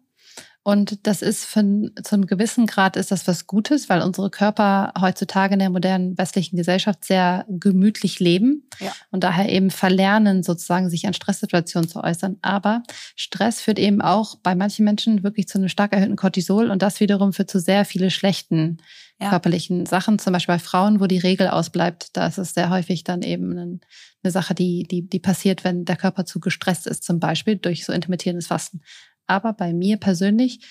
Und 0.68 1.06
das 1.06 1.22
ist 1.22 1.46
für, 1.46 1.62
zu 2.04 2.16
einem 2.16 2.26
gewissen 2.26 2.66
Grad 2.66 2.98
ist 2.98 3.12
das 3.12 3.28
was 3.28 3.46
Gutes, 3.46 3.88
weil 3.88 4.02
unsere 4.02 4.32
Körper 4.32 4.94
heutzutage 5.00 5.54
in 5.54 5.60
der 5.60 5.70
modernen 5.70 6.18
westlichen 6.18 6.58
Gesellschaft 6.58 7.06
sehr 7.06 7.46
gemütlich 7.48 8.20
leben 8.20 8.68
ja. 8.80 8.92
und 9.12 9.24
daher 9.24 9.48
eben 9.48 9.70
verlernen, 9.70 10.42
sozusagen 10.42 10.90
sich 10.90 11.06
an 11.06 11.14
Stresssituationen 11.14 11.88
zu 11.88 12.04
äußern. 12.04 12.38
Aber 12.42 12.82
Stress 13.16 13.62
führt 13.62 13.78
eben 13.78 14.02
auch 14.02 14.38
bei 14.42 14.56
manchen 14.56 14.86
Menschen 14.86 15.22
wirklich 15.22 15.48
zu 15.48 15.60
einem 15.60 15.70
stark 15.70 15.94
erhöhten 15.94 16.16
Cortisol 16.16 16.72
und 16.72 16.82
das 16.82 17.00
wiederum 17.00 17.32
führt 17.32 17.52
zu 17.52 17.60
sehr 17.60 17.86
viele 17.86 18.10
schlechten 18.10 18.78
ja. 19.20 19.30
körperlichen 19.30 19.86
Sachen. 19.86 20.20
Zum 20.20 20.34
Beispiel 20.34 20.56
bei 20.56 20.60
Frauen, 20.60 21.00
wo 21.00 21.08
die 21.08 21.18
Regel 21.18 21.48
ausbleibt, 21.48 22.16
da 22.18 22.28
ist 22.28 22.38
es 22.38 22.54
sehr 22.54 22.70
häufig 22.70 23.04
dann 23.04 23.22
eben 23.22 23.58
eine, 23.58 24.32
Sache, 24.32 24.56
die, 24.56 24.88
die, 24.90 25.08
die 25.08 25.20
passiert, 25.20 25.64
wenn 25.64 25.86
der 25.86 25.98
Körper 25.98 26.26
zu 26.26 26.40
gestresst 26.40 26.88
ist, 26.88 27.04
zum 27.04 27.20
Beispiel 27.20 27.58
durch 27.58 27.86
so 27.86 27.94
intermittierendes 27.94 28.48
Fasten. 28.48 28.82
Aber 29.28 29.54
bei 29.54 29.74
mir 29.74 29.98
persönlich 29.98 30.66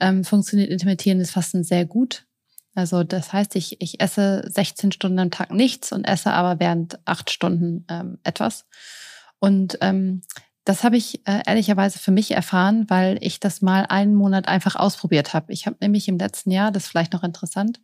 ähm, 0.00 0.24
funktioniert 0.24 0.70
intermittierendes 0.70 1.30
Fasten 1.30 1.62
sehr 1.62 1.86
gut. 1.86 2.26
Also 2.74 3.04
das 3.04 3.32
heißt, 3.32 3.56
ich, 3.56 3.80
ich 3.80 4.00
esse 4.00 4.44
16 4.46 4.92
Stunden 4.92 5.18
am 5.18 5.30
Tag 5.30 5.50
nichts 5.50 5.92
und 5.92 6.04
esse 6.04 6.32
aber 6.32 6.60
während 6.60 6.98
acht 7.06 7.30
Stunden 7.30 7.86
ähm, 7.88 8.18
etwas. 8.22 8.66
Und 9.38 9.78
ähm, 9.80 10.22
das 10.66 10.82
habe 10.82 10.96
ich 10.96 11.26
äh, 11.28 11.42
ehrlicherweise 11.46 12.00
für 12.00 12.10
mich 12.10 12.32
erfahren, 12.32 12.86
weil 12.88 13.18
ich 13.20 13.38
das 13.38 13.62
mal 13.62 13.86
einen 13.86 14.16
Monat 14.16 14.48
einfach 14.48 14.74
ausprobiert 14.74 15.32
habe. 15.32 15.52
Ich 15.52 15.64
habe 15.66 15.76
nämlich 15.80 16.08
im 16.08 16.18
letzten 16.18 16.50
Jahr, 16.50 16.72
das 16.72 16.84
ist 16.84 16.88
vielleicht 16.90 17.12
noch 17.12 17.22
interessant, 17.22 17.80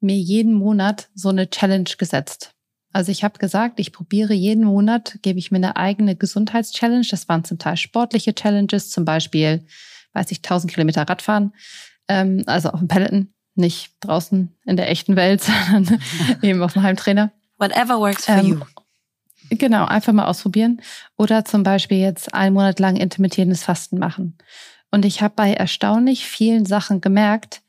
mir 0.00 0.16
jeden 0.16 0.52
Monat 0.52 1.08
so 1.14 1.28
eine 1.28 1.48
Challenge 1.48 1.88
gesetzt. 1.96 2.50
Also 2.92 3.12
ich 3.12 3.22
habe 3.22 3.38
gesagt, 3.38 3.78
ich 3.78 3.92
probiere 3.92 4.34
jeden 4.34 4.64
Monat, 4.64 5.18
gebe 5.22 5.38
ich 5.38 5.52
mir 5.52 5.58
eine 5.58 5.76
eigene 5.76 6.16
Gesundheitschallenge. 6.16 7.06
Das 7.08 7.28
waren 7.28 7.44
zum 7.44 7.58
Teil 7.58 7.76
sportliche 7.76 8.34
Challenges, 8.34 8.90
zum 8.90 9.04
Beispiel, 9.04 9.64
weiß 10.12 10.32
ich, 10.32 10.38
1000 10.38 10.72
Kilometer 10.72 11.02
Radfahren, 11.02 11.52
ähm, 12.08 12.42
also 12.46 12.70
auf 12.70 12.80
dem 12.80 12.88
Peloton, 12.88 13.32
nicht 13.54 13.92
draußen 14.00 14.52
in 14.64 14.76
der 14.76 14.90
echten 14.90 15.14
Welt, 15.14 15.42
sondern 15.70 16.00
eben 16.42 16.60
auf 16.60 16.72
dem 16.72 16.82
Heimtrainer. 16.82 17.30
Whatever 17.58 18.00
works 18.00 18.24
for 18.24 18.34
ähm, 18.34 18.46
you. 18.46 18.60
Genau, 19.50 19.84
einfach 19.84 20.12
mal 20.12 20.26
ausprobieren. 20.26 20.80
Oder 21.16 21.44
zum 21.44 21.62
Beispiel 21.62 21.98
jetzt 21.98 22.34
einen 22.34 22.54
Monat 22.54 22.80
lang 22.80 22.96
intermittierendes 22.96 23.64
Fasten 23.64 23.98
machen. 23.98 24.36
Und 24.90 25.04
ich 25.04 25.22
habe 25.22 25.34
bei 25.36 25.52
erstaunlich 25.52 26.26
vielen 26.26 26.66
Sachen 26.66 27.00
gemerkt, 27.00 27.62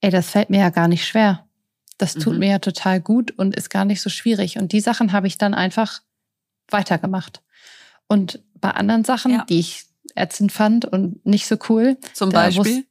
ey, 0.00 0.10
das 0.10 0.30
fällt 0.30 0.50
mir 0.50 0.60
ja 0.60 0.70
gar 0.70 0.88
nicht 0.88 1.06
schwer. 1.06 1.46
Das 1.98 2.14
tut 2.14 2.34
mhm. 2.34 2.38
mir 2.40 2.50
ja 2.50 2.58
total 2.58 3.00
gut 3.00 3.32
und 3.32 3.56
ist 3.56 3.70
gar 3.70 3.84
nicht 3.84 4.00
so 4.00 4.10
schwierig. 4.10 4.58
Und 4.58 4.72
die 4.72 4.80
Sachen 4.80 5.12
habe 5.12 5.26
ich 5.26 5.38
dann 5.38 5.54
einfach 5.54 6.00
weitergemacht. 6.68 7.42
Und 8.06 8.40
bei 8.54 8.70
anderen 8.70 9.04
Sachen, 9.04 9.32
ja. 9.32 9.44
die 9.48 9.60
ich 9.60 9.84
ätzend 10.14 10.52
fand 10.52 10.84
und 10.84 11.24
nicht 11.26 11.46
so 11.46 11.56
cool. 11.68 11.96
Zum 12.14 12.30
Beispiel? 12.30 12.84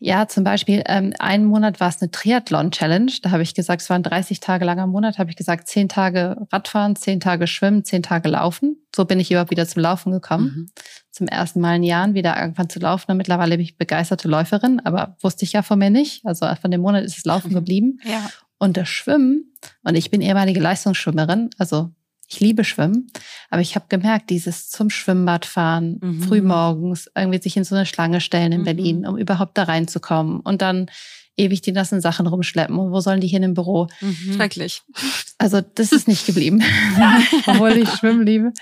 Ja, 0.00 0.28
zum 0.28 0.44
Beispiel, 0.44 0.82
ähm, 0.86 1.12
einen 1.18 1.44
Monat 1.44 1.80
war 1.80 1.88
es 1.88 2.00
eine 2.00 2.10
Triathlon-Challenge. 2.10 3.12
Da 3.22 3.30
habe 3.30 3.42
ich 3.42 3.54
gesagt, 3.54 3.82
es 3.82 3.90
war 3.90 3.96
ein 3.96 4.02
30 4.02 4.40
Tage 4.40 4.64
langer 4.64 4.86
Monat, 4.86 5.18
habe 5.18 5.30
ich 5.30 5.36
gesagt, 5.36 5.66
zehn 5.66 5.88
Tage 5.88 6.36
Radfahren, 6.52 6.94
zehn 6.94 7.18
Tage 7.18 7.46
Schwimmen, 7.46 7.84
zehn 7.84 8.02
Tage 8.02 8.28
Laufen. 8.28 8.76
So 8.94 9.04
bin 9.04 9.18
ich 9.18 9.30
überhaupt 9.30 9.50
wieder 9.50 9.66
zum 9.66 9.82
Laufen 9.82 10.12
gekommen. 10.12 10.44
Mhm. 10.44 10.70
Zum 11.10 11.26
ersten 11.26 11.60
Mal 11.60 11.76
in 11.76 11.82
Jahren 11.82 12.14
wieder 12.14 12.36
angefangen 12.36 12.70
zu 12.70 12.78
laufen. 12.78 13.10
Und 13.10 13.16
mittlerweile 13.16 13.56
bin 13.56 13.64
ich 13.64 13.76
begeisterte 13.76 14.28
Läuferin, 14.28 14.80
aber 14.84 15.16
wusste 15.20 15.44
ich 15.44 15.52
ja 15.52 15.62
von 15.62 15.78
mir 15.78 15.90
nicht. 15.90 16.24
Also 16.24 16.46
von 16.60 16.70
dem 16.70 16.80
Monat 16.80 17.04
ist 17.04 17.18
es 17.18 17.24
Laufen 17.24 17.52
geblieben. 17.54 17.98
Ja. 18.04 18.30
Und 18.58 18.76
das 18.76 18.88
Schwimmen, 18.88 19.52
und 19.82 19.94
ich 19.96 20.10
bin 20.10 20.20
ehemalige 20.20 20.60
Leistungsschwimmerin, 20.60 21.50
also 21.58 21.90
ich 22.28 22.40
liebe 22.40 22.62
Schwimmen, 22.62 23.10
aber 23.48 23.62
ich 23.62 23.74
habe 23.74 23.86
gemerkt, 23.88 24.28
dieses 24.28 24.68
zum 24.68 24.90
Schwimmbad 24.90 25.46
fahren, 25.46 25.98
mhm. 26.00 26.22
frühmorgens 26.22 27.10
irgendwie 27.16 27.40
sich 27.40 27.56
in 27.56 27.64
so 27.64 27.74
eine 27.74 27.86
Schlange 27.86 28.20
stellen 28.20 28.52
in 28.52 28.60
mhm. 28.60 28.64
Berlin, 28.64 29.06
um 29.06 29.16
überhaupt 29.16 29.56
da 29.56 29.64
reinzukommen 29.64 30.40
und 30.40 30.60
dann 30.60 30.90
ewig 31.38 31.62
die 31.62 31.72
nassen 31.72 32.00
Sachen 32.00 32.26
rumschleppen. 32.26 32.78
Und 32.78 32.92
wo 32.92 33.00
sollen 33.00 33.20
die 33.20 33.28
hin 33.28 33.42
im 33.42 33.54
Büro? 33.54 33.86
Mhm. 34.00 34.34
Schrecklich. 34.34 34.82
Also 35.38 35.60
das 35.60 35.92
ist 35.92 36.08
nicht 36.08 36.26
geblieben. 36.26 36.62
Obwohl 37.46 37.78
ich 37.78 37.88
Schwimmen 37.90 38.26
liebe. 38.26 38.52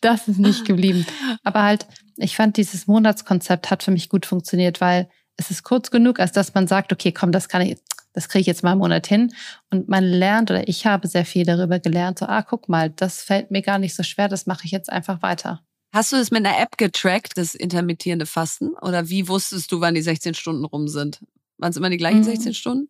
Das 0.00 0.28
ist 0.28 0.38
nicht 0.38 0.66
geblieben. 0.66 1.06
Aber 1.44 1.62
halt, 1.62 1.86
ich 2.16 2.36
fand 2.36 2.58
dieses 2.58 2.86
Monatskonzept 2.86 3.70
hat 3.70 3.82
für 3.82 3.90
mich 3.90 4.10
gut 4.10 4.26
funktioniert, 4.26 4.80
weil 4.82 5.08
es 5.36 5.50
ist 5.50 5.62
kurz 5.62 5.90
genug, 5.90 6.20
als 6.20 6.32
dass 6.32 6.54
man 6.54 6.66
sagt, 6.66 6.92
okay, 6.92 7.12
komm, 7.12 7.32
das 7.32 7.48
kann 7.48 7.62
ich, 7.62 7.78
das 8.12 8.28
kriege 8.28 8.42
ich 8.42 8.46
jetzt 8.46 8.62
mal 8.62 8.72
einen 8.72 8.80
Monat 8.80 9.06
hin. 9.06 9.32
Und 9.70 9.88
man 9.88 10.04
lernt 10.04 10.50
oder 10.50 10.68
ich 10.68 10.86
habe 10.86 11.08
sehr 11.08 11.24
viel 11.24 11.44
darüber 11.44 11.78
gelernt, 11.78 12.18
so, 12.18 12.26
ah, 12.26 12.42
guck 12.42 12.68
mal, 12.68 12.90
das 12.90 13.22
fällt 13.22 13.50
mir 13.50 13.62
gar 13.62 13.78
nicht 13.78 13.94
so 13.94 14.02
schwer, 14.02 14.28
das 14.28 14.46
mache 14.46 14.64
ich 14.64 14.70
jetzt 14.70 14.90
einfach 14.90 15.22
weiter. 15.22 15.62
Hast 15.92 16.12
du 16.12 16.16
es 16.16 16.30
mit 16.30 16.44
einer 16.44 16.58
App 16.58 16.76
getrackt, 16.76 17.36
das 17.36 17.54
intermittierende 17.54 18.26
Fasten? 18.26 18.70
Oder 18.82 19.08
wie 19.08 19.28
wusstest 19.28 19.70
du, 19.70 19.80
wann 19.80 19.94
die 19.94 20.02
16 20.02 20.34
Stunden 20.34 20.64
rum 20.64 20.88
sind? 20.88 21.20
Waren 21.58 21.70
es 21.70 21.76
immer 21.76 21.90
die 21.90 21.98
gleichen 21.98 22.18
mhm. 22.18 22.24
16 22.24 22.54
Stunden? 22.54 22.88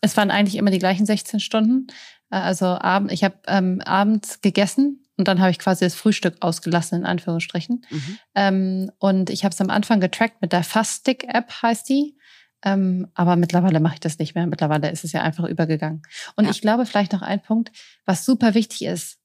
Es 0.00 0.16
waren 0.16 0.30
eigentlich 0.30 0.56
immer 0.56 0.70
die 0.70 0.78
gleichen 0.78 1.04
16 1.04 1.40
Stunden. 1.40 1.88
Äh, 2.30 2.36
also 2.36 2.66
abend, 2.66 3.12
ich 3.12 3.24
habe 3.24 3.36
ähm, 3.46 3.82
abends 3.84 4.40
gegessen 4.40 5.05
und 5.16 5.28
dann 5.28 5.40
habe 5.40 5.50
ich 5.50 5.58
quasi 5.58 5.84
das 5.84 5.94
Frühstück 5.94 6.36
ausgelassen, 6.40 7.00
in 7.00 7.06
Anführungsstrichen. 7.06 7.84
Mhm. 7.88 8.18
Ähm, 8.34 8.90
und 8.98 9.30
ich 9.30 9.44
habe 9.44 9.52
es 9.52 9.60
am 9.60 9.70
Anfang 9.70 10.00
getrackt 10.00 10.42
mit 10.42 10.52
der 10.52 10.62
Faststick-App, 10.62 11.62
heißt 11.62 11.88
die. 11.88 12.16
Ähm, 12.64 13.08
aber 13.14 13.36
mittlerweile 13.36 13.80
mache 13.80 13.94
ich 13.94 14.00
das 14.00 14.18
nicht 14.18 14.34
mehr. 14.34 14.46
Mittlerweile 14.46 14.90
ist 14.90 15.04
es 15.04 15.12
ja 15.12 15.22
einfach 15.22 15.44
übergegangen. 15.44 16.02
Und 16.36 16.44
ja. 16.44 16.50
ich 16.50 16.60
glaube, 16.60 16.86
vielleicht 16.86 17.12
noch 17.12 17.22
ein 17.22 17.40
Punkt, 17.40 17.70
was 18.04 18.24
super 18.24 18.54
wichtig 18.54 18.82
ist, 18.82 19.18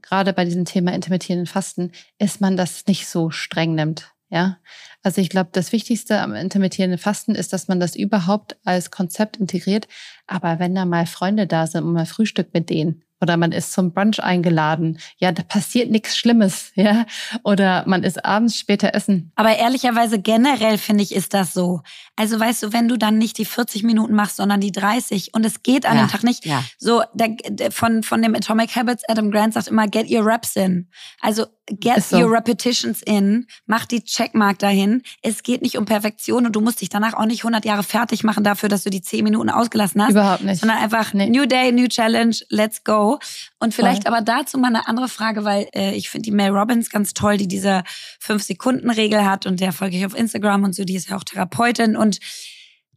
gerade 0.00 0.32
bei 0.32 0.44
diesem 0.44 0.64
Thema 0.64 0.92
intermittierenden 0.92 1.46
Fasten, 1.46 1.92
ist 2.18 2.40
man 2.40 2.56
das 2.56 2.86
nicht 2.86 3.08
so 3.08 3.30
streng 3.30 3.74
nimmt. 3.74 4.12
Ja, 4.30 4.58
also 5.02 5.22
ich 5.22 5.30
glaube, 5.30 5.48
das 5.52 5.72
Wichtigste 5.72 6.20
am 6.20 6.34
intermittierenden 6.34 6.98
Fasten 6.98 7.34
ist, 7.34 7.54
dass 7.54 7.66
man 7.66 7.80
das 7.80 7.96
überhaupt 7.96 8.58
als 8.64 8.90
Konzept 8.90 9.38
integriert. 9.38 9.88
Aber 10.26 10.58
wenn 10.58 10.74
da 10.74 10.84
mal 10.84 11.06
Freunde 11.06 11.46
da 11.46 11.66
sind 11.66 11.84
und 11.84 11.94
mal 11.94 12.04
Frühstück 12.04 12.52
mit 12.52 12.68
denen 12.68 13.02
oder 13.20 13.36
man 13.36 13.52
ist 13.52 13.72
zum 13.72 13.92
Brunch 13.92 14.22
eingeladen. 14.22 14.98
Ja, 15.18 15.32
da 15.32 15.42
passiert 15.42 15.90
nichts 15.90 16.16
Schlimmes, 16.16 16.72
ja. 16.74 17.06
Oder 17.44 17.84
man 17.86 18.02
ist 18.02 18.24
abends 18.24 18.56
später 18.56 18.94
essen. 18.94 19.32
Aber 19.36 19.56
ehrlicherweise 19.56 20.18
generell 20.18 20.78
finde 20.78 21.02
ich, 21.02 21.14
ist 21.14 21.34
das 21.34 21.52
so. 21.52 21.82
Also 22.16 22.38
weißt 22.38 22.62
du, 22.62 22.72
wenn 22.72 22.88
du 22.88 22.96
dann 22.96 23.18
nicht 23.18 23.38
die 23.38 23.44
40 23.44 23.82
Minuten 23.82 24.14
machst, 24.14 24.36
sondern 24.36 24.60
die 24.60 24.72
30 24.72 25.34
und 25.34 25.44
es 25.44 25.62
geht 25.62 25.86
an 25.86 25.96
ja, 25.96 26.04
dem 26.04 26.10
Tag 26.10 26.22
nicht. 26.22 26.44
Ja. 26.44 26.64
So, 26.78 27.02
der, 27.14 27.36
der, 27.48 27.72
von, 27.72 28.02
von 28.02 28.22
dem 28.22 28.34
Atomic 28.34 28.76
Habits, 28.76 29.02
Adam 29.08 29.30
Grant 29.30 29.54
sagt 29.54 29.68
immer, 29.68 29.88
get 29.88 30.10
your 30.10 30.24
reps 30.24 30.56
in. 30.56 30.88
Also 31.20 31.46
get 31.80 32.02
so. 32.02 32.18
your 32.18 32.30
repetitions 32.30 33.02
in, 33.02 33.46
mach 33.66 33.86
die 33.86 34.02
Checkmark 34.02 34.58
dahin. 34.58 35.02
Es 35.22 35.42
geht 35.42 35.62
nicht 35.62 35.76
um 35.76 35.84
Perfektion 35.84 36.46
und 36.46 36.54
du 36.54 36.60
musst 36.60 36.80
dich 36.80 36.88
danach 36.88 37.14
auch 37.14 37.26
nicht 37.26 37.40
100 37.40 37.64
Jahre 37.64 37.82
fertig 37.82 38.24
machen 38.24 38.44
dafür, 38.44 38.68
dass 38.68 38.84
du 38.84 38.90
die 38.90 39.00
10 39.00 39.24
Minuten 39.24 39.50
ausgelassen 39.50 40.02
hast. 40.02 40.10
Überhaupt 40.10 40.44
nicht. 40.44 40.60
Sondern 40.60 40.78
einfach 40.78 41.12
nee. 41.14 41.28
New 41.28 41.46
Day, 41.46 41.72
New 41.72 41.88
Challenge, 41.88 42.36
let's 42.48 42.84
go. 42.84 43.18
Und 43.58 43.74
vielleicht 43.74 44.04
Voll. 44.04 44.14
aber 44.14 44.24
dazu 44.24 44.58
mal 44.58 44.68
eine 44.68 44.88
andere 44.88 45.08
Frage, 45.08 45.44
weil 45.44 45.68
äh, 45.74 45.94
ich 45.94 46.10
finde 46.10 46.24
die 46.24 46.32
Mel 46.32 46.50
Robbins 46.50 46.90
ganz 46.90 47.14
toll, 47.14 47.36
die 47.36 47.48
diese 47.48 47.82
5-Sekunden-Regel 48.22 49.24
hat 49.24 49.46
und 49.46 49.60
der 49.60 49.72
folge 49.72 49.96
ich 49.96 50.06
auf 50.06 50.16
Instagram 50.16 50.64
und 50.64 50.74
so, 50.74 50.84
die 50.84 50.96
ist 50.96 51.10
ja 51.10 51.16
auch 51.16 51.24
Therapeutin 51.24 51.96
und 51.96 52.18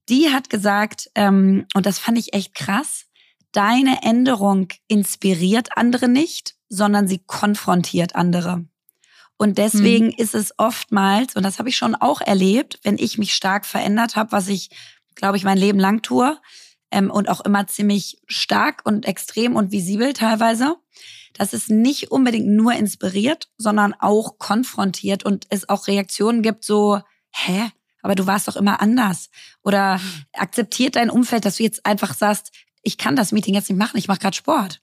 die 0.09 0.29
hat 0.29 0.49
gesagt, 0.49 1.09
ähm, 1.15 1.65
und 1.73 1.85
das 1.85 1.99
fand 1.99 2.17
ich 2.17 2.33
echt 2.33 2.55
krass, 2.55 3.05
deine 3.51 4.03
Änderung 4.03 4.69
inspiriert 4.87 5.69
andere 5.77 6.07
nicht, 6.07 6.55
sondern 6.71 7.07
sie 7.07 7.19
konfrontiert 7.19 8.15
andere. 8.15 8.65
Und 9.37 9.57
deswegen 9.57 10.07
mhm. 10.07 10.15
ist 10.17 10.33
es 10.33 10.53
oftmals, 10.57 11.35
und 11.35 11.43
das 11.43 11.59
habe 11.59 11.67
ich 11.67 11.75
schon 11.75 11.95
auch 11.95 12.21
erlebt, 12.21 12.79
wenn 12.83 12.97
ich 12.97 13.17
mich 13.17 13.33
stark 13.33 13.65
verändert 13.65 14.15
habe, 14.15 14.31
was 14.31 14.47
ich, 14.47 14.69
glaube 15.15 15.35
ich, 15.35 15.43
mein 15.43 15.57
Leben 15.57 15.79
lang 15.79 16.01
tue, 16.01 16.39
ähm, 16.91 17.11
und 17.11 17.27
auch 17.27 17.41
immer 17.41 17.67
ziemlich 17.67 18.21
stark 18.27 18.81
und 18.85 19.05
extrem 19.05 19.55
und 19.55 19.71
visibel 19.71 20.13
teilweise, 20.13 20.77
dass 21.33 21.53
es 21.53 21.69
nicht 21.69 22.11
unbedingt 22.11 22.47
nur 22.47 22.73
inspiriert, 22.73 23.49
sondern 23.57 23.93
auch 23.93 24.37
konfrontiert 24.37 25.25
und 25.25 25.47
es 25.49 25.67
auch 25.67 25.87
Reaktionen 25.87 26.41
gibt, 26.41 26.63
so, 26.63 27.01
hä? 27.31 27.71
Aber 28.01 28.15
du 28.15 28.27
warst 28.27 28.47
doch 28.47 28.55
immer 28.55 28.81
anders. 28.81 29.29
Oder 29.63 29.97
mhm. 29.97 30.23
akzeptiert 30.33 30.95
dein 30.95 31.09
Umfeld, 31.09 31.45
dass 31.45 31.57
du 31.57 31.63
jetzt 31.63 31.85
einfach 31.85 32.13
sagst, 32.13 32.51
ich 32.81 32.97
kann 32.97 33.15
das 33.15 33.31
Meeting 33.31 33.55
jetzt 33.55 33.69
nicht 33.69 33.77
machen, 33.77 33.97
ich 33.97 34.07
mache 34.07 34.19
gerade 34.19 34.37
Sport 34.37 34.81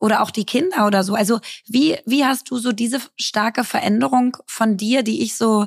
oder 0.00 0.22
auch 0.22 0.30
die 0.30 0.46
Kinder 0.46 0.86
oder 0.86 1.04
so. 1.04 1.14
Also 1.14 1.38
wie, 1.66 1.96
wie 2.06 2.24
hast 2.24 2.50
du 2.50 2.58
so 2.58 2.72
diese 2.72 3.00
starke 3.16 3.62
Veränderung 3.62 4.36
von 4.46 4.76
dir, 4.76 5.02
die 5.02 5.22
ich 5.22 5.36
so, 5.36 5.66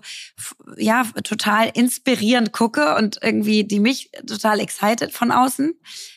ja, 0.76 1.04
total 1.24 1.70
inspirierend 1.74 2.52
gucke 2.52 2.96
und 2.96 3.20
irgendwie, 3.22 3.64
die 3.64 3.80
mich 3.80 4.10
total 4.28 4.60
excited 4.60 5.14
von 5.14 5.32
außen. 5.32 5.74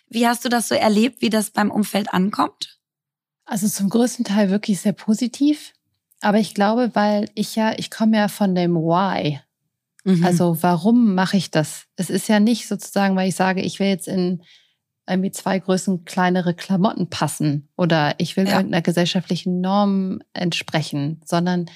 Wie 0.09 0.27
hast 0.27 0.45
du 0.45 0.49
das 0.49 0.69
so 0.69 0.75
erlebt, 0.75 1.21
wie 1.21 1.31
das 1.31 1.51
beim 1.51 1.71
Umfeld 1.71 2.13
ankommt? 2.13 2.81
Also 3.45 3.69
zum 3.69 3.91
größten 3.91 4.25
Teil 4.25 4.51
wirklich 4.51 4.81
sehr 4.81 4.93
positiv. 4.93 5.73
Aber 6.21 6.39
ich 6.39 6.55
glaube, 6.55 6.91
weil 6.95 7.31
ich 7.35 7.55
ja, 7.55 7.79
ich 7.79 7.91
komme 7.91 8.17
ja 8.17 8.29
von 8.29 8.55
dem 8.55 8.75
Why. 8.75 9.41
Mhm. 10.05 10.25
Also 10.25 10.57
warum 10.63 11.15
mache 11.15 11.37
ich 11.37 11.51
das? 11.51 11.85
Es 11.97 12.09
ist 12.09 12.29
ja 12.29 12.41
nicht 12.41 12.67
sozusagen, 12.67 13.15
weil 13.15 13.29
ich 13.29 13.37
sage, 13.37 13.61
ich 13.61 13.79
will 13.79 13.89
jetzt 13.89 14.09
in 14.09 14.43
irgendwie 15.09 15.31
zwei 15.31 15.59
Größen 15.59 16.05
kleinere 16.05 16.55
Klamotten 16.55 17.09
passen 17.09 17.69
oder 17.77 18.15
ich 18.19 18.37
will 18.37 18.47
ja. 18.47 18.57
irgendeiner 18.57 18.83
gesellschaftlichen 18.83 19.61
Norm 19.61 20.21
entsprechen, 20.33 21.21
sondern 21.25 21.67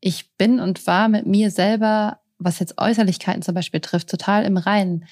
ich 0.00 0.36
bin 0.36 0.60
und 0.60 0.86
war 0.86 1.08
mit 1.08 1.26
mir 1.26 1.50
selber, 1.50 2.20
was 2.38 2.58
jetzt 2.58 2.78
Äußerlichkeiten 2.78 3.42
zum 3.42 3.54
Beispiel 3.54 3.80
trifft, 3.80 4.10
total 4.10 4.44
im 4.44 4.58
Reinen. 4.58 5.06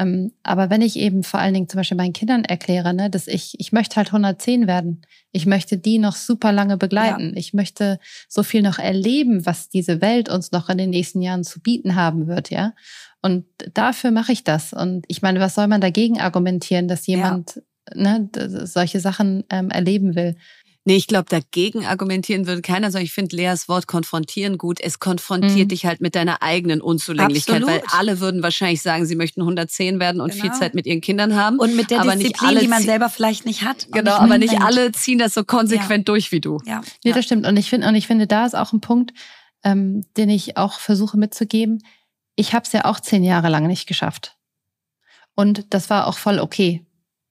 Ähm, 0.00 0.32
aber 0.42 0.70
wenn 0.70 0.80
ich 0.80 0.96
eben 0.96 1.22
vor 1.22 1.40
allen 1.40 1.52
Dingen 1.52 1.68
zum 1.68 1.78
Beispiel 1.78 1.96
meinen 1.96 2.14
Kindern 2.14 2.44
erkläre, 2.44 2.94
ne, 2.94 3.10
dass 3.10 3.26
ich, 3.26 3.54
ich 3.58 3.70
möchte 3.70 3.96
halt 3.96 4.08
110 4.08 4.66
werden. 4.66 5.02
Ich 5.30 5.44
möchte 5.44 5.76
die 5.76 5.98
noch 5.98 6.16
super 6.16 6.52
lange 6.52 6.78
begleiten. 6.78 7.30
Ja. 7.30 7.36
Ich 7.36 7.52
möchte 7.52 7.98
so 8.26 8.42
viel 8.42 8.62
noch 8.62 8.78
erleben, 8.78 9.44
was 9.44 9.68
diese 9.68 10.00
Welt 10.00 10.30
uns 10.30 10.52
noch 10.52 10.70
in 10.70 10.78
den 10.78 10.90
nächsten 10.90 11.20
Jahren 11.20 11.44
zu 11.44 11.60
bieten 11.60 11.96
haben 11.96 12.26
wird, 12.26 12.48
ja. 12.50 12.72
Und 13.22 13.44
dafür 13.74 14.10
mache 14.10 14.32
ich 14.32 14.44
das. 14.44 14.72
Und 14.72 15.04
ich 15.08 15.22
meine, 15.22 15.40
was 15.40 15.54
soll 15.54 15.66
man 15.66 15.80
dagegen 15.80 16.20
argumentieren, 16.20 16.88
dass 16.88 17.06
jemand 17.06 17.60
ja. 17.94 18.18
ne, 18.18 18.30
solche 18.64 19.00
Sachen 19.00 19.44
ähm, 19.50 19.70
erleben 19.70 20.14
will? 20.14 20.36
Nee, 20.86 20.96
ich 20.96 21.06
glaube, 21.06 21.26
dagegen 21.28 21.84
argumentieren 21.84 22.46
würde 22.46 22.62
keiner, 22.62 22.90
sondern 22.90 23.04
ich 23.04 23.12
finde 23.12 23.36
Leas 23.36 23.68
Wort 23.68 23.86
konfrontieren 23.86 24.56
gut. 24.56 24.80
Es 24.80 24.98
konfrontiert 24.98 25.66
mhm. 25.66 25.68
dich 25.68 25.84
halt 25.84 26.00
mit 26.00 26.14
deiner 26.14 26.42
eigenen 26.42 26.80
Unzulänglichkeit, 26.80 27.62
Absolut. 27.62 27.82
weil 27.82 27.98
alle 27.98 28.20
würden 28.20 28.42
wahrscheinlich 28.42 28.80
sagen, 28.80 29.04
sie 29.04 29.14
möchten 29.14 29.42
110 29.42 30.00
werden 30.00 30.22
und 30.22 30.32
genau. 30.32 30.42
viel 30.42 30.52
Zeit 30.52 30.74
mit 30.74 30.86
ihren 30.86 31.02
Kindern 31.02 31.36
haben. 31.36 31.58
Und 31.58 31.76
mit 31.76 31.90
der 31.90 32.00
aber 32.00 32.16
Disziplin, 32.16 32.48
alle, 32.48 32.60
die 32.60 32.68
man 32.68 32.82
selber 32.82 33.10
vielleicht 33.10 33.44
nicht 33.44 33.62
hat. 33.62 33.88
Genau, 33.92 34.12
nicht 34.12 34.22
aber 34.22 34.38
nicht 34.38 34.62
alle 34.62 34.90
ziehen 34.92 35.18
das 35.18 35.34
so 35.34 35.44
konsequent 35.44 36.08
ja. 36.08 36.12
durch 36.12 36.32
wie 36.32 36.40
du. 36.40 36.60
Ja, 36.64 36.80
nee, 37.04 37.12
das 37.12 37.26
stimmt. 37.26 37.46
Und 37.46 37.58
ich 37.58 37.68
finde, 37.68 37.86
und 37.86 37.94
ich 37.94 38.06
finde, 38.06 38.26
da 38.26 38.46
ist 38.46 38.56
auch 38.56 38.72
ein 38.72 38.80
Punkt, 38.80 39.12
ähm, 39.62 40.02
den 40.16 40.30
ich 40.30 40.56
auch 40.56 40.80
versuche 40.80 41.18
mitzugeben 41.18 41.82
ich 42.36 42.54
habe 42.54 42.64
es 42.64 42.72
ja 42.72 42.84
auch 42.84 43.00
zehn 43.00 43.22
Jahre 43.22 43.48
lang 43.48 43.66
nicht 43.66 43.86
geschafft. 43.86 44.36
Und 45.34 45.72
das 45.72 45.90
war 45.90 46.06
auch 46.06 46.18
voll 46.18 46.38
okay, 46.38 46.84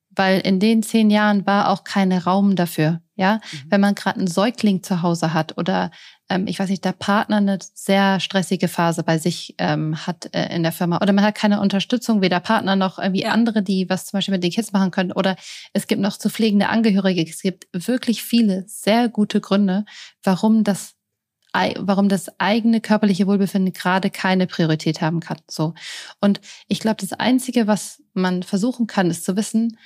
weil 0.10 0.40
in 0.40 0.60
den 0.60 0.84
zehn 0.84 1.10
Jahren 1.10 1.46
war 1.46 1.70
auch 1.70 1.84
kein 1.84 2.12
Raum 2.12 2.56
dafür. 2.56 3.02
Ja, 3.16 3.36
mhm. 3.36 3.58
wenn 3.68 3.82
man 3.82 3.96
gerade 3.96 4.18
einen 4.18 4.28
Säugling 4.28 4.82
zu 4.82 5.02
Hause 5.02 5.34
hat 5.34 5.58
oder 5.58 5.92
ähm, 6.30 6.48
ich 6.48 6.58
weiß 6.58 6.70
nicht, 6.70 6.86
der 6.86 6.94
Partner 6.94 7.36
eine 7.36 7.60
sehr 7.74 8.22
stressige 8.22 8.70
Phase 8.70 9.04
bei 9.04 9.18
sich 9.18 9.56
ähm, 9.58 9.98
hat 10.08 10.34
äh, 10.34 10.56
in 10.56 10.64
der 10.64 10.72
Firma 10.72 11.02
oder 11.02 11.12
man 11.12 11.26
hat 11.26 11.36
keine 11.36 11.60
Unterstützung, 11.60 12.22
weder 12.22 12.40
Partner 12.40 12.78
noch 12.78 12.98
irgendwie 12.98 13.26
andere, 13.26 13.62
die 13.62 13.90
was 13.90 14.06
zum 14.06 14.18
Beispiel 14.18 14.34
mit 14.34 14.44
den 14.44 14.52
Kids 14.52 14.72
machen 14.72 14.92
können 14.92 15.12
oder 15.12 15.36
es 15.74 15.88
gibt 15.88 16.02
noch 16.02 16.16
zu 16.16 16.30
pflegende 16.30 16.70
Angehörige. 16.70 17.22
Es 17.30 17.42
gibt 17.42 17.68
wirklich 17.74 18.24
viele 18.24 18.64
sehr 18.68 19.10
gute 19.10 19.42
Gründe, 19.42 19.84
warum 20.24 20.64
das 20.64 20.96
warum 21.54 22.10
das 22.10 22.28
eigene 22.40 22.82
körperliche 22.82 23.28
Wohlbefinden 23.28 23.74
gerade 23.74 24.10
keine 24.10 24.48
Priorität 24.48 25.02
haben 25.02 25.20
kann. 25.20 25.38
So. 25.50 25.74
Und 26.22 26.42
ich 26.68 26.80
glaube, 26.80 26.98
das 27.00 27.14
Einzige, 27.14 27.68
was 27.68 28.04
man 28.14 28.44
versuchen 28.44 28.88
kann, 28.88 29.10
ist 29.10 29.26
zu 29.26 29.36
wissen, 29.36 29.78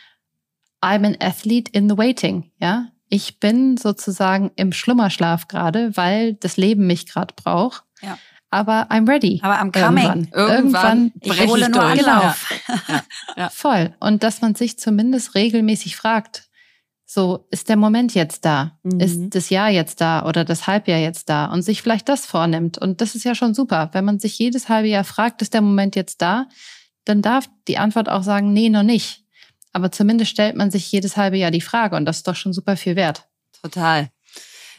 I'm 0.82 1.06
an 1.06 1.18
athlete 1.20 1.72
in 1.72 1.90
the 1.90 1.98
waiting. 1.98 2.52
Ja, 2.60 2.88
ich 3.10 3.40
bin 3.40 3.78
sozusagen 3.78 4.52
im 4.56 4.74
Schlummerschlaf 4.74 5.48
gerade, 5.48 5.96
weil 5.96 6.34
das 6.34 6.58
Leben 6.58 6.88
mich 6.88 7.06
gerade 7.06 7.34
braucht. 7.36 7.84
Ja. 8.02 8.18
Aber 8.50 8.92
I'm 8.92 9.08
ready. 9.08 9.40
Aber 9.42 9.60
I'm 9.60 9.72
coming. 9.72 10.28
Irgendwann, 10.32 10.32
irgendwann 10.34 11.12
ich 11.22 11.48
hole 11.48 11.70
nur 11.70 11.84
Anlauf. 11.84 12.54
Ja. 12.68 13.04
Ja. 13.38 13.50
Voll. 13.50 13.96
Und 14.00 14.22
dass 14.22 14.42
man 14.42 14.54
sich 14.54 14.78
zumindest 14.78 15.34
regelmäßig 15.34 15.96
fragt, 15.96 16.50
so, 17.14 17.46
ist 17.52 17.70
der 17.70 17.76
Moment 17.76 18.16
jetzt 18.16 18.44
da? 18.44 18.80
Mhm. 18.82 19.00
Ist 19.00 19.20
das 19.36 19.52
Jahr 19.52 19.70
jetzt 19.70 20.02
da 20.02 20.26
oder 20.26 20.44
das 20.44 20.66
Halbjahr 20.66 20.98
jetzt 20.98 21.30
da? 21.30 21.46
Und 21.46 21.62
sich 21.62 21.84
vielleicht 21.84 22.10
das 22.10 22.26
vornimmt. 22.26 22.80
Und 22.80 23.02
das 23.02 23.14
ist 23.14 23.24
ja 23.24 23.36
schon 23.36 23.54
super. 23.54 23.92
Wenn 23.92 24.04
man 24.04 24.18
sich 24.18 24.40
jedes 24.40 24.68
halbe 24.68 24.88
Jahr 24.88 25.04
fragt, 25.04 25.44
ist 25.44 25.54
der 25.54 25.62
Moment 25.62 25.96
jetzt 25.96 26.24
da? 26.24 26.48
Dann 27.06 27.22
darf 27.22 27.48
die 27.68 27.78
Antwort 27.78 28.10
auch 28.10 28.24
sagen, 28.24 28.52
nee, 28.52 28.70
noch 28.70 28.82
nicht. 28.82 29.26
Aber 29.74 29.92
zumindest 29.92 30.32
stellt 30.32 30.56
man 30.56 30.72
sich 30.72 30.92
jedes 30.92 31.16
halbe 31.16 31.38
Jahr 31.38 31.52
die 31.52 31.62
Frage 31.62 31.96
und 31.96 32.06
das 32.06 32.18
ist 32.18 32.28
doch 32.28 32.36
schon 32.36 32.52
super 32.52 32.78
viel 32.78 32.96
wert. 32.96 33.28
Total. 33.62 34.10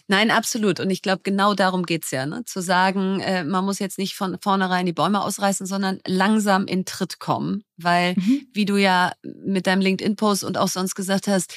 Nein, 0.09 0.33
absolut. 0.33 0.81
Und 0.81 0.91
ich 0.91 1.03
glaube, 1.03 1.23
genau 1.23 1.55
darum 1.55 1.85
geht's 1.87 2.11
ja, 2.11 2.27
ne? 2.27 2.45
zu 2.45 2.61
sagen, 2.61 3.21
äh, 3.21 3.45
man 3.45 3.65
muss 3.65 3.79
jetzt 3.79 3.97
nicht 3.97 4.17
von 4.17 4.39
vornherein 4.41 4.87
die 4.87 4.93
Bäume 4.93 5.23
ausreißen, 5.23 5.67
sondern 5.67 6.01
langsam 6.05 6.67
in 6.67 6.85
Tritt 6.85 7.21
kommen. 7.21 7.63
Weil, 7.77 8.15
mhm. 8.15 8.49
wie 8.53 8.65
du 8.65 8.77
ja 8.77 9.13
mit 9.23 9.69
deinem 9.69 9.83
LinkedIn-Post 9.83 10.43
und 10.43 10.59
auch 10.59 10.69
sonst 10.69 10.97
gesagt 10.97 11.29
hast, 11.29 11.55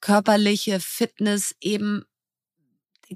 körperliche 0.00 0.80
Fitness 0.80 1.54
eben 1.60 2.04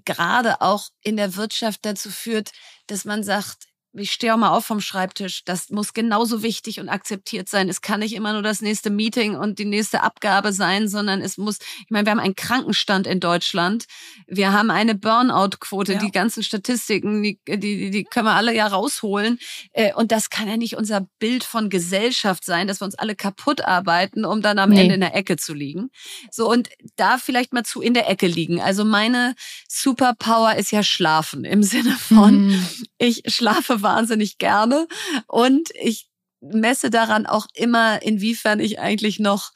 gerade 0.04 0.60
auch 0.60 0.88
in 1.02 1.16
der 1.16 1.36
Wirtschaft 1.36 1.84
dazu 1.84 2.10
führt, 2.10 2.52
dass 2.86 3.04
man 3.04 3.22
sagt, 3.22 3.68
ich 3.96 4.12
stehe 4.12 4.34
auch 4.34 4.38
mal 4.38 4.50
auf 4.50 4.64
vom 4.64 4.80
Schreibtisch. 4.80 5.44
Das 5.44 5.70
muss 5.70 5.92
genauso 5.92 6.42
wichtig 6.42 6.80
und 6.80 6.88
akzeptiert 6.88 7.48
sein. 7.48 7.68
Es 7.68 7.80
kann 7.80 8.00
nicht 8.00 8.14
immer 8.14 8.32
nur 8.32 8.42
das 8.42 8.60
nächste 8.60 8.90
Meeting 8.90 9.36
und 9.36 9.58
die 9.58 9.64
nächste 9.64 10.02
Abgabe 10.02 10.52
sein, 10.52 10.88
sondern 10.88 11.20
es 11.20 11.38
muss, 11.38 11.58
ich 11.58 11.90
meine, 11.90 12.06
wir 12.06 12.10
haben 12.10 12.20
einen 12.20 12.34
Krankenstand 12.34 13.06
in 13.06 13.20
Deutschland. 13.20 13.84
Wir 14.26 14.52
haben 14.52 14.70
eine 14.70 14.94
Burnout-Quote. 14.94 15.94
Ja. 15.94 15.98
Die 15.98 16.10
ganzen 16.10 16.42
Statistiken, 16.42 17.22
die, 17.22 17.38
die, 17.46 17.90
die 17.90 18.04
können 18.04 18.26
wir 18.26 18.34
alle 18.34 18.54
ja 18.54 18.66
rausholen. 18.66 19.38
Äh, 19.72 19.94
und 19.94 20.10
das 20.10 20.28
kann 20.28 20.48
ja 20.48 20.56
nicht 20.56 20.76
unser 20.76 21.06
Bild 21.18 21.44
von 21.44 21.70
Gesellschaft 21.70 22.44
sein, 22.44 22.66
dass 22.66 22.80
wir 22.80 22.86
uns 22.86 22.96
alle 22.96 23.14
kaputt 23.14 23.64
arbeiten, 23.64 24.24
um 24.24 24.42
dann 24.42 24.58
am 24.58 24.70
nee. 24.70 24.82
Ende 24.82 24.94
in 24.94 25.00
der 25.00 25.14
Ecke 25.14 25.36
zu 25.36 25.54
liegen. 25.54 25.90
So, 26.30 26.50
und 26.50 26.68
da 26.96 27.18
vielleicht 27.18 27.52
mal 27.52 27.64
zu 27.64 27.80
in 27.80 27.94
der 27.94 28.08
Ecke 28.08 28.26
liegen. 28.26 28.60
Also 28.60 28.84
meine 28.84 29.36
Superpower 29.68 30.56
ist 30.56 30.72
ja 30.72 30.82
schlafen 30.82 31.44
im 31.44 31.62
Sinne 31.62 31.92
von, 31.92 32.48
mhm. 32.48 32.66
ich 32.98 33.22
schlafe 33.26 33.83
wahnsinnig 33.84 34.38
gerne. 34.38 34.88
Und 35.28 35.70
ich 35.80 36.10
messe 36.40 36.90
daran 36.90 37.26
auch 37.26 37.46
immer, 37.54 38.02
inwiefern 38.02 38.60
ich 38.60 38.80
eigentlich 38.80 39.20
noch 39.20 39.52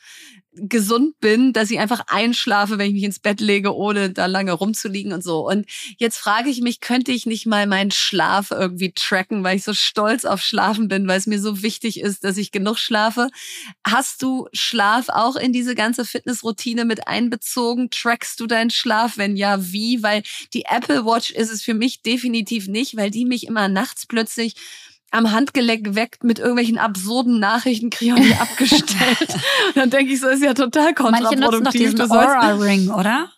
gesund 0.52 1.20
bin, 1.20 1.52
dass 1.52 1.70
ich 1.70 1.78
einfach 1.78 2.04
einschlafe, 2.08 2.78
wenn 2.78 2.88
ich 2.88 2.94
mich 2.94 3.04
ins 3.04 3.18
Bett 3.18 3.40
lege, 3.40 3.74
ohne 3.74 4.10
da 4.10 4.26
lange 4.26 4.52
rumzuliegen 4.52 5.12
und 5.12 5.22
so. 5.22 5.46
Und 5.46 5.66
jetzt 5.98 6.18
frage 6.18 6.50
ich 6.50 6.60
mich, 6.60 6.80
könnte 6.80 7.12
ich 7.12 7.26
nicht 7.26 7.46
mal 7.46 7.66
meinen 7.66 7.90
Schlaf 7.90 8.50
irgendwie 8.50 8.92
tracken, 8.92 9.44
weil 9.44 9.56
ich 9.56 9.64
so 9.64 9.74
stolz 9.74 10.24
auf 10.24 10.40
Schlafen 10.42 10.88
bin, 10.88 11.06
weil 11.06 11.18
es 11.18 11.26
mir 11.26 11.40
so 11.40 11.62
wichtig 11.62 12.00
ist, 12.00 12.24
dass 12.24 12.36
ich 12.36 12.50
genug 12.50 12.78
schlafe. 12.78 13.28
Hast 13.86 14.22
du 14.22 14.48
Schlaf 14.52 15.08
auch 15.08 15.36
in 15.36 15.52
diese 15.52 15.74
ganze 15.74 16.04
Fitnessroutine 16.04 16.84
mit 16.84 17.06
einbezogen? 17.06 17.90
Trackst 17.90 18.40
du 18.40 18.46
deinen 18.46 18.70
Schlaf? 18.70 19.18
Wenn 19.18 19.36
ja, 19.36 19.72
wie? 19.72 20.02
Weil 20.02 20.22
die 20.54 20.64
Apple 20.64 21.04
Watch 21.04 21.30
ist 21.30 21.50
es 21.50 21.62
für 21.62 21.74
mich 21.74 22.02
definitiv 22.02 22.68
nicht, 22.68 22.96
weil 22.96 23.10
die 23.10 23.24
mich 23.24 23.46
immer 23.46 23.68
nachts 23.68 24.06
plötzlich 24.06 24.54
am 25.10 25.32
Handgelenk 25.32 25.94
weckt 25.94 26.24
mit 26.24 26.38
irgendwelchen 26.38 26.78
absurden 26.78 27.38
Nachrichten, 27.40 27.90
kriege 27.90 28.14
nicht 28.20 28.40
abgestellt. 28.40 29.34
und 29.68 29.76
dann 29.76 29.90
denke 29.90 30.12
ich 30.12 30.20
so, 30.20 30.28
ist 30.28 30.42
ja 30.42 30.54
total 30.54 30.94
kontraproduktiv. 30.94 31.40
Manche 31.40 31.56
nutzen 31.58 31.64
doch 31.64 31.72
diesen 31.72 32.00
Aura-Ring, 32.10 32.90
oder? 32.90 33.30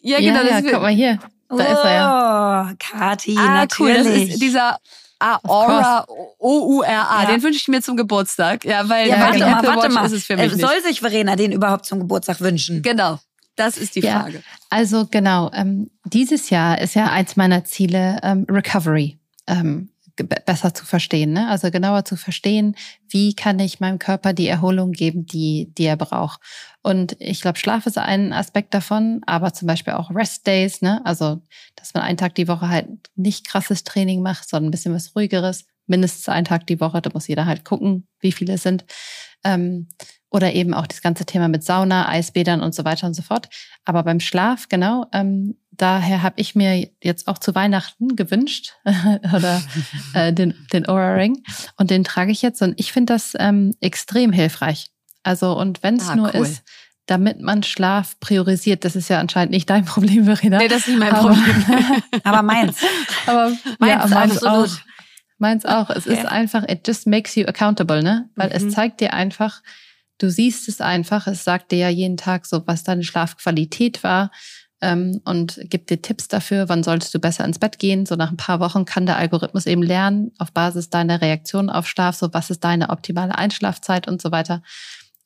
Ja, 0.00 0.18
genau. 0.18 0.42
Ja, 0.42 0.58
ja, 0.58 0.60
guck 0.60 0.82
mal 0.82 0.92
hier. 0.92 1.18
Da 1.48 1.56
oh, 1.56 1.58
ist 1.58 1.84
er 1.84 1.92
ja. 1.94 2.72
Kati, 2.78 3.36
ah, 3.38 3.54
natürlich. 3.54 3.96
cool. 3.98 4.04
Das 4.04 4.06
ist 4.34 4.42
dieser 4.42 4.78
Aura, 5.18 6.04
O-U-R-A. 6.38 7.22
Ja. 7.22 7.28
Den 7.30 7.42
wünsche 7.42 7.58
ich 7.58 7.68
mir 7.68 7.80
zum 7.80 7.96
Geburtstag. 7.96 8.64
Ja, 8.64 8.88
weil 8.88 9.08
Ja, 9.08 9.20
warte 9.20 9.38
mal, 9.38 9.52
Apple 9.52 9.68
warte 9.68 9.82
Watch 9.84 9.94
mal. 9.94 10.06
ist 10.06 10.12
es 10.12 10.24
für 10.24 10.34
Äh, 10.34 10.48
mich 10.48 10.60
Soll 10.60 10.74
nicht. 10.76 10.86
sich 10.86 11.00
Verena 11.00 11.36
den 11.36 11.52
überhaupt 11.52 11.86
zum 11.86 12.00
Geburtstag 12.00 12.40
wünschen? 12.40 12.82
Genau. 12.82 13.18
Das 13.56 13.78
ist 13.78 13.94
die. 13.94 14.02
Frage. 14.02 14.42
Also 14.68 15.06
genau, 15.08 15.50
ähm, 15.54 15.90
dieses 16.04 16.50
Jahr 16.50 16.80
ist 16.80 16.94
ja 16.94 17.06
eins 17.06 17.36
meiner 17.36 17.64
Ziele 17.64 18.18
ähm, 18.22 18.46
Recovery. 18.50 19.18
Ähm, 19.46 19.90
besser 20.16 20.74
zu 20.74 20.84
verstehen, 20.84 21.32
ne? 21.32 21.48
also 21.48 21.70
genauer 21.70 22.04
zu 22.04 22.16
verstehen, 22.16 22.76
wie 23.08 23.34
kann 23.34 23.58
ich 23.58 23.80
meinem 23.80 23.98
Körper 23.98 24.32
die 24.32 24.46
Erholung 24.46 24.92
geben, 24.92 25.26
die, 25.26 25.72
die 25.76 25.84
er 25.84 25.96
braucht. 25.96 26.40
Und 26.82 27.16
ich 27.18 27.40
glaube, 27.40 27.58
Schlaf 27.58 27.86
ist 27.86 27.98
ein 27.98 28.32
Aspekt 28.32 28.74
davon, 28.74 29.22
aber 29.26 29.52
zum 29.52 29.66
Beispiel 29.66 29.94
auch 29.94 30.10
Rest 30.10 30.46
Days, 30.46 30.82
ne? 30.82 31.00
also 31.04 31.42
dass 31.76 31.94
man 31.94 32.04
einen 32.04 32.18
Tag 32.18 32.34
die 32.34 32.48
Woche 32.48 32.68
halt 32.68 32.88
nicht 33.16 33.46
krasses 33.46 33.84
Training 33.84 34.22
macht, 34.22 34.48
sondern 34.48 34.68
ein 34.68 34.70
bisschen 34.70 34.94
was 34.94 35.16
ruhigeres, 35.16 35.64
mindestens 35.86 36.28
einen 36.28 36.46
Tag 36.46 36.66
die 36.66 36.80
Woche, 36.80 37.02
da 37.02 37.10
muss 37.12 37.28
jeder 37.28 37.46
halt 37.46 37.64
gucken, 37.64 38.06
wie 38.20 38.32
viele 38.32 38.54
es 38.54 38.62
sind. 38.62 38.84
Ähm, 39.44 39.88
oder 40.30 40.52
eben 40.52 40.74
auch 40.74 40.88
das 40.88 41.00
ganze 41.00 41.24
Thema 41.26 41.46
mit 41.46 41.62
Sauna, 41.62 42.08
Eisbädern 42.08 42.60
und 42.60 42.74
so 42.74 42.84
weiter 42.84 43.06
und 43.06 43.14
so 43.14 43.22
fort. 43.22 43.48
Aber 43.84 44.02
beim 44.02 44.18
Schlaf, 44.18 44.68
genau, 44.68 45.06
ähm, 45.12 45.56
daher 45.76 46.22
habe 46.22 46.40
ich 46.40 46.54
mir 46.54 46.88
jetzt 47.02 47.26
auch 47.28 47.38
zu 47.38 47.54
Weihnachten 47.54 48.16
gewünscht 48.16 48.72
oder 49.34 49.62
äh, 50.14 50.32
den, 50.32 50.54
den 50.72 50.88
Aura 50.88 51.14
Ring 51.14 51.42
und 51.76 51.90
den 51.90 52.04
trage 52.04 52.32
ich 52.32 52.42
jetzt 52.42 52.62
und 52.62 52.78
ich 52.78 52.92
finde 52.92 53.12
das 53.14 53.32
ähm, 53.38 53.74
extrem 53.80 54.32
hilfreich. 54.32 54.90
Also 55.22 55.56
und 55.58 55.82
wenn 55.82 55.96
es 55.96 56.08
Ah, 56.08 56.16
nur 56.16 56.34
cool. 56.34 56.42
ist, 56.46 56.62
damit 57.06 57.40
man 57.40 57.62
Schlaf 57.62 58.18
priorisiert, 58.20 58.84
das 58.84 58.96
ist 58.96 59.08
ja 59.08 59.20
anscheinend 59.20 59.52
nicht 59.52 59.68
dein 59.68 59.84
Problem, 59.86 60.24
Verena. 60.24 60.58
Nee, 60.58 60.68
das 60.68 60.80
ist 60.80 60.88
nicht 60.88 60.98
mein 61.00 61.12
Aber- 61.12 61.34
Problem. 61.34 62.02
Aber 62.24 62.42
meins. 62.42 62.78
Aber 63.26 63.48
Meins 63.78 64.02
ja, 64.02 64.06
meins 64.08 64.42
absolut. 64.42 64.68
auch. 64.70 64.76
Meins 65.38 65.64
auch. 65.66 65.90
Es 65.90 66.06
ist 66.06 66.22
Ja. 66.22 66.28
einfach, 66.28 66.62
it 66.68 66.86
just 66.86 67.06
makes 67.06 67.34
you 67.34 67.44
accountable, 67.46 68.02
ne? 68.02 68.30
Weil 68.36 68.48
Mhm. 68.50 68.54
es 68.68 68.74
zeigt 68.74 69.00
dir 69.00 69.12
einfach, 69.12 69.62
du 70.18 70.30
siehst 70.30 70.68
es 70.68 70.80
einfach, 70.80 71.26
es 71.26 71.42
sagt 71.44 71.72
dir 71.72 71.78
ja 71.78 71.88
jeden 71.88 72.16
Tag 72.16 72.46
so, 72.46 72.66
was 72.66 72.84
deine 72.84 73.02
Schlafqualität 73.02 74.02
war 74.04 74.30
ähm, 74.84 75.20
und 75.24 75.58
gibt 75.64 75.88
dir 75.90 76.00
Tipps 76.02 76.28
dafür, 76.28 76.68
wann 76.68 76.82
solltest 76.82 77.14
du 77.14 77.18
besser 77.18 77.44
ins 77.44 77.58
Bett 77.58 77.78
gehen. 77.78 78.04
So 78.04 78.14
nach 78.14 78.30
ein 78.30 78.36
paar 78.36 78.60
Wochen 78.60 78.84
kann 78.84 79.06
der 79.06 79.16
Algorithmus 79.16 79.66
eben 79.66 79.82
lernen, 79.82 80.32
auf 80.38 80.52
Basis 80.52 80.90
deiner 80.90 81.20
Reaktion 81.20 81.70
auf 81.70 81.88
Schlaf, 81.88 82.14
so 82.14 82.32
was 82.32 82.50
ist 82.50 82.62
deine 82.62 82.90
optimale 82.90 83.36
Einschlafzeit 83.36 84.06
und 84.06 84.20
so 84.20 84.30
weiter. 84.30 84.62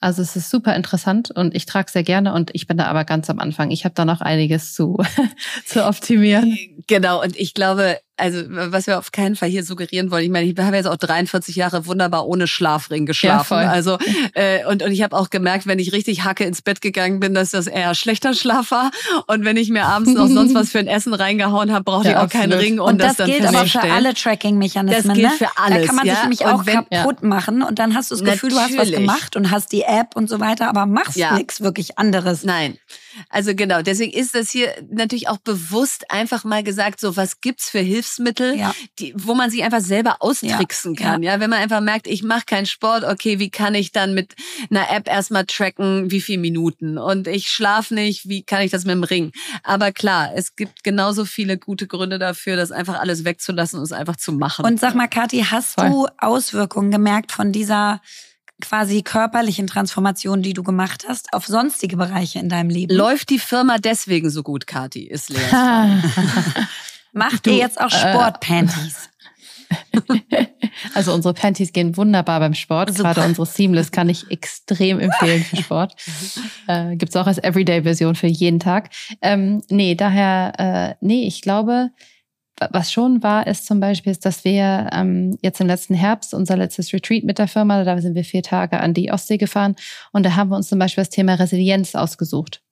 Also 0.01 0.23
es 0.23 0.37
ist 0.37 0.49
super 0.49 0.77
interessant 0.77 1.33
und 1.33 1.57
ich 1.57 1.67
trage 1.67 1.91
sehr 1.91 2.05
gerne 2.05 2.33
und 2.33 2.51
ich 2.55 2.69
bin 2.69 2.77
da 2.77 2.87
aber 2.87 3.05
ganz 3.05 3.29
am 3.31 3.41
Anfang. 3.41 3.73
Ich 3.73 3.85
habe 3.85 3.97
da 3.97 4.05
noch 4.05 4.21
einiges 4.21 4.73
zu, 4.73 5.03
zu 5.67 5.85
optimieren. 5.85 6.57
Genau, 6.87 7.21
und 7.21 7.37
ich 7.37 7.53
glaube, 7.53 7.99
also 8.19 8.43
was 8.49 8.87
wir 8.87 8.99
auf 8.99 9.13
keinen 9.13 9.37
Fall 9.37 9.49
hier 9.49 9.65
suggerieren 9.65 10.11
wollen, 10.11 10.25
ich 10.25 10.31
meine, 10.31 10.47
ich 10.47 10.59
habe 10.59 10.77
jetzt 10.77 10.87
auch 10.87 10.97
43 10.97 11.57
Jahre 11.57 11.87
wunderbar 11.87 12.27
ohne 12.27 12.47
Schlafring 12.47 13.07
geschlafen. 13.07 13.45
voll. 13.47 13.65
also 13.65 13.99
äh, 14.35 14.65
und, 14.67 14.83
und 14.83 14.91
ich 14.93 15.03
habe 15.03 15.17
auch 15.17 15.31
gemerkt, 15.31 15.67
wenn 15.67 15.79
ich 15.79 15.93
richtig 15.93 16.25
Hacke 16.25 16.45
ins 16.45 16.63
Bett 16.63 16.81
gegangen 16.81 17.21
bin, 17.21 17.35
dass 17.35 17.51
das 17.51 17.67
eher 17.67 17.95
schlechter 17.95 18.35
Schlaf 18.35 18.71
war. 18.71 18.91
Und 19.27 19.45
wenn 19.45 19.57
ich 19.57 19.69
mir 19.71 19.85
abends 19.85 20.13
noch 20.13 20.27
sonst 20.29 20.55
was 20.57 20.71
für 20.71 20.79
ein 20.81 20.87
Essen 20.89 21.15
reingehauen 21.15 21.73
habe, 21.73 21.85
brauchte 21.85 22.11
Ja, 22.11 22.19
ich 22.23 22.27
auch 22.27 22.29
keinen 22.31 22.53
absolut. 22.53 22.65
Ring, 22.65 22.81
um 22.81 22.89
Und 22.89 22.99
das, 23.01 23.17
dann 23.17 23.27
gilt 23.31 23.47
aber 23.47 23.67
für 23.67 23.81
alle 23.83 24.15
Tracking-Mechanismen. 24.15 25.05
Das 25.09 25.15
gilt 25.15 25.31
ne? 25.31 25.37
für 25.39 25.49
alles, 25.63 25.81
Da 25.81 25.87
kann 25.87 25.97
man 25.97 26.07
ja. 26.07 26.15
sich 26.15 26.23
nämlich 26.23 26.47
auch 26.47 26.67
wenn- 26.67 26.89
kaputt 26.91 27.23
machen 27.23 27.63
und 27.63 27.79
dann 27.79 27.95
hast 27.95 28.11
du 28.11 28.17
das 28.17 28.25
Gefühl, 28.25 28.51
du 28.51 28.57
hast 28.57 28.71
was 28.73 28.89
Natürlich. 28.89 28.99
gemacht 28.99 29.37
und 29.37 29.51
hast 29.51 29.73
die 29.73 29.83
App 29.83 30.17
und 30.17 30.29
so 30.29 30.41
weiter, 30.41 30.69
aber 30.69 30.87
machst 30.87 31.17
Ja. 31.17 31.35
nichts 31.35 31.61
wirklich 31.61 31.99
anderes. 31.99 32.45
Nein. 32.45 32.79
Also 33.29 33.55
genau, 33.55 33.83
deswegen 33.83 34.13
ist 34.13 34.35
das 34.35 34.51
hier 34.51 34.73
natürlich 34.91 35.29
auch 35.29 35.39
bewusst 35.39 36.11
einfach 36.11 36.45
mal 36.45 36.63
gesagt, 36.63 37.01
so 37.01 37.17
was 37.17 37.41
gibt's 37.41 37.71
für 37.71 37.81
Hilfsmittel, 37.81 38.57
Ja. 38.57 38.75
die, 38.99 39.15
wo 39.17 39.35
man 39.35 39.51
sich 39.51 39.63
einfach 39.63 39.81
selber 39.81 40.17
austricksen 40.21 40.95
Ja, 40.95 41.01
kann. 41.03 41.23
Ja. 41.23 41.41
wenn 41.41 41.51
man 41.51 41.61
einfach 41.61 41.81
merkt, 41.81 42.07
ich 42.07 42.23
mache 42.23 42.45
keinen 42.47 42.67
Sport, 42.67 43.05
okay, 43.05 43.39
wie 43.39 43.51
kann 43.51 43.75
ich 43.75 43.93
dann 43.93 44.15
mit 44.15 44.35
einer 44.71 44.91
App 44.91 45.09
erstmal 45.09 45.45
tracken, 45.47 46.11
wie 46.11 46.21
viel 46.21 46.39
Minuten 46.39 46.99
und 46.99 47.27
ich 47.29 47.49
schlaf 47.49 47.91
nicht, 47.91 48.29
wie 48.29 48.43
kann 48.43 48.63
ich 48.63 48.71
das 48.71 48.85
mit 48.85 48.95
dem 48.95 49.05
Ring? 49.05 49.33
Aber 49.63 49.93
klar, 49.93 50.31
es 50.35 50.57
gibt 50.57 50.85
genauso 50.85 51.25
viele 51.25 51.59
gute 51.59 51.87
Gründe 51.87 52.19
dafür, 52.19 52.57
das 52.57 52.71
einfach 52.73 52.99
alles 53.01 53.25
wegzulassen 53.25 53.79
und 53.79 53.85
es 53.85 53.93
einfach 53.93 54.17
zu 54.17 54.33
machen. 54.33 54.65
Und 54.65 54.79
sag 54.81 54.95
mal, 54.95 55.09
Kathi, 55.09 55.45
hast 55.51 55.75
Voll. 55.75 55.91
du 55.91 56.07
Auswirkungen 56.19 56.91
gemerkt 56.91 57.33
von 57.33 57.53
dieser 57.53 58.01
quasi 58.61 59.03
körperlichen 59.03 59.67
Transformation, 59.67 60.43
die 60.43 60.53
du 60.53 60.63
gemacht 60.63 61.05
hast, 61.09 61.33
auf 61.33 61.47
sonstige 61.47 61.97
Bereiche 61.97 62.39
in 62.39 62.49
deinem 62.49 62.71
Leben? 62.71 62.95
Läuft 62.95 63.31
die 63.31 63.39
Firma 63.39 63.79
deswegen 63.79 64.31
so 64.31 64.43
gut, 64.43 64.67
Kati? 64.67 65.05
Ist 65.05 65.31
Lea. 65.31 65.39
Macht 67.13 67.47
Du, 67.47 67.51
ihr 67.51 67.57
jetzt 67.57 67.81
auch 67.81 67.93
äh, 67.93 68.13
Sportpanties? 68.13 69.09
Also 70.95 71.13
unsere 71.13 71.35
Panties 71.35 71.73
gehen 71.73 71.97
wunderbar 71.97 72.41
beim 72.41 72.55
Sport. 72.55 72.91
Super. 72.91 73.15
Gerade 73.15 73.29
unsere 73.29 73.47
Seamless 73.47 73.91
kann 73.91 74.09
ich 74.09 74.31
extrem 74.31 75.01
empfehlen 75.01 75.43
für 75.43 75.57
Sport. 75.57 75.95
äh, 76.69 76.97
Gibt 76.97 77.11
es 77.11 77.17
auch 77.17 77.27
als 77.27 77.39
Everyday-Version 77.39 78.15
für 78.15 78.27
jeden 78.27 78.61
Tag. 78.61 78.91
Ähm, 79.21 79.63
nee, 79.69 79.95
daher, 79.95 80.53
äh, 80.59 80.95
nee, 81.05 81.27
ich 81.27 81.43
glaube, 81.43 81.91
was 82.71 82.93
schon 82.93 83.23
war, 83.23 83.47
ist 83.47 83.67
zum 83.67 83.81
Beispiel, 83.81 84.13
ist, 84.13 84.25
dass 84.25 84.45
wir 84.45 84.89
ähm, 84.93 85.39
jetzt 85.43 85.61
im 85.61 85.67
letzten 85.67 85.95
Herbst 85.95 86.35
unser 86.35 86.57
letztes 86.57 86.93
Retreat 86.93 87.25
mit 87.25 87.39
der 87.39 87.49
Firma, 87.49 87.85
da 87.85 88.01
sind 88.01 88.15
wir 88.15 88.25
vier 88.25 88.43
Tage 88.43 88.81
an 88.81 88.95
die 88.95 89.13
Ostsee 89.13 89.39
gefahren 89.39 89.77
und 90.13 90.25
da 90.25 90.37
haben 90.37 90.51
wir 90.51 90.57
uns 90.57 90.69
zum 90.69 90.79
Beispiel 90.79 91.03
das 91.03 91.11
Thema 91.11 91.35
Resilienz 91.35 91.95
ausgesucht 91.95 92.63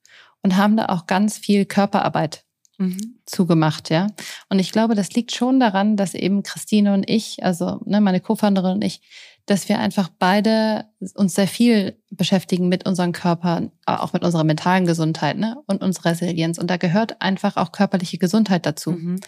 und 0.41 0.57
haben 0.57 0.77
da 0.77 0.87
auch 0.87 1.07
ganz 1.07 1.37
viel 1.37 1.65
Körperarbeit 1.65 2.43
Mhm. 2.79 3.15
zugemacht, 3.25 3.89
ja. 3.89 4.07
Und 4.49 4.59
ich 4.59 4.71
glaube, 4.71 4.93
das 4.93 5.11
liegt 5.13 5.35
schon 5.35 5.59
daran, 5.59 5.97
dass 5.97 6.13
eben 6.13 6.43
Christine 6.43 6.93
und 6.93 7.09
ich, 7.09 7.43
also 7.43 7.81
ne, 7.85 8.01
meine 8.01 8.19
Co-Founderin 8.19 8.73
und 8.73 8.83
ich, 8.83 9.01
dass 9.47 9.67
wir 9.69 9.79
einfach 9.79 10.09
beide 10.19 10.85
uns 11.15 11.33
sehr 11.33 11.47
viel 11.47 11.97
beschäftigen 12.11 12.67
mit 12.67 12.85
unseren 12.85 13.13
Körpern, 13.13 13.71
auch 13.85 14.13
mit 14.13 14.23
unserer 14.23 14.43
mentalen 14.43 14.85
Gesundheit 14.85 15.37
ne, 15.37 15.57
und 15.65 15.81
unserer 15.81 16.11
Resilienz. 16.11 16.59
Und 16.59 16.69
da 16.69 16.77
gehört 16.77 17.19
einfach 17.21 17.57
auch 17.57 17.71
körperliche 17.71 18.17
Gesundheit 18.17 18.65
dazu. 18.65 18.91
Mhm. 18.91 19.19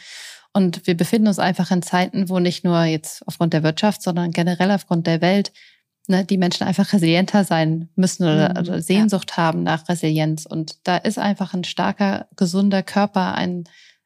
Und 0.53 0.87
wir 0.87 0.97
befinden 0.97 1.27
uns 1.27 1.39
einfach 1.39 1.71
in 1.71 1.81
Zeiten, 1.81 2.29
wo 2.29 2.39
nicht 2.39 2.63
nur 2.63 2.83
jetzt 2.83 3.25
aufgrund 3.27 3.53
der 3.53 3.63
Wirtschaft, 3.63 4.01
sondern 4.01 4.31
generell 4.31 4.71
aufgrund 4.71 5.05
der 5.07 5.21
Welt 5.21 5.51
ne, 6.07 6.25
die 6.25 6.37
Menschen 6.39 6.65
einfach 6.65 6.91
resilienter 6.91 7.43
sein 7.43 7.89
müssen 7.95 8.23
oder, 8.23 8.49
Mhm, 8.49 8.57
oder 8.57 8.81
Sehnsucht 8.81 9.37
haben 9.37 9.63
nach 9.63 9.87
Resilienz. 9.87 10.45
Und 10.47 10.87
da 10.87 10.97
ist 10.97 11.19
einfach 11.19 11.53
ein 11.53 11.63
starker, 11.63 12.27
gesunder 12.35 12.81
Körper 12.83 13.35
ein, 13.35 13.65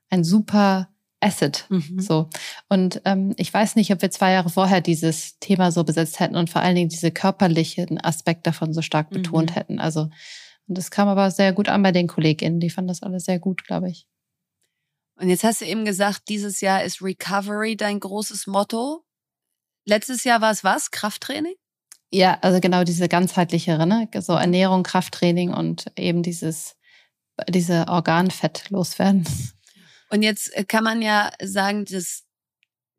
ein 0.09 0.23
super 0.25 0.89
Asset. 1.21 1.65
Mhm. 1.69 1.99
So. 1.99 2.29
Und 2.67 3.01
ähm, 3.05 3.33
ich 3.37 3.53
weiß 3.53 3.77
nicht, 3.77 3.91
ob 3.93 4.01
wir 4.01 4.11
zwei 4.11 4.33
Jahre 4.33 4.49
vorher 4.49 4.81
dieses 4.81 5.39
Thema 5.39 5.71
so 5.71 5.85
besetzt 5.85 6.19
hätten 6.19 6.35
und 6.35 6.49
vor 6.49 6.61
allen 6.61 6.75
Dingen 6.75 6.89
diese 6.89 7.11
körperlichen 7.11 8.03
Aspekt 8.03 8.45
davon 8.45 8.73
so 8.73 8.81
stark 8.81 9.09
Mhm. 9.11 9.15
betont 9.15 9.55
hätten. 9.55 9.79
Also, 9.79 10.09
und 10.67 10.77
das 10.77 10.91
kam 10.91 11.07
aber 11.07 11.31
sehr 11.31 11.53
gut 11.53 11.69
an 11.69 11.81
bei 11.83 11.93
den 11.93 12.07
KollegInnen. 12.07 12.59
Die 12.59 12.69
fanden 12.69 12.89
das 12.89 13.01
alles 13.01 13.23
sehr 13.23 13.39
gut, 13.39 13.63
glaube 13.65 13.89
ich. 13.89 14.05
Und 15.16 15.30
jetzt 15.30 15.43
hast 15.43 15.61
du 15.61 15.66
eben 15.66 15.86
gesagt, 15.86 16.24
dieses 16.30 16.61
Jahr 16.61 16.84
ist 16.84 17.01
Recovery 17.01 17.78
dein 17.78 17.99
großes 17.99 18.47
Motto. 18.47 19.03
Letztes 19.86 20.24
Jahr 20.24 20.41
war 20.41 20.51
es 20.51 20.64
was? 20.64 20.91
Krafttraining? 20.91 21.55
Ja, 22.11 22.38
also 22.41 22.59
genau 22.59 22.84
diese 22.84 23.07
ganzheitlichere, 23.07 23.88
ne? 23.88 24.07
So 24.20 24.34
Ernährung, 24.34 24.84
Krafttraining 24.84 25.53
und 25.53 25.86
eben 25.97 26.24
dieses, 26.24 26.76
diese 27.49 27.88
Organfett 27.88 28.70
loswerden. 28.70 29.28
Und 30.09 30.22
jetzt 30.22 30.55
äh, 30.55 30.64
kann 30.64 30.84
man 30.84 31.01
ja 31.01 31.32
sagen, 31.41 31.86
das 31.86 32.24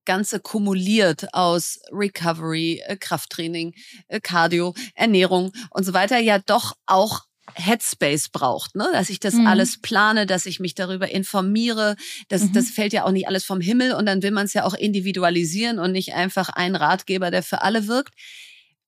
Ganze 0.05 0.41
kumuliert 0.41 1.33
aus 1.33 1.79
Recovery, 1.93 2.83
äh, 2.87 2.97
Krafttraining, 2.97 3.75
äh, 4.09 4.21
Cardio, 4.21 4.75
Ernährung 4.95 5.53
und 5.71 5.85
so 5.85 5.95
weiter 5.95 6.19
ja 6.19 6.39
doch 6.41 6.77
auch 6.87 7.23
Headspace 7.55 8.29
braucht, 8.31 8.75
ne? 8.77 8.89
dass 8.93 9.11
ich 9.11 9.21
das 9.21 9.35
Mhm. 9.35 9.47
alles 9.47 9.81
plane, 9.81 10.27
dass 10.27 10.47
ich 10.47 10.61
mich 10.61 10.75
darüber 10.75 11.11
informiere. 11.11 11.97
Das, 12.29 12.43
Mhm. 12.43 12.53
das 12.53 12.71
fällt 12.71 12.93
ja 12.93 13.05
auch 13.05 13.13
nicht 13.13 13.29
alles 13.29 13.45
vom 13.45 13.61
Himmel 13.61 13.93
und 13.95 14.07
dann 14.07 14.23
will 14.23 14.31
man 14.33 14.47
es 14.47 14.53
ja 14.55 14.65
auch 14.65 14.75
individualisieren 14.75 15.79
und 15.79 15.93
nicht 15.93 16.15
einfach 16.15 16.49
einen 16.49 16.77
Ratgeber, 16.77 17.31
der 17.31 17.43
für 17.43 17.63
alle 17.63 17.87
wirkt. 17.87 18.15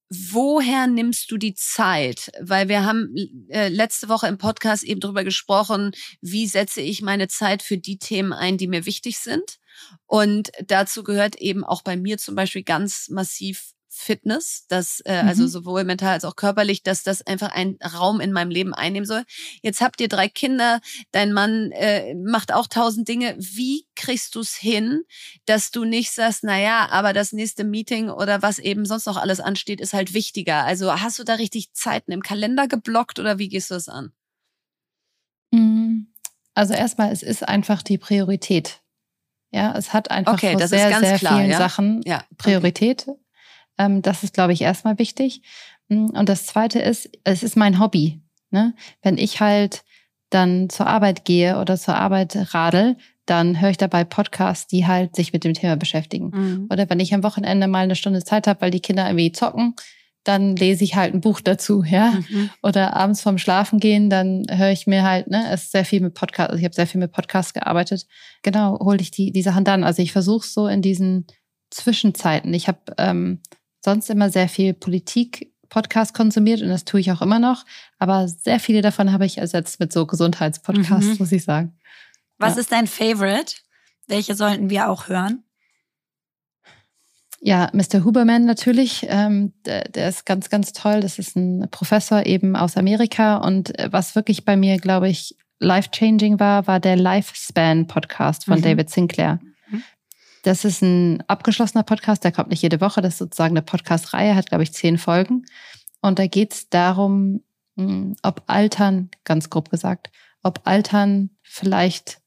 woher 0.09 0.87
nimmst 0.87 1.33
du 1.33 1.37
die 1.37 1.55
Zeit? 1.55 2.31
Weil 2.41 2.69
wir 2.69 2.85
haben 2.85 3.13
äh, 3.49 3.67
letzte 3.69 4.09
Woche 4.09 4.29
im 4.29 4.39
Podcast 4.39 4.85
eben 4.85 5.01
darüber 5.01 5.25
gesprochen, 5.25 5.91
wie 6.21 6.47
setze 6.47 6.81
ich 6.81 7.03
meine 7.03 7.27
Zeit 7.27 7.61
für 7.63 7.77
die 7.77 7.99
Themen 7.99 8.33
ein, 8.33 8.57
die 8.57 8.69
mir 8.69 8.87
wichtig 8.87 9.19
sind. 9.19 9.57
Und 10.07 10.51
dazu 10.65 11.03
gehört 11.03 11.35
eben 11.37 11.65
auch 11.65 11.83
bei 11.83 11.97
mir 11.97 12.19
zum 12.19 12.37
Beispiel 12.37 12.63
ganz 12.63 13.09
massiv 13.09 13.73
Fitness, 13.97 14.67
das 14.69 15.01
äh, 15.05 15.11
also 15.11 15.23
mhm. 15.23 15.29
also 15.29 15.47
sowohl 15.47 15.85
mental 15.85 16.13
als 16.13 16.25
auch 16.25 16.37
körperlich, 16.37 16.83
dass 16.83 17.03
das 17.03 17.27
einfach 17.27 17.51
einen 17.51 17.79
Raum 17.83 18.21
in 18.21 18.33
meinem 18.33 18.51
Leben 18.51 18.75
einnehmen 18.75 19.07
soll. 19.07 19.25
Jetzt 19.63 19.81
habt 19.81 20.01
ihr 20.01 20.09
drei 20.09 20.29
Kinder, 20.29 20.81
dein 21.13 21.33
Mann 21.33 21.73
äh, 21.73 22.15
macht 22.15 22.53
auch 22.53 22.67
tausend 22.67 23.09
Dinge. 23.09 23.35
Wie 23.39 23.87
kriegst 23.97 24.35
du 24.35 24.41
es 24.41 24.55
hin, 24.55 25.03
dass 25.47 25.71
du 25.71 25.85
nicht 25.85 26.13
sagst, 26.13 26.45
na 26.45 26.59
ja, 26.59 26.89
aber 26.91 27.13
das 27.13 27.33
nächste 27.33 27.65
Meeting 27.65 28.11
oder 28.11 28.43
was 28.43 28.59
eben 28.59 28.85
sonst 28.85 29.07
noch 29.07 29.17
alles 29.17 29.41
ansteht, 29.41 29.81
ist 29.81 29.95
halt 29.95 30.15
wichtiger. 30.15 30.65
Also 30.65 30.93
hast 31.01 31.19
du 31.19 31.25
da 31.25 31.35
richtig 31.35 31.73
Zeiten 31.73 32.13
im 32.13 32.23
Kalender 32.23 32.69
geblockt 32.69 33.19
oder 33.19 33.39
wie 33.39 33.49
gehst 33.49 33.71
du 33.71 33.75
das 33.75 33.89
an? 33.89 34.13
Mm, 35.53 36.07
also 36.55 36.75
erstmal, 36.75 37.13
es 37.13 37.23
ist 37.23 37.47
einfach 37.47 37.83
die 37.83 37.99
Priorität. 37.99 38.81
Ja, 39.53 39.75
es 39.77 39.93
hat 39.93 40.11
einfach 40.11 40.35
okay, 40.35 40.53
vor 40.53 40.67
sehr, 40.67 40.99
sehr 41.01 41.19
klar, 41.19 41.39
vielen 41.39 41.51
ja? 41.51 41.59
Sachen 41.59 42.03
ja, 42.05 42.25
Priorität. 42.37 43.03
Okay. 43.03 43.11
Ähm, 43.11 43.26
das 43.77 44.23
ist, 44.23 44.35
glaube 44.35 44.53
ich, 44.53 44.63
erstmal 44.63 44.99
wichtig. 44.99 45.43
Mm, 45.89 46.07
und 46.07 46.29
das 46.29 46.47
Zweite 46.47 46.79
ist, 46.81 47.11
es 47.25 47.43
ist 47.43 47.57
mein 47.57 47.79
Hobby. 47.79 48.21
Ne? 48.51 48.75
Wenn 49.03 49.19
ich 49.19 49.41
halt 49.41 49.85
dann 50.31 50.69
zur 50.69 50.87
Arbeit 50.87 51.25
gehe 51.25 51.59
oder 51.59 51.77
zur 51.77 51.97
Arbeit 51.97 52.55
radel, 52.55 52.97
dann 53.27 53.61
höre 53.61 53.71
ich 53.71 53.77
dabei 53.77 54.05
Podcasts, 54.05 54.67
die 54.67 54.87
halt 54.87 55.17
sich 55.17 55.33
mit 55.33 55.45
dem 55.45 55.55
Thema 55.55 55.77
beschäftigen. 55.77 56.31
Mhm. 56.31 56.67
Oder 56.71 56.89
wenn 56.89 57.01
ich 57.01 57.13
am 57.13 57.23
Wochenende 57.23 57.67
mal 57.67 57.85
eine 57.85 57.97
Stunde 57.97 58.25
Zeit 58.25 58.47
habe, 58.47 58.61
weil 58.61 58.71
die 58.71 58.81
Kinder 58.81 59.07
irgendwie 59.07 59.33
zocken, 59.33 59.75
dann 60.23 60.57
lese 60.57 60.83
ich 60.83 60.97
halt 60.97 61.15
ein 61.15 61.21
Buch 61.21 61.41
dazu, 61.41 61.85
ja. 61.85 62.13
Mhm. 62.29 62.51
Oder 62.63 62.97
abends 62.97 63.21
vorm 63.21 63.39
Schlafen 63.39 63.79
gehen, 63.79 64.11
dann 64.11 64.47
höre 64.49 64.71
ich 64.71 64.87
mir 64.87 65.05
halt, 65.05 65.29
ne, 65.29 65.51
es 65.53 65.65
ist 65.65 65.73
sehr 65.73 65.85
viel 65.85 66.01
mit 66.01 66.15
Podcasts, 66.15 66.51
also 66.51 66.59
ich 66.59 66.65
habe 66.65 66.75
sehr 66.75 66.87
viel 66.87 67.01
mit 67.01 67.13
Podcasts 67.13 67.53
gearbeitet. 67.53 68.07
Genau, 68.43 68.79
hole 68.81 69.01
ich 69.01 69.13
die, 69.13 69.31
die 69.31 69.43
Sachen 69.43 69.65
dann. 69.65 69.85
Also 69.85 70.03
ich 70.03 70.13
versuche 70.13 70.47
so 70.47 70.67
in 70.67 70.83
diesen 70.83 71.27
Zwischenzeiten. 71.71 72.55
Ich 72.55 72.69
habe 72.69 72.81
ähm, 72.99 73.41
sonst 73.87 74.11
immer 74.11 74.31
sehr 74.31 74.49
viel 74.49 74.75
Politik 74.75 75.53
Podcast 75.69 76.13
konsumiert 76.13 76.61
und 76.61 76.69
das 76.69 76.85
tue 76.85 77.01
ich 77.01 77.13
auch 77.13 77.23
immer 77.23 77.39
noch. 77.39 77.65
Aber 77.99 78.29
sehr 78.29 78.61
viele 78.61 78.83
davon 78.83 79.13
habe 79.13 79.27
ich 79.27 79.39
ersetzt 79.39 79.81
mit 79.81 79.93
so 79.93 80.07
Gesundheitspodcasts, 80.07 81.13
mhm. 81.13 81.17
muss 81.19 81.33
ich 81.33 81.45
sagen. 81.45 81.79
Was 82.39 82.55
ja. 82.55 82.61
ist 82.61 82.73
dein 82.73 82.87
Favorite? 82.87 83.55
Welche 84.09 84.35
sollten 84.35 84.71
wir 84.71 84.89
auch 84.91 85.09
hören? 85.09 85.45
Ja, 87.41 87.71
Mr. 87.73 88.05
Huberman 88.05 88.45
natürlich. 88.45 89.07
Ähm, 89.09 89.53
der, 89.65 89.89
der, 89.89 90.09
ist 90.09 90.27
ganz, 90.27 90.51
ganz 90.51 90.73
toll. 90.73 91.01
Das 91.01 91.19
ist 91.19 91.37
ein 91.37 91.69
Professor 91.71 92.27
eben 92.27 92.57
aus 92.57 92.77
Amerika. 92.77 93.37
Und 93.37 93.79
äh, 93.79 93.89
was 93.93 94.17
wirklich 94.17 94.45
bei 94.45 94.57
mir, 94.57 94.79
glaube 94.79 95.09
ich, 95.09 95.37
life-changing 95.61 96.41
war, 96.41 96.67
war 96.67 96.81
der 96.81 96.97
Lifespan-Podcast 96.97 98.47
von 98.47 98.59
mhm. 98.59 98.63
David 98.63 98.91
Sinclair. 98.91 99.39
Das 100.47 100.65
ist 100.65 100.81
ein 100.81 101.25
abgeschlossener 101.27 101.83
Podcast, 101.83 102.23
der 102.23 102.31
kommt 102.31 102.51
nicht 102.51 102.63
jede 102.63 102.81
Woche. 102.81 103.03
Das 103.03 103.15
ist 103.15 103.19
sozusagen 103.19 103.55
eine 103.55 103.63
Podcast-Reihe, 103.63 104.37
hat, 104.37 104.49
glaube 104.49 104.63
ich, 104.63 104.73
zehn 104.73 104.97
Folgen. 104.97 105.45
Und 106.03 106.21
da 106.21 106.29
geht 106.29 106.53
es 106.53 106.69
darum, 106.69 107.43
hm, 107.77 108.15
ob 108.23 108.45
Altern, 108.47 109.11
ganz 109.25 109.51
grob 109.51 109.71
gesagt, 109.71 110.13
ob 110.45 110.61
Altern 110.63 111.31
vielleicht 111.43 112.21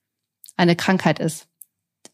eine 0.57 0.75
Krankheit 0.75 1.19
ist. 1.19 1.47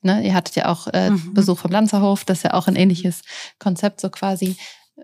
Ne, 0.03 0.23
ihr 0.23 0.35
hattet 0.35 0.55
ja 0.55 0.67
auch 0.67 0.85
äh, 0.93 1.09
mhm. 1.09 1.33
Besuch 1.33 1.57
vom 1.57 1.71
Lanzerhof, 1.71 2.23
das 2.23 2.37
ist 2.37 2.43
ja 2.43 2.53
auch 2.53 2.67
ein 2.67 2.75
ähnliches 2.75 3.23
Konzept, 3.57 3.99
so 3.99 4.11
quasi. 4.11 4.57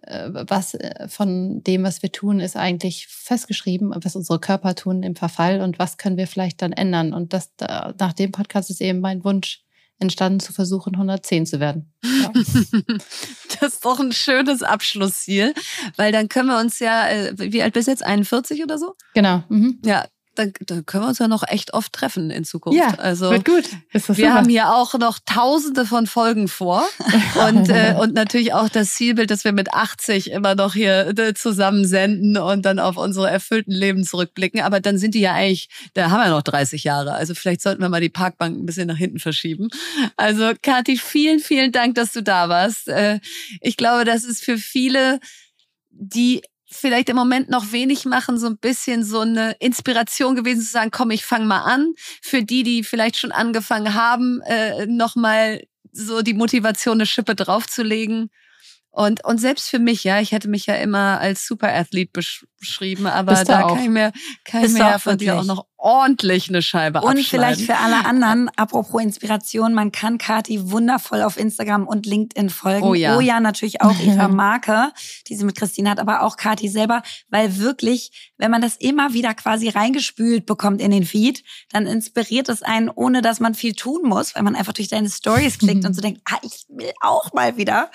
Äh, 0.04 0.30
was 0.32 0.76
äh, 0.76 1.08
von 1.08 1.64
dem, 1.64 1.82
was 1.82 2.04
wir 2.04 2.12
tun, 2.12 2.40
ist 2.40 2.56
eigentlich 2.56 3.08
festgeschrieben, 3.08 3.92
was 4.04 4.16
unsere 4.16 4.40
Körper 4.40 4.76
tun 4.76 5.02
im 5.02 5.16
Verfall 5.16 5.62
und 5.62 5.80
was 5.80 5.98
können 5.98 6.18
wir 6.18 6.28
vielleicht 6.28 6.62
dann 6.62 6.74
ändern. 6.74 7.12
Und 7.12 7.34
das 7.34 7.50
nach 7.60 8.14
dem 8.14 8.32
Podcast 8.32 8.70
ist 8.70 8.82
eben 8.82 9.00
mein 9.00 9.24
Wunsch, 9.24 9.64
entstanden 10.02 10.40
zu 10.40 10.52
versuchen, 10.52 10.96
110 10.96 11.46
zu 11.46 11.60
werden. 11.60 11.94
Ja. 12.04 12.32
das 13.60 13.74
ist 13.74 13.86
doch 13.86 14.00
ein 14.00 14.12
schönes 14.12 14.64
Abschlussziel, 14.64 15.54
weil 15.96 16.12
dann 16.12 16.28
können 16.28 16.50
wir 16.50 16.60
uns 16.60 16.80
ja, 16.80 17.08
äh, 17.08 17.34
wie 17.38 17.62
alt 17.62 17.74
bist 17.74 17.88
du 17.88 17.92
jetzt, 17.92 18.04
41 18.04 18.64
oder 18.64 18.78
so? 18.78 18.96
Genau. 19.14 19.44
Mhm. 19.50 19.80
Ja, 19.86 20.06
dann, 20.36 20.54
dann 20.66 20.86
können 20.86 21.04
wir 21.04 21.10
uns 21.10 21.20
ja 21.20 21.28
noch 21.28 21.44
echt 21.46 21.74
oft 21.74 21.92
treffen 21.92 22.32
in 22.32 22.46
Zukunft. 22.46 22.80
Ja, 22.80 22.96
also 22.96 23.32
wird 23.32 23.44
gut. 23.44 23.66
wir 23.92 24.00
super. 24.00 24.34
haben 24.34 24.48
hier 24.50 24.74
auch 24.74 24.94
noch 24.98 25.20
tausende 25.26 25.86
von 25.86 26.08
Folgen 26.08 26.48
vor 26.48 26.86
und, 27.48 27.70
äh, 27.70 27.96
und 28.00 28.14
natürlich 28.14 28.54
auch 28.54 28.70
das 28.70 28.94
Zielbild, 28.96 29.30
dass 29.30 29.44
wir 29.44 29.52
mit 29.52 29.74
80 29.74 30.32
immer 30.32 30.56
noch 30.56 30.74
hier 30.74 31.18
äh, 31.18 31.34
zusammen 31.34 31.86
senden 31.86 32.38
und 32.38 32.64
dann 32.64 32.80
auf 32.80 32.96
unsere 32.96 33.30
erfüllten 33.30 33.74
Leben 33.74 34.06
zurückblicken. 34.06 34.62
Aber 34.62 34.80
dann 34.80 34.98
sind 34.98 35.16
die 35.16 35.22
ja 35.22 35.34
eigentlich, 35.34 35.70
da 35.94 36.10
haben 36.10 36.24
wir 36.24 36.30
noch 36.30 36.44
30 36.44 36.84
Jahre. 36.84 37.14
Also 37.14 37.36
vielleicht 37.36 37.62
sollten 37.62 37.82
wir 37.82 37.90
mal 37.90 38.02
die 38.02 38.10
Parkbank 38.10 38.58
ein 38.58 38.66
bisschen 38.66 38.88
nach 38.88 38.98
hinten 38.98 39.20
verschieben. 39.20 39.68
Also 40.16 40.54
Kathi, 40.62 40.98
vielen, 40.98 41.40
vielen 41.40 41.74
Dank, 41.74 41.96
dass 41.96 42.14
du 42.14 42.24
da 42.24 42.48
warst. 42.48 42.88
Äh, 42.88 43.20
ich 43.60 43.76
glaube, 43.76 44.06
das 44.06 44.24
ist 44.24 44.44
für 44.44 44.58
viele 44.58 45.20
die 45.90 46.42
vielleicht 46.72 47.10
im 47.10 47.16
Moment 47.16 47.50
noch 47.50 47.72
wenig 47.72 48.06
machen, 48.06 48.38
so 48.38 48.48
ein 48.48 48.58
bisschen 48.58 49.04
so 49.04 49.20
eine 49.20 49.56
Inspiration 49.60 50.36
gewesen 50.36 50.62
zu 50.62 50.72
sagen, 50.72 50.92
komm, 50.92 51.12
ich 51.12 51.26
fange 51.26 51.46
mal 51.46 51.62
an. 51.62 51.94
Für 52.22 52.44
die, 52.44 52.64
die 52.64 52.84
vielleicht 52.84 53.18
schon 53.18 53.32
angefangen 53.32 53.94
haben, 53.94 54.42
äh, 54.46 54.86
nochmal 54.88 55.62
so 55.92 56.22
die 56.22 56.34
Motivation, 56.34 56.98
eine 56.98 57.06
Schippe 57.06 57.36
draufzulegen. 57.36 58.30
Und, 58.94 59.24
und 59.24 59.38
selbst 59.38 59.70
für 59.70 59.80
mich, 59.80 60.04
ja, 60.04 60.20
ich 60.20 60.34
hätte 60.34 60.50
mich 60.50 60.66
ja 60.66 60.76
immer 60.76 61.22
als 61.22 61.48
Superathlet 61.48 62.12
beschrieben, 62.12 63.08
aber 63.08 63.46
da 63.46 63.64
auch. 63.64 63.76
kann 63.76 63.84
ich 63.84 63.90
mir, 63.90 64.12
kann 64.44 64.66
ich 64.66 64.74
mir 64.74 65.00
von 65.00 65.18
dir 65.18 65.40
auch 65.40 65.46
noch 65.46 65.66
ordentlich 65.78 66.50
eine 66.50 66.62
Scheibe 66.62 67.00
Und 67.00 67.18
vielleicht 67.20 67.62
für 67.62 67.78
alle 67.78 68.06
anderen, 68.06 68.50
apropos 68.58 69.02
Inspiration, 69.02 69.74
man 69.74 69.94
kann 69.94 70.18
Kati 70.18 70.72
wundervoll 70.72 71.22
auf 71.22 71.38
Instagram 71.38 71.88
und 71.88 72.06
LinkedIn 72.06 72.50
folgen. 72.50 72.84
Oh 72.84 72.94
ja. 72.94 73.16
Oh 73.18 73.22
ja, 73.22 73.40
natürlich 73.40 73.82
auch 73.82 73.98
ihrer 73.98 74.28
Marke, 74.28 74.92
die 75.28 75.36
sie 75.36 75.46
mit 75.46 75.56
Christine 75.56 75.90
hat, 75.90 76.00
aber 76.00 76.24
auch 76.24 76.36
Kati 76.36 76.68
selber, 76.68 77.02
weil 77.30 77.60
wirklich, 77.60 78.34
wenn 78.38 78.52
man 78.52 78.62
das 78.62 78.76
immer 78.76 79.14
wieder 79.14 79.34
quasi 79.34 79.70
reingespült 79.70 80.46
bekommt 80.46 80.82
in 80.82 80.92
den 80.92 81.06
Feed, 81.06 81.44
dann 81.72 81.88
inspiriert 81.88 82.50
es 82.50 82.62
einen, 82.62 82.90
ohne 82.90 83.22
dass 83.22 83.40
man 83.40 83.56
viel 83.56 83.74
tun 83.74 84.02
muss, 84.04 84.36
weil 84.36 84.44
man 84.44 84.56
einfach 84.56 84.74
durch 84.74 84.90
deine 84.90 85.10
Stories 85.10 85.60
klickt 85.60 85.86
und 85.86 85.94
so 85.96 86.02
denkt, 86.02 86.22
ah, 86.26 86.40
ich 86.44 86.66
will 86.68 86.92
auch 87.00 87.32
mal 87.32 87.56
wieder. 87.56 87.90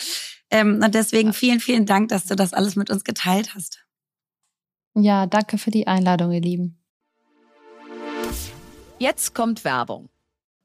Ähm, 0.51 0.81
und 0.85 0.95
deswegen 0.95 1.33
vielen, 1.33 1.61
vielen 1.61 1.87
Dank, 1.87 2.09
dass 2.09 2.27
du 2.27 2.37
das 2.37 2.53
alles 2.53 2.77
mit 2.77 2.91
uns 2.91 3.05
geteilt 3.05 3.55
hast. 3.55 3.85
Ja, 4.95 5.27
danke 5.27 5.59
für 5.59 5.71
die 5.71 5.87
Einladung, 5.87 6.33
ihr 6.33 6.41
Lieben. 6.41 6.83
Jetzt 8.99 9.35
kommt 9.35 9.65
Werbung. 9.65 10.09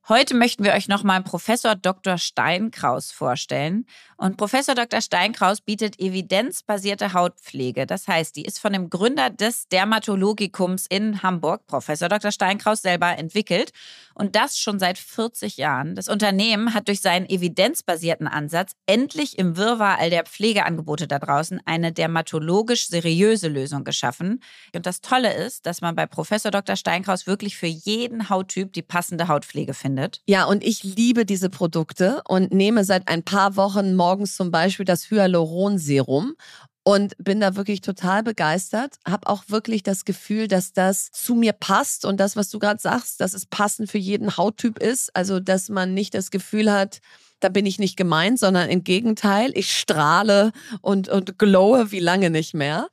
Heute 0.09 0.35
möchten 0.35 0.63
wir 0.63 0.73
euch 0.73 0.87
nochmal 0.87 1.21
Professor 1.21 1.75
Dr. 1.75 2.17
Steinkraus 2.17 3.11
vorstellen. 3.11 3.85
Und 4.17 4.35
Professor 4.35 4.73
Dr. 4.73 4.99
Steinkraus 4.99 5.61
bietet 5.61 5.99
evidenzbasierte 5.99 7.13
Hautpflege. 7.13 7.85
Das 7.85 8.07
heißt, 8.07 8.35
die 8.35 8.41
ist 8.43 8.59
von 8.59 8.73
dem 8.73 8.89
Gründer 8.89 9.29
des 9.29 9.67
Dermatologikums 9.67 10.87
in 10.87 11.21
Hamburg, 11.21 11.67
Professor 11.67 12.09
Dr. 12.09 12.31
Steinkraus, 12.31 12.81
selber 12.81 13.17
entwickelt. 13.17 13.73
Und 14.13 14.35
das 14.35 14.57
schon 14.57 14.79
seit 14.79 14.97
40 14.97 15.57
Jahren. 15.57 15.95
Das 15.95 16.07
Unternehmen 16.07 16.73
hat 16.73 16.87
durch 16.87 17.01
seinen 17.01 17.27
evidenzbasierten 17.27 18.27
Ansatz 18.27 18.73
endlich 18.85 19.37
im 19.37 19.57
Wirrwarr 19.57 19.99
all 19.99 20.09
der 20.09 20.23
Pflegeangebote 20.23 21.07
da 21.07 21.19
draußen 21.19 21.61
eine 21.65 21.91
dermatologisch 21.91 22.87
seriöse 22.87 23.47
Lösung 23.47 23.83
geschaffen. 23.83 24.41
Und 24.75 24.85
das 24.85 25.01
Tolle 25.01 25.33
ist, 25.33 25.65
dass 25.65 25.81
man 25.81 25.95
bei 25.95 26.05
Professor 26.05 26.51
Dr. 26.51 26.75
Steinkraus 26.75 27.27
wirklich 27.27 27.57
für 27.57 27.67
jeden 27.67 28.29
Hauttyp 28.29 28.73
die 28.73 28.81
passende 28.81 29.27
Hautpflege 29.27 29.73
findet. 29.73 30.21
Ja, 30.25 30.45
und 30.45 30.63
ich 30.63 30.83
liebe 30.83 31.25
diese 31.25 31.49
Produkte 31.49 32.21
und 32.27 32.53
nehme 32.53 32.83
seit 32.83 33.07
ein 33.07 33.23
paar 33.23 33.55
Wochen 33.55 33.95
morgens 33.95 34.35
zum 34.35 34.51
Beispiel 34.51 34.85
das 34.85 35.09
Hyaluronserum 35.09 36.35
und 36.83 37.15
bin 37.17 37.39
da 37.39 37.55
wirklich 37.55 37.81
total 37.81 38.23
begeistert. 38.23 38.95
Habe 39.07 39.27
auch 39.27 39.43
wirklich 39.47 39.83
das 39.83 40.05
Gefühl, 40.05 40.47
dass 40.47 40.73
das 40.73 41.11
zu 41.11 41.35
mir 41.35 41.53
passt 41.53 42.05
und 42.05 42.19
das, 42.19 42.35
was 42.35 42.49
du 42.49 42.59
gerade 42.59 42.81
sagst, 42.81 43.21
dass 43.21 43.33
es 43.33 43.45
passend 43.45 43.91
für 43.91 43.99
jeden 43.99 44.37
Hauttyp 44.37 44.79
ist. 44.79 45.15
Also, 45.15 45.39
dass 45.39 45.69
man 45.69 45.93
nicht 45.93 46.13
das 46.13 46.31
Gefühl 46.31 46.71
hat, 46.71 46.99
da 47.41 47.49
bin 47.49 47.65
ich 47.65 47.79
nicht 47.79 47.97
gemeint, 47.97 48.39
sondern 48.39 48.69
im 48.69 48.83
Gegenteil, 48.83 49.51
ich 49.53 49.77
strahle 49.77 50.51
und, 50.81 51.09
und 51.09 51.37
glowe 51.37 51.91
wie 51.91 51.99
lange 51.99 52.29
nicht 52.29 52.53
mehr. 52.53 52.87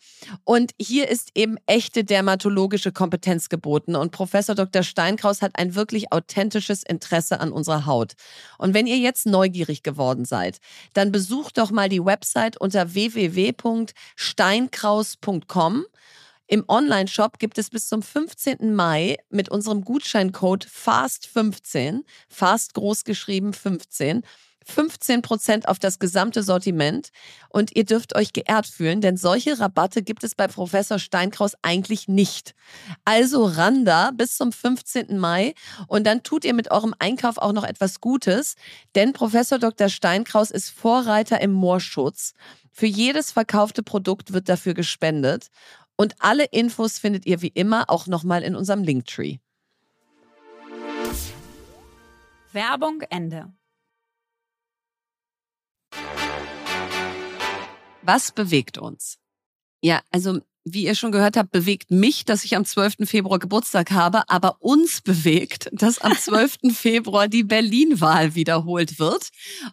Und 0.45 0.73
hier 0.81 1.09
ist 1.09 1.31
eben 1.35 1.57
echte 1.67 2.05
dermatologische 2.05 2.93
Kompetenz 2.93 3.49
geboten. 3.49 3.95
Und 3.95 4.11
Professor 4.11 4.55
Dr. 4.55 4.83
Steinkraus 4.83 5.43
hat 5.43 5.53
ein 5.55 5.75
wirklich 5.75 6.13
authentisches 6.13 6.83
Interesse 6.83 7.41
an 7.41 7.53
unserer 7.53 7.87
Haut. 7.87 8.15
Und 8.59 8.75
wenn 8.75 8.87
ihr 8.87 8.99
jetzt 8.99 9.27
neugierig 9.27 9.83
geworden 9.83 10.25
seid, 10.25 10.59
dann 10.95 11.13
besucht 11.13 11.59
doch 11.59 11.71
mal 11.71 11.89
die 11.89 12.05
Website 12.05 12.61
unter 12.61 12.95
www.steinkraus.com. 12.95 15.85
Im 16.51 16.65
Online-Shop 16.67 17.39
gibt 17.39 17.59
es 17.59 17.69
bis 17.69 17.89
zum 17.89 18.03
15. 18.03 18.75
Mai 18.75 19.19
mit 19.29 19.51
unserem 19.51 19.85
Gutscheincode 19.85 20.67
FAST15, 20.67 22.05
FAST 22.31 22.73
groß 22.73 23.05
geschrieben 23.05 23.53
15, 23.53 24.23
15 24.65 25.21
Prozent 25.21 25.69
auf 25.69 25.79
das 25.79 25.99
gesamte 25.99 26.43
Sortiment 26.43 27.11
und 27.51 27.77
ihr 27.77 27.85
dürft 27.85 28.17
euch 28.17 28.33
geehrt 28.33 28.67
fühlen, 28.67 29.03
denn 29.03 29.19
solche 29.19 29.61
Rabatte 29.61 30.03
gibt 30.03 30.25
es 30.25 30.35
bei 30.35 30.49
Professor 30.49 30.99
Steinkraus 30.99 31.53
eigentlich 31.61 32.09
nicht. 32.09 32.55
Also 33.05 33.45
Randa 33.45 34.11
bis 34.15 34.39
zum 34.39 34.51
15. 34.51 35.19
Mai 35.19 35.53
und 35.87 36.07
dann 36.07 36.23
tut 36.23 36.47
ihr 36.47 36.55
mit 36.55 36.71
eurem 36.71 36.95
Einkauf 36.99 37.37
auch 37.37 37.53
noch 37.53 37.65
etwas 37.65 38.01
Gutes, 38.01 38.55
denn 38.95 39.13
Professor 39.13 39.59
Dr. 39.59 39.91
Steinkraus 39.91 40.51
ist 40.51 40.71
Vorreiter 40.71 41.43
im 41.43 41.53
Moorschutz. 41.53 42.33
Für 42.79 42.87
jedes 42.87 43.33
verkaufte 43.33 43.83
Produkt 43.83 44.33
wird 44.33 44.49
dafür 44.49 44.73
gespendet 44.73 45.49
und 45.99 46.15
alle 46.21 46.45
Infos 46.45 46.99
findet 46.99 47.27
ihr 47.27 47.43
wie 47.43 47.49
immer 47.49 47.91
auch 47.91 48.07
nochmal 48.07 48.43
in 48.43 48.57
unserem 48.57 48.83
Linktree. 48.83 49.39
Werbung 52.53 53.03
Ende. 53.03 53.53
Was 58.03 58.33
bewegt 58.33 58.79
uns? 58.79 59.19
Ja, 59.83 60.01
also 60.11 60.41
wie 60.73 60.85
ihr 60.85 60.95
schon 60.95 61.13
gehört 61.13 61.37
habt, 61.37 61.51
bewegt 61.51 61.91
mich, 61.91 62.25
dass 62.25 62.45
ich 62.45 62.57
am 62.57 62.65
12. 62.65 62.97
Februar 63.05 63.39
Geburtstag 63.39 63.91
habe, 63.91 64.29
aber 64.29 64.57
uns 64.61 65.01
bewegt, 65.01 65.69
dass 65.73 65.99
am 65.99 66.17
12. 66.19 66.59
Februar 66.73 67.29
die 67.29 67.45
Berlin-Wahl 67.45 68.35
wiederholt 68.35 68.99
wird. 68.99 69.29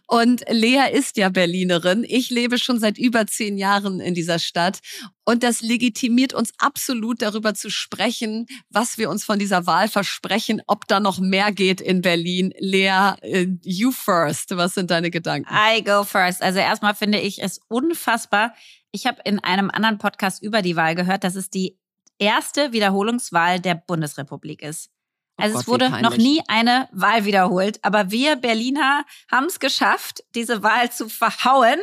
Und 0.06 0.44
Lea 0.48 0.90
ist 0.92 1.16
ja 1.16 1.28
Berlinerin. 1.28 2.04
Ich 2.06 2.30
lebe 2.30 2.58
schon 2.58 2.78
seit 2.78 2.98
über 2.98 3.26
zehn 3.26 3.58
Jahren 3.58 4.00
in 4.00 4.14
dieser 4.14 4.38
Stadt. 4.38 4.80
Und 5.24 5.42
das 5.42 5.60
legitimiert 5.60 6.34
uns 6.34 6.52
absolut 6.58 7.20
darüber 7.20 7.52
zu 7.54 7.68
sprechen, 7.68 8.46
was 8.70 8.96
wir 8.96 9.10
uns 9.10 9.24
von 9.24 9.40
dieser 9.40 9.66
Wahl 9.66 9.88
versprechen, 9.88 10.62
ob 10.68 10.86
da 10.86 11.00
noch 11.00 11.18
mehr 11.18 11.50
geht 11.50 11.80
in 11.80 12.00
Berlin. 12.00 12.54
Lea, 12.58 13.14
äh, 13.22 13.48
you 13.62 13.90
first. 13.90 14.56
Was 14.56 14.74
sind 14.74 14.92
deine 14.92 15.10
Gedanken? 15.10 15.48
I 15.52 15.82
go 15.82 16.04
first. 16.04 16.42
Also 16.42 16.60
erstmal 16.60 16.94
finde 16.94 17.18
ich 17.18 17.42
es 17.42 17.60
unfassbar, 17.68 18.54
ich 18.96 19.06
habe 19.06 19.20
in 19.24 19.38
einem 19.44 19.70
anderen 19.70 19.98
Podcast 19.98 20.42
über 20.42 20.62
die 20.62 20.74
Wahl 20.74 20.94
gehört, 20.94 21.22
dass 21.22 21.36
es 21.36 21.50
die 21.50 21.78
erste 22.18 22.72
Wiederholungswahl 22.72 23.60
der 23.60 23.74
Bundesrepublik 23.74 24.62
ist. 24.62 24.90
Oh 25.38 25.42
also 25.42 25.52
oh 25.52 25.58
Gott, 25.58 25.62
es 25.62 25.68
wurde 25.68 26.02
noch 26.02 26.16
nie 26.16 26.42
eine 26.48 26.88
Wahl 26.92 27.26
wiederholt, 27.26 27.78
aber 27.82 28.10
wir 28.10 28.36
Berliner 28.36 29.04
haben 29.30 29.46
es 29.46 29.60
geschafft, 29.60 30.24
diese 30.34 30.62
Wahl 30.62 30.90
zu 30.90 31.10
verhauen. 31.10 31.78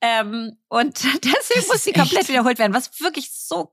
Ähm, 0.00 0.58
und 0.66 1.04
deswegen 1.24 1.68
muss 1.68 1.84
sie 1.84 1.92
komplett 1.92 2.22
echt? 2.22 2.28
wiederholt 2.28 2.58
werden, 2.58 2.74
was 2.74 3.00
wirklich 3.00 3.30
so 3.32 3.72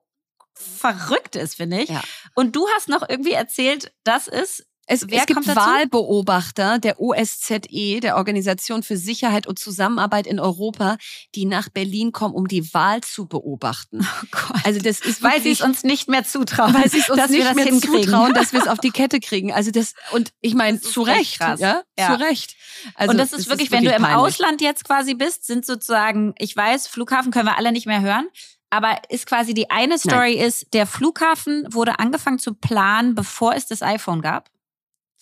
verrückt 0.54 1.36
ist, 1.36 1.56
finde 1.56 1.82
ich. 1.82 1.90
Ja. 1.90 2.04
Und 2.36 2.56
du 2.56 2.68
hast 2.76 2.88
noch 2.88 3.08
irgendwie 3.10 3.34
erzählt, 3.34 3.94
dass 4.04 4.28
es 4.28 4.68
es, 4.88 5.10
Wer 5.10 5.20
es 5.20 5.26
gibt 5.26 5.48
Wahlbeobachter 5.48 6.78
der 6.78 7.00
OSZE, 7.00 8.00
der 8.02 8.18
Organisation 8.18 8.84
für 8.84 8.98
Sicherheit 8.98 9.48
und 9.48 9.58
Zusammenarbeit 9.58 10.28
in 10.28 10.40
Europa, 10.40 10.98
die 11.34 11.46
nach 11.46 11.70
Berlin 11.70 12.12
kommen, 12.12 12.36
um 12.36 12.48
die 12.48 12.74
Wahl 12.74 13.02
zu 13.02 13.28
beobachten. 13.28 14.08
Oh. 14.36 14.54
Also 14.64 14.80
das 14.80 15.00
ist 15.00 15.24
weil 15.24 15.42
sie 15.42 15.52
es 15.52 15.62
uns 15.62 15.84
nicht 15.84 16.10
mehr 16.10 16.24
zutrauen, 16.24 16.74
weil 16.74 16.90
sie 16.90 17.00
es 17.00 17.10
uns 17.10 17.30
nicht 17.30 17.56
mehr 17.56 17.66
hinkriegen. 17.66 18.04
zutrauen, 18.04 18.34
dass 18.34 18.54
wir 18.54 18.62
es 18.62 18.68
auf 18.68 18.80
die 18.80 18.92
Kette 18.92 19.20
kriegen. 19.20 19.54
Also 19.54 19.72
das 19.72 19.94
und 20.12 20.34
ich 20.42 20.56
meine 20.56 20.82
zu 20.82 21.04
Recht, 21.04 21.40
krass. 21.40 21.60
ja, 21.60 21.84
ja, 21.98 22.08
zu 22.08 22.22
Recht. 22.22 22.56
Also 22.96 23.12
und 23.12 23.18
das 23.18 23.32
ist 23.32 23.42
das 23.42 23.48
wirklich, 23.48 23.68
ist 23.68 23.72
wirklich, 23.72 23.92
wenn 23.94 24.04
du 24.04 24.10
im 24.10 24.16
Ausland 24.16 24.62
jetzt 24.62 24.84
quasi 24.84 25.14
bist, 25.14 25.46
sind 25.46 25.66
sozusagen, 25.66 26.34
ich 26.38 26.56
weiß, 26.56 26.88
Flughafen 26.88 27.32
können 27.32 27.46
wir 27.46 27.58
alle 27.58 27.72
nicht 27.72 27.86
mehr 27.86 28.02
hören. 28.02 28.28
Aber 28.70 29.00
ist 29.10 29.26
quasi 29.26 29.54
die 29.54 29.70
eine 29.70 29.98
Story 29.98 30.36
Nein. 30.36 30.48
ist, 30.48 30.74
der 30.74 30.86
Flughafen 30.86 31.66
wurde 31.70 32.00
angefangen 32.00 32.40
zu 32.40 32.54
planen, 32.54 33.16
bevor 33.16 33.56
es 33.56 33.68
das 33.68 33.82
iPhone 33.82 34.22
gab. 34.22 34.50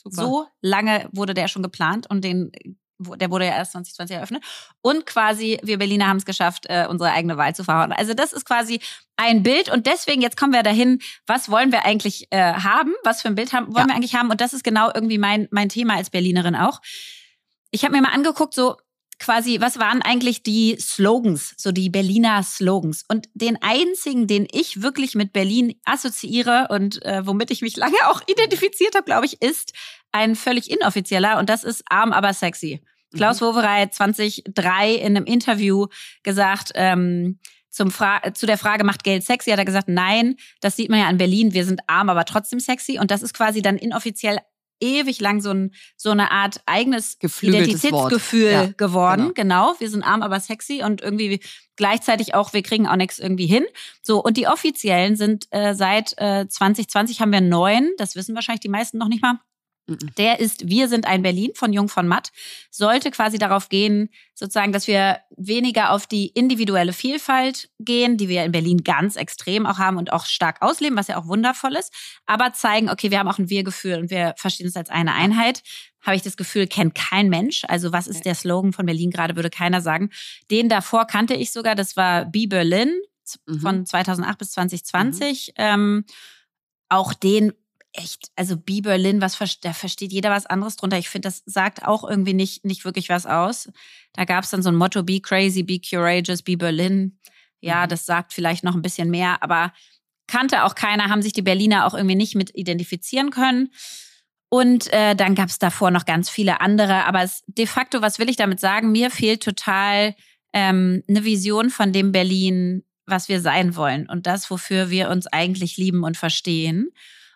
Super. 0.03 0.15
So 0.15 0.47
lange 0.61 1.09
wurde 1.11 1.33
der 1.33 1.47
schon 1.47 1.63
geplant 1.63 2.09
und 2.09 2.23
den 2.23 2.51
der 2.99 3.31
wurde 3.31 3.45
ja 3.45 3.53
erst 3.53 3.73
2020 3.73 4.15
eröffnet. 4.15 4.43
Und 4.81 5.05
quasi, 5.05 5.59
wir 5.63 5.77
Berliner 5.77 6.07
haben 6.07 6.17
es 6.17 6.25
geschafft, 6.25 6.65
äh, 6.69 6.87
unsere 6.89 7.11
eigene 7.11 7.37
Wahl 7.37 7.55
zu 7.55 7.63
verhauen. 7.63 7.91
Also 7.91 8.13
das 8.13 8.33
ist 8.33 8.45
quasi 8.45 8.79
ein 9.17 9.43
Bild. 9.43 9.69
Und 9.69 9.87
deswegen, 9.87 10.21
jetzt 10.21 10.37
kommen 10.37 10.53
wir 10.53 10.63
dahin, 10.63 10.99
was 11.27 11.49
wollen 11.49 11.71
wir 11.71 11.85
eigentlich 11.85 12.27
äh, 12.31 12.53
haben? 12.53 12.93
Was 13.03 13.21
für 13.21 13.27
ein 13.27 13.35
Bild 13.35 13.53
haben, 13.53 13.67
wollen 13.67 13.87
ja. 13.87 13.87
wir 13.87 13.95
eigentlich 13.95 14.15
haben? 14.15 14.29
Und 14.29 14.41
das 14.41 14.53
ist 14.53 14.63
genau 14.63 14.91
irgendwie 14.93 15.17
mein, 15.17 15.47
mein 15.51 15.69
Thema 15.69 15.95
als 15.95 16.09
Berlinerin 16.09 16.55
auch. 16.55 16.81
Ich 17.71 17.83
habe 17.83 17.95
mir 17.95 18.01
mal 18.01 18.13
angeguckt, 18.13 18.53
so 18.53 18.77
quasi, 19.23 19.61
was 19.61 19.79
waren 19.79 20.01
eigentlich 20.01 20.43
die 20.43 20.77
Slogans, 20.79 21.53
so 21.57 21.71
die 21.71 21.89
Berliner 21.89 22.43
Slogans? 22.43 23.05
Und 23.07 23.29
den 23.33 23.57
einzigen, 23.61 24.27
den 24.27 24.47
ich 24.51 24.81
wirklich 24.81 25.15
mit 25.15 25.31
Berlin 25.31 25.75
assoziiere 25.85 26.67
und 26.69 27.03
äh, 27.05 27.25
womit 27.25 27.49
ich 27.49 27.61
mich 27.61 27.77
lange 27.77 27.95
auch 28.07 28.21
identifiziert 28.27 28.95
habe, 28.95 29.05
glaube 29.05 29.25
ich, 29.25 29.41
ist 29.41 29.73
ein 30.11 30.35
völlig 30.35 30.69
inoffizieller 30.69 31.39
und 31.39 31.49
das 31.49 31.63
ist 31.63 31.83
arm, 31.89 32.11
aber 32.11 32.33
sexy. 32.33 32.83
Klaus 33.15 33.39
mhm. 33.39 33.45
Wowerei 33.45 33.87
2003 33.87 34.95
in 34.95 35.15
einem 35.15 35.25
Interview 35.25 35.87
gesagt, 36.23 36.71
ähm, 36.75 37.39
zum 37.69 37.89
Fra 37.89 38.21
zu 38.33 38.45
der 38.45 38.57
Frage, 38.57 38.83
macht 38.83 39.03
Geld 39.03 39.23
sexy, 39.23 39.49
hat 39.49 39.57
er 39.57 39.65
gesagt, 39.65 39.87
nein, 39.87 40.35
das 40.61 40.75
sieht 40.75 40.89
man 40.89 40.99
ja 40.99 41.07
an 41.07 41.17
Berlin, 41.17 41.53
wir 41.53 41.65
sind 41.65 41.81
arm, 41.87 42.09
aber 42.09 42.25
trotzdem 42.25 42.59
sexy. 42.59 42.99
Und 42.99 43.09
das 43.09 43.23
ist 43.23 43.33
quasi 43.33 43.61
dann 43.61 43.77
inoffiziell 43.77 44.37
ewig 44.83 45.19
lang 45.21 45.41
so, 45.41 45.51
ein, 45.51 45.73
so 45.95 46.11
eine 46.11 46.31
Art 46.31 46.61
eigenes 46.65 47.17
Identitätsgefühl 47.41 48.51
ja, 48.51 48.65
geworden. 48.77 49.31
Genau. 49.33 49.67
genau. 49.67 49.79
Wir 49.79 49.89
sind 49.89 50.03
arm, 50.03 50.21
aber 50.21 50.39
sexy 50.39 50.83
und 50.83 51.01
irgendwie 51.01 51.39
gleichzeitig 51.75 52.35
auch, 52.35 52.53
wir 52.53 52.61
kriegen 52.61 52.87
auch 52.87 52.95
nichts 52.95 53.17
irgendwie 53.17 53.47
hin. 53.47 53.63
So, 54.01 54.21
und 54.21 54.37
die 54.37 54.47
offiziellen 54.47 55.15
sind 55.15 55.47
äh, 55.51 55.73
seit 55.73 56.13
äh, 56.17 56.47
2020 56.47 57.21
haben 57.21 57.31
wir 57.31 57.41
neun, 57.41 57.89
das 57.97 58.15
wissen 58.15 58.35
wahrscheinlich 58.35 58.61
die 58.61 58.69
meisten 58.69 58.97
noch 58.97 59.07
nicht 59.07 59.21
mal. 59.21 59.39
Der 59.87 60.39
ist 60.39 60.69
Wir 60.69 60.87
sind 60.87 61.05
ein 61.05 61.23
Berlin 61.23 61.51
von 61.55 61.73
Jung 61.73 61.89
von 61.89 62.07
Matt. 62.07 62.31
Sollte 62.71 63.11
quasi 63.11 63.37
darauf 63.37 63.67
gehen, 63.67 64.09
sozusagen, 64.33 64.71
dass 64.71 64.87
wir 64.87 65.19
weniger 65.35 65.91
auf 65.91 66.07
die 66.07 66.27
individuelle 66.27 66.93
Vielfalt 66.93 67.69
gehen, 67.79 68.15
die 68.15 68.29
wir 68.29 68.45
in 68.45 68.53
Berlin 68.53 68.83
ganz 68.83 69.17
extrem 69.17 69.65
auch 69.65 69.79
haben 69.79 69.97
und 69.97 70.13
auch 70.13 70.25
stark 70.25 70.61
ausleben, 70.61 70.97
was 70.97 71.07
ja 71.07 71.17
auch 71.17 71.27
wundervoll 71.27 71.75
ist, 71.75 71.93
aber 72.25 72.53
zeigen, 72.53 72.89
okay, 72.89 73.11
wir 73.11 73.19
haben 73.19 73.27
auch 73.27 73.39
ein 73.39 73.49
Wir-Gefühl 73.49 73.99
und 73.99 74.09
wir 74.09 74.33
verstehen 74.37 74.67
es 74.67 74.77
als 74.77 74.89
eine 74.89 75.13
Einheit. 75.13 75.63
Habe 76.01 76.15
ich 76.15 76.21
das 76.21 76.37
Gefühl, 76.37 76.67
kennt 76.67 76.95
kein 76.95 77.27
Mensch. 77.27 77.63
Also 77.67 77.91
was 77.91 78.07
ist 78.07 78.23
der 78.23 78.35
Slogan 78.35 78.71
von 78.71 78.85
Berlin 78.85 79.11
gerade, 79.11 79.35
würde 79.35 79.49
keiner 79.49 79.81
sagen. 79.81 80.11
Den 80.49 80.69
davor 80.69 81.07
kannte 81.07 81.33
ich 81.33 81.51
sogar, 81.51 81.75
das 81.75 81.97
war 81.97 82.25
Be 82.25 82.47
Berlin 82.47 82.93
mhm. 83.47 83.59
von 83.59 83.85
2008 83.85 84.37
bis 84.37 84.51
2020. 84.51 85.47
Mhm. 85.47 85.53
Ähm, 85.57 86.05
auch 86.89 87.13
den 87.13 87.53
echt, 87.93 88.31
also 88.35 88.57
Be 88.57 88.81
Berlin, 88.81 89.21
was 89.21 89.37
da 89.61 89.73
versteht 89.73 90.11
jeder 90.11 90.31
was 90.31 90.45
anderes 90.45 90.75
drunter. 90.75 90.97
Ich 90.97 91.09
finde, 91.09 91.27
das 91.27 91.43
sagt 91.45 91.85
auch 91.85 92.07
irgendwie 92.07 92.33
nicht, 92.33 92.65
nicht 92.65 92.85
wirklich 92.85 93.09
was 93.09 93.25
aus. 93.25 93.69
Da 94.13 94.25
gab 94.25 94.43
es 94.43 94.49
dann 94.49 94.63
so 94.63 94.69
ein 94.69 94.75
Motto, 94.75 95.03
Be 95.03 95.21
Crazy, 95.21 95.63
Be 95.63 95.79
Courageous, 95.79 96.41
Be 96.41 96.57
Berlin. 96.57 97.19
Ja, 97.61 97.85
mhm. 97.85 97.89
das 97.89 98.05
sagt 98.05 98.33
vielleicht 98.33 98.63
noch 98.63 98.75
ein 98.75 98.81
bisschen 98.81 99.09
mehr, 99.09 99.41
aber 99.41 99.71
kannte 100.27 100.63
auch 100.63 100.75
keiner, 100.75 101.09
haben 101.09 101.21
sich 101.21 101.33
die 101.33 101.41
Berliner 101.41 101.85
auch 101.85 101.93
irgendwie 101.93 102.15
nicht 102.15 102.35
mit 102.35 102.55
identifizieren 102.55 103.29
können. 103.29 103.69
Und 104.49 104.91
äh, 104.93 105.15
dann 105.15 105.35
gab 105.35 105.49
es 105.49 105.57
davor 105.57 105.89
noch 105.89 106.05
ganz 106.05 106.29
viele 106.29 106.61
andere. 106.61 107.05
Aber 107.05 107.23
es, 107.23 107.43
de 107.47 107.65
facto, 107.65 108.01
was 108.01 108.19
will 108.19 108.29
ich 108.29 108.35
damit 108.35 108.59
sagen? 108.59 108.91
Mir 108.91 109.09
fehlt 109.09 109.43
total 109.43 110.15
ähm, 110.53 111.03
eine 111.07 111.23
Vision 111.23 111.69
von 111.69 111.91
dem 111.91 112.11
Berlin, 112.11 112.83
was 113.05 113.29
wir 113.29 113.41
sein 113.41 113.75
wollen 113.75 114.07
und 114.07 114.27
das, 114.27 114.49
wofür 114.49 114.89
wir 114.89 115.09
uns 115.09 115.27
eigentlich 115.27 115.77
lieben 115.77 116.03
und 116.03 116.17
verstehen. 116.17 116.91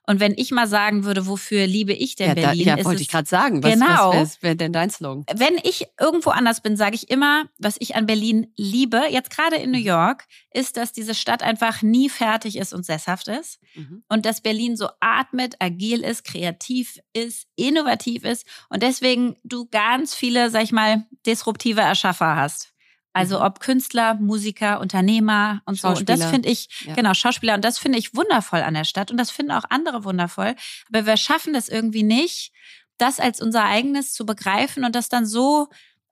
Und 0.09 0.21
wenn 0.21 0.33
ich 0.37 0.51
mal 0.51 0.67
sagen 0.67 1.03
würde, 1.03 1.27
wofür 1.27 1.67
liebe 1.67 1.91
ich 1.91 2.15
denn 2.15 2.29
ja, 2.29 2.33
Berlin? 2.33 2.65
Da, 2.65 2.77
ja, 2.77 2.85
wollte 2.85 3.01
ich 3.01 3.09
gerade 3.09 3.27
sagen. 3.27 3.61
Was, 3.61 3.73
genau. 3.73 4.13
Was 4.13 4.41
wäre 4.41 4.55
denn 4.55 4.71
dein 4.71 4.89
Slogan? 4.89 5.25
Wenn 5.35 5.57
ich 5.63 5.85
irgendwo 5.99 6.29
anders 6.29 6.61
bin, 6.61 6.77
sage 6.77 6.95
ich 6.95 7.09
immer, 7.09 7.49
was 7.59 7.75
ich 7.79 7.95
an 7.95 8.05
Berlin 8.05 8.47
liebe, 8.55 9.03
jetzt 9.09 9.29
gerade 9.29 9.57
in 9.57 9.69
New 9.69 9.77
York, 9.77 10.25
ist, 10.53 10.77
dass 10.77 10.93
diese 10.93 11.13
Stadt 11.13 11.43
einfach 11.43 11.81
nie 11.81 12.07
fertig 12.07 12.57
ist 12.57 12.73
und 12.73 12.85
sesshaft 12.85 13.27
ist. 13.27 13.59
Mhm. 13.75 14.03
Und 14.07 14.25
dass 14.25 14.39
Berlin 14.39 14.77
so 14.77 14.87
atmet, 15.01 15.55
agil 15.59 16.01
ist, 16.05 16.23
kreativ 16.23 16.99
ist, 17.11 17.45
innovativ 17.57 18.23
ist. 18.23 18.47
Und 18.69 18.83
deswegen 18.83 19.35
du 19.43 19.65
ganz 19.65 20.15
viele, 20.15 20.49
sag 20.49 20.63
ich 20.63 20.71
mal, 20.71 21.05
disruptive 21.25 21.81
Erschaffer 21.81 22.37
hast. 22.37 22.73
Also 23.17 23.39
mhm. 23.39 23.45
ob 23.45 23.59
Künstler, 23.59 24.13
Musiker, 24.13 24.79
Unternehmer 24.79 25.63
und 25.65 25.79
so. 25.79 25.87
Und 25.87 26.07
das 26.07 26.23
finde 26.25 26.49
ich, 26.49 26.69
ja. 26.85 26.93
genau, 26.93 27.15
Schauspieler. 27.15 27.55
Und 27.55 27.65
das 27.65 27.79
finde 27.79 27.97
ich 27.97 28.15
wundervoll 28.15 28.61
an 28.61 28.75
der 28.75 28.83
Stadt. 28.83 29.09
Und 29.09 29.17
das 29.17 29.31
finden 29.31 29.53
auch 29.53 29.63
andere 29.71 30.03
wundervoll. 30.03 30.53
Aber 30.89 31.07
wir 31.07 31.17
schaffen 31.17 31.53
das 31.53 31.67
irgendwie 31.67 32.03
nicht, 32.03 32.51
das 32.99 33.19
als 33.19 33.41
unser 33.41 33.65
eigenes 33.65 34.13
zu 34.13 34.23
begreifen 34.23 34.85
und 34.85 34.93
das 34.93 35.09
dann 35.09 35.25
so 35.25 35.67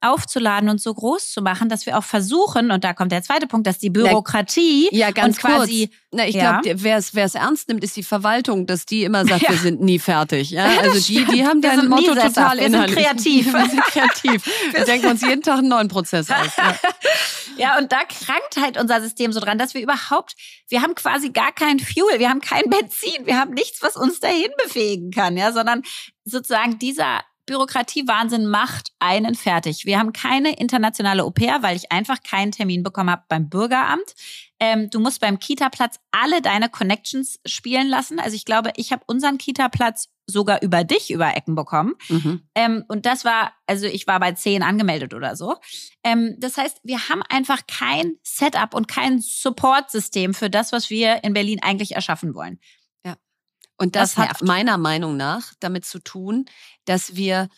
aufzuladen 0.06 0.68
und 0.68 0.80
so 0.80 0.92
groß 0.94 1.30
zu 1.30 1.42
machen, 1.42 1.68
dass 1.68 1.86
wir 1.86 1.98
auch 1.98 2.04
versuchen, 2.04 2.70
und 2.70 2.84
da 2.84 2.92
kommt 2.92 3.12
der 3.12 3.22
zweite 3.22 3.46
Punkt, 3.46 3.66
dass 3.66 3.78
die 3.78 3.90
Bürokratie 3.90 4.88
ja, 4.92 5.10
ganz 5.10 5.36
und 5.36 5.42
quasi. 5.42 5.88
Kurz. 5.88 6.00
Na, 6.12 6.26
ich 6.26 6.34
ja. 6.34 6.60
glaube, 6.60 6.82
wer 6.82 6.96
es 6.96 7.34
ernst 7.34 7.68
nimmt, 7.68 7.84
ist 7.84 7.96
die 7.96 8.02
Verwaltung, 8.02 8.66
dass 8.66 8.86
die 8.86 9.04
immer 9.04 9.26
sagt, 9.26 9.42
ja. 9.42 9.48
wir 9.50 9.58
sind 9.58 9.80
nie 9.80 9.98
fertig. 9.98 10.50
Ja? 10.50 10.66
Also 10.80 11.00
die, 11.00 11.24
die 11.26 11.46
haben 11.46 11.60
dein 11.60 11.88
Motto 11.88 12.14
total 12.14 12.58
inhaltlich. 12.58 12.96
Wir 12.96 13.04
sind 13.04 13.16
kreativ. 13.22 13.46
wir 13.52 13.68
sind 13.68 13.84
kreativ. 13.84 14.72
Wir 14.72 14.84
denken 14.84 15.06
uns 15.08 15.20
jeden 15.20 15.42
Tag 15.42 15.58
einen 15.58 15.68
neuen 15.68 15.88
Prozess 15.88 16.30
aus. 16.30 16.52
Ja. 17.58 17.78
und 17.78 17.90
da 17.90 18.00
krankt 18.04 18.58
halt 18.60 18.78
unser 18.78 19.00
System 19.00 19.32
so 19.32 19.40
dran, 19.40 19.56
dass 19.56 19.72
wir 19.72 19.80
überhaupt, 19.80 20.34
wir 20.68 20.82
haben 20.82 20.94
quasi 20.94 21.30
gar 21.30 21.52
kein 21.52 21.78
Fuel, 21.78 22.18
wir 22.18 22.28
haben 22.28 22.42
kein 22.42 22.64
Benzin, 22.68 23.24
wir 23.24 23.38
haben 23.38 23.54
nichts, 23.54 23.80
was 23.80 23.96
uns 23.96 24.20
dahin 24.20 24.50
befähigen 24.62 25.10
kann, 25.10 25.38
ja, 25.38 25.52
sondern 25.52 25.82
sozusagen 26.24 26.78
dieser 26.78 27.22
Bürokratiewahnsinn 27.46 28.46
macht 28.46 28.90
einen 28.98 29.34
fertig. 29.34 29.86
Wir 29.86 29.98
haben 29.98 30.12
keine 30.12 30.58
internationale 30.58 31.22
Au-pair, 31.22 31.62
weil 31.62 31.76
ich 31.76 31.92
einfach 31.92 32.22
keinen 32.22 32.52
Termin 32.52 32.82
bekommen 32.82 33.10
habe 33.10 33.22
beim 33.28 33.48
Bürgeramt. 33.48 34.14
Ähm, 34.58 34.90
du 34.90 35.00
musst 35.00 35.20
beim 35.20 35.38
Kita-Platz 35.38 36.00
alle 36.10 36.42
deine 36.42 36.68
Connections 36.68 37.38
spielen 37.46 37.88
lassen. 37.88 38.18
Also 38.18 38.34
ich 38.34 38.44
glaube, 38.44 38.72
ich 38.76 38.92
habe 38.92 39.02
unseren 39.06 39.38
Kita-Platz 39.38 40.08
sogar 40.26 40.62
über 40.62 40.82
dich 40.82 41.10
über 41.10 41.36
Ecken 41.36 41.54
bekommen. 41.54 41.94
Mhm. 42.08 42.42
Ähm, 42.54 42.84
und 42.88 43.06
das 43.06 43.24
war, 43.24 43.52
also 43.66 43.86
ich 43.86 44.06
war 44.06 44.18
bei 44.18 44.32
zehn 44.32 44.62
angemeldet 44.62 45.14
oder 45.14 45.36
so. 45.36 45.56
Ähm, 46.02 46.34
das 46.38 46.56
heißt, 46.56 46.80
wir 46.82 47.08
haben 47.08 47.22
einfach 47.28 47.60
kein 47.68 48.16
Setup 48.22 48.74
und 48.74 48.88
kein 48.88 49.20
Support-System 49.20 50.34
für 50.34 50.50
das, 50.50 50.72
was 50.72 50.90
wir 50.90 51.22
in 51.22 51.32
Berlin 51.32 51.60
eigentlich 51.62 51.94
erschaffen 51.94 52.34
wollen. 52.34 52.58
Und 53.76 53.96
das, 53.96 54.14
das 54.14 54.28
hat 54.28 54.42
meiner 54.42 54.78
Meinung 54.78 55.16
nach 55.16 55.52
damit 55.60 55.84
zu 55.84 55.98
tun, 55.98 56.46
dass 56.84 57.16
wir 57.16 57.48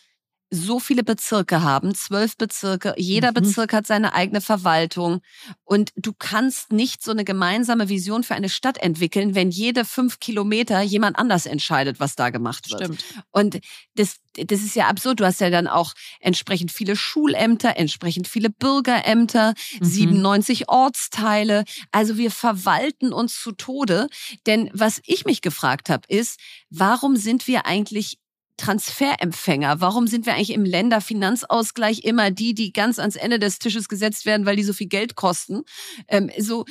so 0.51 0.79
viele 0.79 1.03
Bezirke 1.03 1.61
haben, 1.61 1.93
zwölf 1.93 2.35
Bezirke, 2.37 2.93
jeder 2.97 3.29
mhm. 3.29 3.35
Bezirk 3.35 3.73
hat 3.73 3.85
seine 3.85 4.13
eigene 4.13 4.41
Verwaltung 4.41 5.21
und 5.63 5.91
du 5.95 6.13
kannst 6.17 6.71
nicht 6.71 7.03
so 7.03 7.11
eine 7.11 7.23
gemeinsame 7.23 7.89
Vision 7.89 8.23
für 8.23 8.35
eine 8.35 8.49
Stadt 8.49 8.77
entwickeln, 8.77 9.35
wenn 9.35 9.51
jede 9.51 9.85
fünf 9.85 10.19
Kilometer 10.19 10.81
jemand 10.81 11.17
anders 11.19 11.45
entscheidet, 11.45 11.99
was 11.99 12.15
da 12.15 12.31
gemacht 12.31 12.71
wird. 12.71 12.83
Stimmt. 12.83 13.03
Und 13.31 13.59
das, 13.95 14.17
das 14.33 14.61
ist 14.61 14.75
ja 14.75 14.87
absurd. 14.87 15.19
Du 15.19 15.25
hast 15.25 15.41
ja 15.41 15.49
dann 15.49 15.67
auch 15.67 15.93
entsprechend 16.19 16.71
viele 16.71 16.95
Schulämter, 16.95 17.77
entsprechend 17.77 18.27
viele 18.27 18.49
Bürgerämter, 18.49 19.53
mhm. 19.79 19.85
97 19.85 20.69
Ortsteile. 20.69 21.63
Also 21.91 22.17
wir 22.17 22.31
verwalten 22.31 23.13
uns 23.13 23.39
zu 23.39 23.51
Tode. 23.51 24.07
Denn 24.47 24.69
was 24.73 25.01
ich 25.05 25.25
mich 25.25 25.41
gefragt 25.41 25.89
habe, 25.89 26.07
ist, 26.07 26.39
warum 26.69 27.15
sind 27.17 27.47
wir 27.47 27.65
eigentlich 27.65 28.17
Transferempfänger? 28.59 29.81
Warum 29.81 30.07
sind 30.07 30.25
wir 30.25 30.35
eigentlich 30.35 30.53
im 30.53 30.65
Länderfinanzausgleich 30.65 32.03
immer 32.03 32.29
die, 32.31 32.53
die 32.53 32.73
ganz 32.73 32.99
ans 32.99 33.15
Ende 33.15 33.39
des 33.39 33.59
Tisches 33.59 33.89
gesetzt 33.89 34.25
werden, 34.25 34.45
weil 34.45 34.55
die 34.55 34.63
so 34.63 34.73
viel 34.73 34.87
Geld 34.87 35.15
kosten? 35.15 35.63
Ähm, 36.07 36.29
so 36.37 36.65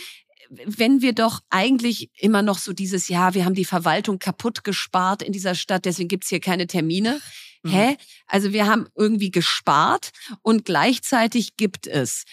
wenn 0.50 1.02
wir 1.02 1.12
doch 1.12 1.40
eigentlich 1.50 2.10
immer 2.16 2.42
noch 2.42 2.58
so 2.58 2.72
dieses, 2.72 3.08
ja, 3.08 3.34
wir 3.34 3.44
haben 3.44 3.54
die 3.54 3.64
Verwaltung 3.64 4.18
kaputt 4.18 4.64
gespart 4.64 5.22
in 5.22 5.32
dieser 5.32 5.54
Stadt, 5.54 5.84
deswegen 5.84 6.08
gibt's 6.08 6.28
hier 6.28 6.40
keine 6.40 6.66
Termine. 6.66 7.20
Mhm. 7.62 7.70
Hä? 7.70 7.96
Also 8.26 8.52
wir 8.52 8.66
haben 8.66 8.86
irgendwie 8.94 9.30
gespart 9.30 10.10
und 10.42 10.64
gleichzeitig 10.64 11.56
gibt 11.56 11.86
es 11.86 12.24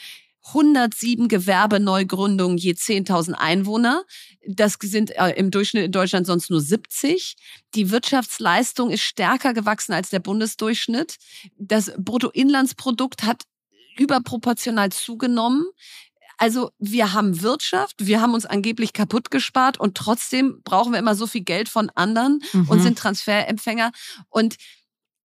107 0.47 1.27
Gewerbeneugründungen 1.27 2.57
je 2.57 2.73
10.000 2.73 3.33
Einwohner. 3.33 4.03
Das 4.47 4.77
sind 4.79 5.11
äh, 5.11 5.31
im 5.31 5.49
Durchschnitt 5.49 5.85
in 5.85 5.91
Deutschland 5.91 6.27
sonst 6.27 6.49
nur 6.49 6.61
70. 6.61 7.35
Die 7.73 7.89
Wirtschaftsleistung 7.89 8.91
ist 8.91 9.01
stärker 9.01 9.53
gewachsen 9.53 9.93
als 9.93 10.09
der 10.09 10.19
Bundesdurchschnitt. 10.19 11.17
Das 11.57 11.91
Bruttoinlandsprodukt 11.97 13.23
hat 13.23 13.43
überproportional 13.97 14.91
zugenommen. 14.91 15.65
Also 16.37 16.71
wir 16.79 17.13
haben 17.13 17.41
Wirtschaft, 17.41 17.95
wir 18.05 18.21
haben 18.21 18.33
uns 18.33 18.45
angeblich 18.45 18.93
kaputt 18.93 19.31
gespart 19.31 19.79
und 19.79 19.95
trotzdem 19.95 20.61
brauchen 20.63 20.91
wir 20.91 20.99
immer 20.99 21.15
so 21.15 21.27
viel 21.27 21.43
Geld 21.43 21.69
von 21.69 21.89
anderen 21.95 22.41
mhm. 22.51 22.69
und 22.69 22.81
sind 22.81 22.97
Transferempfänger. 22.99 23.91
Und 24.29 24.57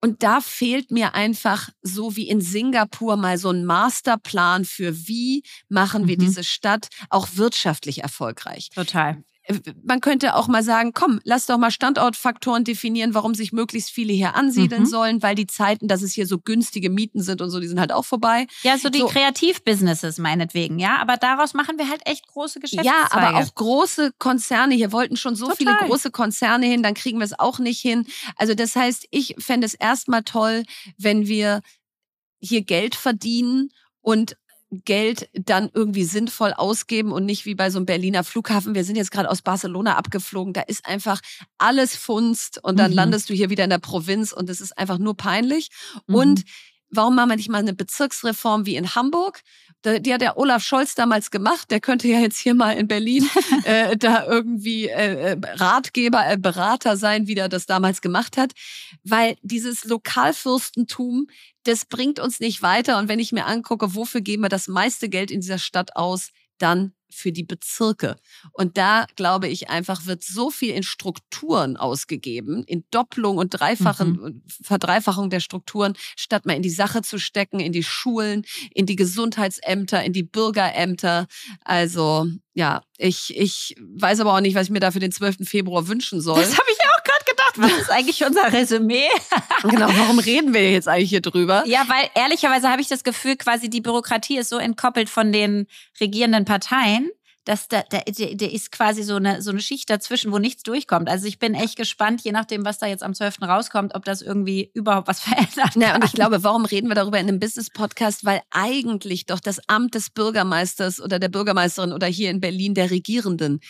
und 0.01 0.23
da 0.23 0.41
fehlt 0.41 0.91
mir 0.91 1.15
einfach 1.15 1.69
so 1.83 2.17
wie 2.17 2.29
in 2.29 2.41
Singapur 2.41 3.17
mal 3.17 3.39
so 3.39 3.51
ein 3.51 3.65
Masterplan 3.65 4.65
für 4.65 5.07
wie 5.07 5.43
machen 5.69 6.07
wir 6.07 6.17
mhm. 6.17 6.21
diese 6.21 6.45
Stadt 6.45 6.89
auch 7.11 7.29
wirtschaftlich 7.35 8.03
erfolgreich. 8.03 8.71
Total 8.71 9.23
man 9.83 10.01
könnte 10.01 10.35
auch 10.35 10.49
mal 10.49 10.63
sagen, 10.63 10.93
komm, 10.93 11.21
lass 11.25 11.47
doch 11.47 11.59
mal 11.59 11.71
Standortfaktoren 11.71 12.65
definieren, 12.65 13.15
warum 13.15 13.35
sich 13.35 13.53
möglichst 13.53 13.91
viele 13.91 14.13
hier 14.13 14.35
ansiedeln 14.35 14.83
mhm. 14.83 14.87
sollen, 14.87 15.23
weil 15.23 15.35
die 15.35 15.47
Zeiten, 15.47 15.89
dass 15.89 16.03
es 16.03 16.13
hier 16.13 16.27
so 16.27 16.39
günstige 16.39 16.91
Mieten 16.91 17.23
sind 17.23 17.41
und 17.43 17.51
so, 17.51 17.61
die 17.61 17.69
sind 17.69 17.81
halt 17.81 17.93
auch 17.93 18.05
vorbei. 18.05 18.47
Ja, 18.63 18.79
so 18.79 18.89
die 18.89 19.01
so. 19.01 19.07
Kreativbusinesses 19.07 20.19
meinetwegen, 20.19 20.79
ja, 20.79 20.99
aber 20.99 21.17
daraus 21.17 21.55
machen 21.55 21.79
wir 21.79 21.89
halt 21.89 22.03
echt 22.07 22.27
große 22.27 22.61
Geschäfte. 22.61 22.87
Ja, 22.87 23.09
aber 23.11 23.39
auch 23.39 23.55
große 23.55 24.13
Konzerne, 24.19 24.75
hier 24.75 24.93
wollten 24.93 25.17
schon 25.17 25.35
so 25.35 25.47
Total. 25.49 25.57
viele 25.57 25.77
große 25.89 26.11
Konzerne 26.11 26.67
hin, 26.67 26.83
dann 26.83 26.95
kriegen 26.95 27.19
wir 27.19 27.25
es 27.25 27.39
auch 27.39 27.59
nicht 27.59 27.81
hin. 27.81 28.07
Also 28.37 28.55
das 28.55 28.77
heißt, 28.77 29.07
ich 29.11 29.37
fände 29.39 29.67
es 29.67 29.75
erstmal 29.75 30.23
toll, 30.23 30.65
wenn 30.99 31.27
wir 31.27 31.61
hier 32.41 32.63
Geld 32.63 32.95
verdienen 32.95 33.71
und 34.01 34.37
Geld 34.71 35.29
dann 35.33 35.71
irgendwie 35.75 36.05
sinnvoll 36.05 36.53
ausgeben 36.53 37.13
und 37.13 37.25
nicht 37.25 37.45
wie 37.45 37.55
bei 37.55 37.71
so 37.71 37.79
einem 37.79 37.87
Berliner 37.87 38.23
Flughafen. 38.23 38.75
Wir 38.75 38.85
sind 38.85 38.97
jetzt 38.97 39.11
gerade 39.11 39.29
aus 39.29 39.43
Barcelona 39.43 39.97
abgeflogen. 39.97 40.53
Da 40.53 40.63
ist 40.63 40.87
einfach 40.87 41.21
alles 41.59 41.97
Funst 41.97 42.63
und 42.63 42.79
dann 42.79 42.93
mhm. 42.93 42.97
landest 42.97 43.31
du 43.31 43.35
hier 43.35 43.51
wieder 43.51 43.65
in 43.65 43.71
der 43.71 43.79
Provinz 43.79 44.33
und 44.33 44.49
es 44.49 44.61
ist 44.61 44.79
einfach 44.79 44.99
nur 44.99 45.17
peinlich. 45.17 45.71
Mhm. 46.07 46.15
Und 46.15 46.45
warum 46.91 47.17
machen 47.17 47.31
wir 47.31 47.37
nicht 47.37 47.49
mal 47.49 47.59
eine 47.59 47.75
Bezirksreform 47.75 48.67
wie 48.67 48.77
in 48.77 48.95
Hamburg? 48.95 49.43
Die 49.85 50.13
hat 50.13 50.21
der 50.21 50.37
Olaf 50.37 50.63
Scholz 50.63 50.95
damals 50.95 51.31
gemacht. 51.31 51.71
Der 51.71 51.81
könnte 51.81 52.07
ja 52.07 52.21
jetzt 52.21 52.39
hier 52.39 52.55
mal 52.55 52.73
in 52.73 52.87
Berlin 52.87 53.29
äh, 53.65 53.97
da 53.97 54.27
irgendwie 54.27 54.89
äh, 54.89 55.33
äh, 55.33 55.37
Ratgeber, 55.55 56.31
äh, 56.31 56.37
Berater 56.37 56.97
sein, 56.97 57.27
wie 57.27 57.35
der 57.35 57.49
das 57.49 57.67
damals 57.67 58.03
gemacht 58.03 58.37
hat. 58.37 58.53
Weil 59.05 59.37
dieses 59.43 59.85
Lokalfürstentum, 59.85 61.29
das 61.65 61.87
bringt 61.87 62.21
uns 62.21 62.41
nicht 62.41 62.63
weiter. 62.63 62.99
Und 62.99 63.09
wenn 63.09 63.19
ich 63.19 63.33
mir 63.33 63.47
angucke, 63.47 63.95
wofür 63.95 64.21
geben 64.21 64.43
wir 64.43 64.51
das 64.51 64.69
meiste 64.69 65.09
Geld 65.09 65.31
in 65.31 65.41
dieser 65.41 65.59
Stadt 65.59 65.97
aus, 65.97 66.31
dann 66.59 66.93
für 67.11 67.33
die 67.33 67.43
Bezirke. 67.43 68.17
Und 68.53 68.77
da 68.77 69.07
glaube 69.17 69.49
ich 69.49 69.71
einfach, 69.71 70.07
wird 70.07 70.23
so 70.23 70.51
viel 70.51 70.75
in 70.75 70.83
Strukturen 70.83 71.77
ausgegeben, 71.77 72.65
in 72.65 72.85
Doppelung 72.91 73.39
und 73.39 73.51
Dreifachen, 73.51 74.13
mhm. 74.13 74.43
Verdreifachung 74.63 75.31
der 75.31 75.41
Strukturen, 75.41 75.95
statt 76.17 76.47
mal 76.47 76.55
in 76.55 76.63
die 76.63 76.71
Sache 76.71 77.03
zu 77.03 77.19
stecken, 77.19 77.61
in 77.61 77.73
die 77.73 77.83
Schulen, 77.83 78.45
in 78.75 78.87
die 78.87 78.97
Gesundheitsämter, 78.97 80.03
in 80.05 80.13
die 80.13 80.23
Bürgerämter. 80.23 81.27
Also 81.65 82.27
ja, 82.55 82.83
ich, 82.99 83.37
ich 83.37 83.75
weiß 83.79 84.21
aber 84.21 84.35
auch 84.35 84.41
nicht, 84.41 84.55
was 84.55 84.65
ich 84.65 84.71
mir 84.71 84.81
da 84.81 84.91
für 84.91 84.99
den 84.99 85.13
12. 85.13 85.49
Februar 85.49 85.89
wünschen 85.89 86.21
soll. 86.21 86.41
Das 86.41 86.59
habe 86.59 86.69
ich 86.71 86.79
gedacht. 86.79 86.90
Was 87.61 87.73
ist 87.73 87.91
eigentlich 87.91 88.25
unser 88.25 88.53
Resümee? 88.53 89.09
genau, 89.63 89.89
warum 89.89 90.19
reden 90.19 90.55
wir 90.55 90.71
jetzt 90.71 90.89
eigentlich 90.89 91.11
hier 91.11 91.21
drüber? 91.21 91.63
Ja, 91.67 91.85
weil 91.89 92.09
ehrlicherweise 92.15 92.71
habe 92.71 92.83
ich 92.83 92.89
das 92.89 93.05
Gefühl, 93.05 93.37
quasi 93.37 93.69
die 93.69 93.81
Bürokratie 93.81 94.39
ist 94.39 94.49
so 94.49 94.59
entkoppelt 94.59 95.09
von 95.09 95.33
den 95.33 95.67
regierenden 96.01 96.45
Parteien 96.45 97.11
dass 97.45 97.69
da, 97.69 97.83
da 97.89 98.01
der 98.07 98.53
ist 98.53 98.71
quasi 98.71 99.03
so 99.03 99.17
eine, 99.17 99.43
so 99.43 99.51
eine 99.51 99.61
Schicht 99.61 99.89
dazwischen, 99.89 100.31
wo 100.31 100.39
nichts 100.39 100.63
durchkommt. 100.63 101.09
Also 101.09 101.27
ich 101.27 101.39
bin 101.39 101.55
echt 101.55 101.77
gespannt, 101.77 102.21
je 102.23 102.33
nachdem, 102.33 102.65
was 102.65 102.79
da 102.79 102.87
jetzt 102.87 103.03
am 103.03 103.15
12. 103.15 103.43
rauskommt, 103.43 103.95
ob 103.95 104.05
das 104.05 104.23
irgendwie 104.23 104.71
überhaupt 104.75 105.09
was 105.09 105.21
verändert. 105.25 105.75
Ja, 105.77 105.95
und 105.95 106.05
ich 106.05 106.13
glaube, 106.13 106.45
warum 106.45 106.65
reden 106.65 106.89
wir 106.89 106.95
darüber 106.95 107.19
in 107.19 107.29
einem 107.29 107.41
Business-Podcast? 107.41 108.25
Weil 108.25 108.43
eigentlich 108.51 109.27
doch 109.27 109.41
das 109.41 109.61
Amt 109.69 109.95
des 109.95 110.11
Bürgermeisters 110.11 111.01
oder 111.01 111.19
der 111.19 111.29
Bürgermeisterin 111.29 111.93
oder 111.93 112.07
hier 112.07 112.31
in 112.31 112.41
Berlin 112.41 112.75
der 112.75 112.91
Regierenden 112.91 113.61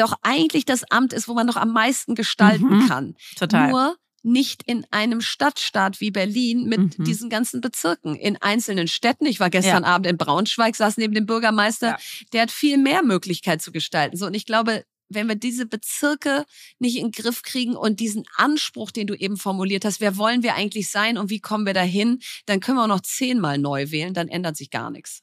doch 0.00 0.14
eigentlich 0.22 0.64
das 0.64 0.84
Amt 0.90 1.12
ist, 1.12 1.28
wo 1.28 1.34
man 1.34 1.46
noch 1.46 1.56
am 1.56 1.72
meisten 1.72 2.14
gestalten 2.14 2.68
mhm, 2.68 2.88
kann. 2.88 3.16
Total. 3.36 3.70
Nur 3.70 3.96
nicht 4.22 4.62
in 4.64 4.84
einem 4.90 5.20
Stadtstaat 5.20 6.00
wie 6.00 6.10
Berlin 6.10 6.64
mit 6.64 6.98
mhm. 6.98 7.04
diesen 7.04 7.30
ganzen 7.30 7.60
Bezirken. 7.60 8.16
In 8.16 8.36
einzelnen 8.36 8.88
Städten, 8.88 9.26
ich 9.26 9.40
war 9.40 9.50
gestern 9.50 9.84
ja. 9.84 9.88
Abend 9.88 10.06
in 10.06 10.18
Braunschweig, 10.18 10.76
saß 10.76 10.98
neben 10.98 11.14
dem 11.14 11.26
Bürgermeister, 11.26 11.88
ja. 11.88 11.98
der 12.32 12.42
hat 12.42 12.50
viel 12.50 12.76
mehr 12.76 13.02
Möglichkeit 13.02 13.62
zu 13.62 13.72
gestalten. 13.72 14.16
So, 14.16 14.26
und 14.26 14.34
ich 14.34 14.44
glaube, 14.44 14.84
wenn 15.08 15.26
wir 15.26 15.34
diese 15.34 15.66
Bezirke 15.66 16.44
nicht 16.78 16.96
in 16.96 17.10
den 17.10 17.12
Griff 17.12 17.42
kriegen 17.42 17.76
und 17.76 18.00
diesen 18.00 18.24
Anspruch, 18.36 18.90
den 18.90 19.06
du 19.06 19.14
eben 19.14 19.36
formuliert 19.36 19.84
hast, 19.84 20.00
wer 20.00 20.16
wollen 20.16 20.42
wir 20.42 20.54
eigentlich 20.54 20.90
sein 20.90 21.18
und 21.18 21.30
wie 21.30 21.40
kommen 21.40 21.66
wir 21.66 21.74
dahin, 21.74 22.20
dann 22.46 22.60
können 22.60 22.78
wir 22.78 22.84
auch 22.84 22.88
noch 22.88 23.00
zehnmal 23.00 23.58
neu 23.58 23.90
wählen, 23.90 24.14
dann 24.14 24.28
ändert 24.28 24.56
sich 24.56 24.70
gar 24.70 24.90
nichts. 24.90 25.22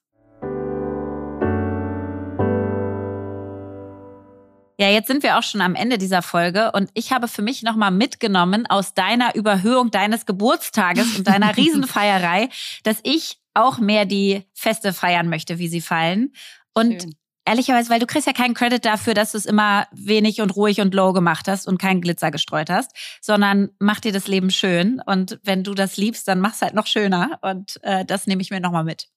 Ja, 4.80 4.89
jetzt 4.89 5.07
sind 5.07 5.23
wir 5.23 5.39
auch 5.39 5.43
schon 5.43 5.61
am 5.61 5.73
Ende 5.73 5.97
dieser 5.97 6.21
Folge 6.21 6.71
und 6.71 6.91
ich 6.93 7.11
habe 7.11 7.28
für 7.28 7.41
mich 7.41 7.63
nochmal 7.63 7.89
mitgenommen 7.89 8.67
aus 8.67 8.93
deiner 8.93 9.34
Überhöhung 9.34 9.89
deines 9.89 10.28
Geburtstages 10.28 11.17
und 11.17 11.28
deiner 11.28 11.57
Riesenfeierei, 11.57 12.49
dass 12.84 12.99
ich 13.01 13.39
auch 13.55 13.80
mehr 13.80 14.05
die 14.05 14.43
Feste 14.53 14.93
feiern 14.93 15.30
möchte, 15.30 15.57
wie 15.57 15.67
sie 15.67 15.82
fallen. 15.82 16.32
Und 16.75 17.01
Schön. 17.01 17.15
ehrlicherweise, 17.43 17.89
weil 17.89 17.99
du 17.99 18.05
kriegst 18.05 18.28
ja 18.28 18.34
keinen 18.34 18.53
Credit 18.53 18.86
dafür, 18.86 19.15
dass 19.15 19.32
du 19.32 19.39
es 19.39 19.47
immer 19.47 19.88
wenig 19.91 20.41
und 20.41 20.55
ruhig 20.55 20.80
und 20.80 20.93
low 20.93 21.11
gemacht 21.11 21.47
hast 21.47 21.67
und 21.67 21.80
keinen 21.80 22.01
Glitzer 22.01 22.30
gestreut 22.30 22.69
hast, 22.69 22.91
sondern 23.19 23.69
mach 23.80 23.99
dir 23.99 24.11
das 24.11 24.28
Leben 24.28 24.51
schön. 24.51 25.01
Und 25.03 25.39
wenn 25.41 25.63
du 25.63 25.73
das 25.73 25.97
liebst, 25.97 26.28
dann 26.28 26.39
mach's 26.39 26.61
halt 26.61 26.75
noch 26.75 26.86
schöner. 26.86 27.39
Und 27.41 27.80
äh, 27.82 28.05
das 28.05 28.28
nehme 28.28 28.43
ich 28.43 28.51
mir 28.51 28.59
nochmal 28.59 28.84
mit. 28.84 29.07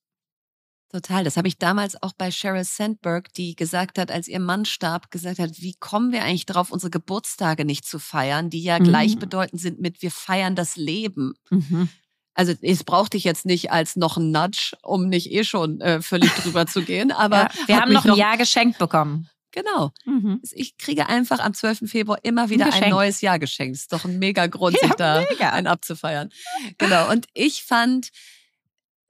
Total. 0.90 1.22
Das 1.22 1.36
habe 1.36 1.46
ich 1.46 1.56
damals 1.56 2.02
auch 2.02 2.12
bei 2.12 2.32
Sheryl 2.32 2.64
Sandberg, 2.64 3.32
die 3.34 3.54
gesagt 3.54 3.96
hat, 3.96 4.10
als 4.10 4.26
ihr 4.26 4.40
Mann 4.40 4.64
starb, 4.64 5.12
gesagt 5.12 5.38
hat, 5.38 5.60
wie 5.60 5.74
kommen 5.74 6.10
wir 6.10 6.24
eigentlich 6.24 6.46
drauf, 6.46 6.72
unsere 6.72 6.90
Geburtstage 6.90 7.64
nicht 7.64 7.86
zu 7.86 8.00
feiern, 8.00 8.50
die 8.50 8.62
ja 8.62 8.80
mhm. 8.80 8.84
gleichbedeutend 8.84 9.60
sind 9.60 9.80
mit 9.80 10.02
wir 10.02 10.10
feiern 10.10 10.56
das 10.56 10.74
Leben. 10.74 11.34
Mhm. 11.50 11.88
Also 12.34 12.54
es 12.60 12.82
brauchte 12.82 13.16
ich 13.16 13.24
jetzt 13.24 13.46
nicht 13.46 13.70
als 13.70 13.94
noch 13.94 14.16
ein 14.16 14.32
Nudge, 14.32 14.76
um 14.82 15.08
nicht 15.08 15.30
eh 15.30 15.44
schon 15.44 15.80
äh, 15.80 16.02
völlig 16.02 16.30
drüber 16.32 16.66
zu 16.66 16.82
gehen. 16.82 17.12
Aber 17.12 17.42
ja, 17.42 17.50
wir 17.66 17.80
haben 17.80 17.92
noch 17.92 18.04
ein 18.04 18.16
Jahr 18.16 18.36
geschenkt 18.36 18.78
bekommen. 18.78 19.28
Genau. 19.52 19.92
Mhm. 20.04 20.40
Ich 20.52 20.76
kriege 20.76 21.08
einfach 21.08 21.38
am 21.38 21.54
12. 21.54 21.90
Februar 21.90 22.18
immer 22.22 22.50
wieder 22.50 22.66
ein, 22.66 22.84
ein 22.84 22.90
neues 22.90 23.20
Jahr 23.20 23.38
geschenkt. 23.38 23.76
Ist 23.76 23.92
doch 23.92 24.04
ein 24.04 24.18
mega 24.18 24.46
Grund, 24.46 24.76
ja, 24.82 24.88
sich 24.88 24.96
da 24.96 25.24
mega. 25.28 25.50
einen 25.50 25.66
abzufeiern. 25.66 26.30
Genau. 26.78 27.10
Und 27.10 27.26
ich 27.34 27.62
fand 27.62 28.10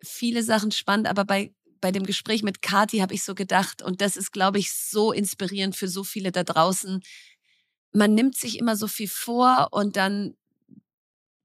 viele 0.02 0.42
Sachen 0.42 0.72
spannend, 0.72 1.08
aber 1.08 1.24
bei 1.24 1.52
bei 1.80 1.92
dem 1.92 2.04
Gespräch 2.04 2.42
mit 2.42 2.62
Kati 2.62 2.98
habe 2.98 3.14
ich 3.14 3.24
so 3.24 3.34
gedacht, 3.34 3.82
und 3.82 4.00
das 4.00 4.16
ist, 4.16 4.32
glaube 4.32 4.58
ich, 4.58 4.72
so 4.72 5.12
inspirierend 5.12 5.76
für 5.76 5.88
so 5.88 6.04
viele 6.04 6.32
da 6.32 6.44
draußen. 6.44 7.02
Man 7.92 8.14
nimmt 8.14 8.36
sich 8.36 8.58
immer 8.58 8.76
so 8.76 8.86
viel 8.86 9.08
vor 9.08 9.68
und 9.72 9.96
dann 9.96 10.34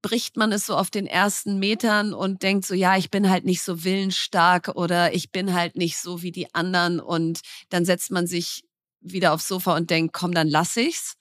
bricht 0.02 0.36
man 0.36 0.52
es 0.52 0.66
so 0.66 0.76
auf 0.76 0.90
den 0.90 1.06
ersten 1.06 1.58
Metern 1.58 2.14
und 2.14 2.42
denkt 2.42 2.64
so, 2.64 2.74
ja, 2.74 2.96
ich 2.96 3.10
bin 3.10 3.28
halt 3.28 3.44
nicht 3.44 3.62
so 3.62 3.82
willensstark 3.82 4.68
oder 4.76 5.12
ich 5.14 5.32
bin 5.32 5.52
halt 5.52 5.74
nicht 5.74 5.98
so 5.98 6.22
wie 6.22 6.30
die 6.30 6.54
anderen 6.54 7.00
und 7.00 7.40
dann 7.70 7.84
setzt 7.84 8.12
man 8.12 8.28
sich 8.28 8.62
wieder 9.00 9.32
aufs 9.32 9.48
Sofa 9.48 9.74
und 9.76 9.90
denkt, 9.90 10.12
komm, 10.12 10.32
dann 10.32 10.48
lass 10.48 10.76
ich's. 10.76 11.14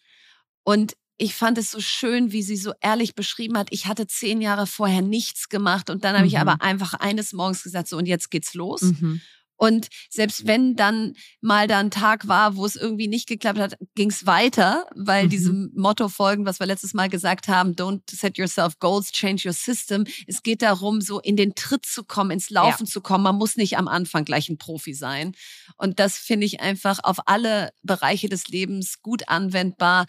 Und 0.63 0.95
ich 1.17 1.35
fand 1.35 1.57
es 1.57 1.71
so 1.71 1.79
schön, 1.79 2.31
wie 2.31 2.43
sie 2.43 2.57
so 2.57 2.73
ehrlich 2.81 3.15
beschrieben 3.15 3.57
hat. 3.57 3.67
Ich 3.71 3.87
hatte 3.87 4.07
zehn 4.07 4.41
Jahre 4.41 4.67
vorher 4.67 5.01
nichts 5.01 5.49
gemacht 5.49 5.89
und 5.89 6.03
dann 6.03 6.13
habe 6.13 6.23
mhm. 6.23 6.29
ich 6.29 6.39
aber 6.39 6.61
einfach 6.61 6.93
eines 6.93 7.33
Morgens 7.33 7.63
gesagt, 7.63 7.87
so 7.87 7.97
und 7.97 8.05
jetzt 8.05 8.31
geht's 8.31 8.53
los. 8.53 8.81
Mhm. 8.81 9.21
Und 9.57 9.87
selbst 10.09 10.47
wenn 10.47 10.75
dann 10.75 11.13
mal 11.39 11.67
da 11.67 11.79
ein 11.79 11.91
Tag 11.91 12.27
war, 12.27 12.57
wo 12.57 12.65
es 12.65 12.75
irgendwie 12.75 13.07
nicht 13.07 13.27
geklappt 13.27 13.59
hat, 13.59 13.77
ging 13.95 14.09
es 14.09 14.25
weiter, 14.25 14.85
weil 14.95 15.25
mhm. 15.25 15.29
diesem 15.29 15.71
Motto 15.75 16.09
folgen, 16.09 16.45
was 16.45 16.59
wir 16.59 16.65
letztes 16.65 16.93
Mal 16.93 17.07
gesagt 17.07 17.47
haben, 17.47 17.73
don't 17.73 18.01
set 18.11 18.37
yourself 18.37 18.79
goals, 18.79 19.11
change 19.11 19.47
your 19.47 19.53
system. 19.53 20.05
Es 20.27 20.43
geht 20.43 20.61
darum, 20.61 20.99
so 20.99 21.21
in 21.21 21.37
den 21.37 21.55
Tritt 21.55 21.85
zu 21.85 22.03
kommen, 22.03 22.31
ins 22.31 22.49
Laufen 22.49 22.85
ja. 22.85 22.91
zu 22.91 22.99
kommen. 22.99 23.23
Man 23.23 23.37
muss 23.37 23.55
nicht 23.55 23.77
am 23.77 23.87
Anfang 23.87 24.25
gleich 24.25 24.49
ein 24.49 24.57
Profi 24.57 24.93
sein. 24.93 25.33
Und 25.77 25.99
das 25.99 26.17
finde 26.17 26.45
ich 26.45 26.59
einfach 26.59 26.99
auf 27.03 27.19
alle 27.25 27.69
Bereiche 27.81 28.27
des 28.27 28.49
Lebens 28.49 29.01
gut 29.01 29.29
anwendbar. 29.29 30.05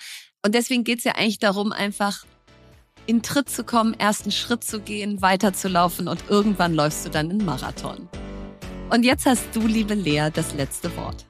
Und 0.46 0.54
deswegen 0.54 0.84
geht 0.84 0.98
es 0.98 1.04
ja 1.04 1.16
eigentlich 1.16 1.40
darum, 1.40 1.72
einfach 1.72 2.24
in 3.06 3.20
Tritt 3.20 3.50
zu 3.50 3.64
kommen, 3.64 3.94
ersten 3.94 4.30
Schritt 4.30 4.62
zu 4.62 4.78
gehen, 4.78 5.20
weiterzulaufen 5.20 6.06
und 6.06 6.22
irgendwann 6.28 6.72
läufst 6.72 7.04
du 7.04 7.10
dann 7.10 7.32
in 7.32 7.44
Marathon. 7.44 8.08
Und 8.90 9.04
jetzt 9.04 9.26
hast 9.26 9.44
du, 9.54 9.66
liebe 9.66 9.94
Lea, 9.94 10.28
das 10.32 10.54
letzte 10.54 10.96
Wort. 10.96 11.26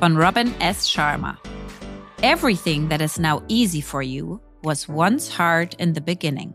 Von 0.00 0.16
Robin 0.16 0.58
S. 0.58 0.90
Sharma. 0.90 1.36
Everything 2.22 2.88
that 2.88 3.02
is 3.02 3.18
now 3.18 3.42
easy 3.48 3.82
for 3.82 4.00
you 4.00 4.40
was 4.62 4.88
once 4.88 5.38
hard 5.38 5.74
in 5.74 5.94
the 5.94 6.00
beginning. 6.00 6.54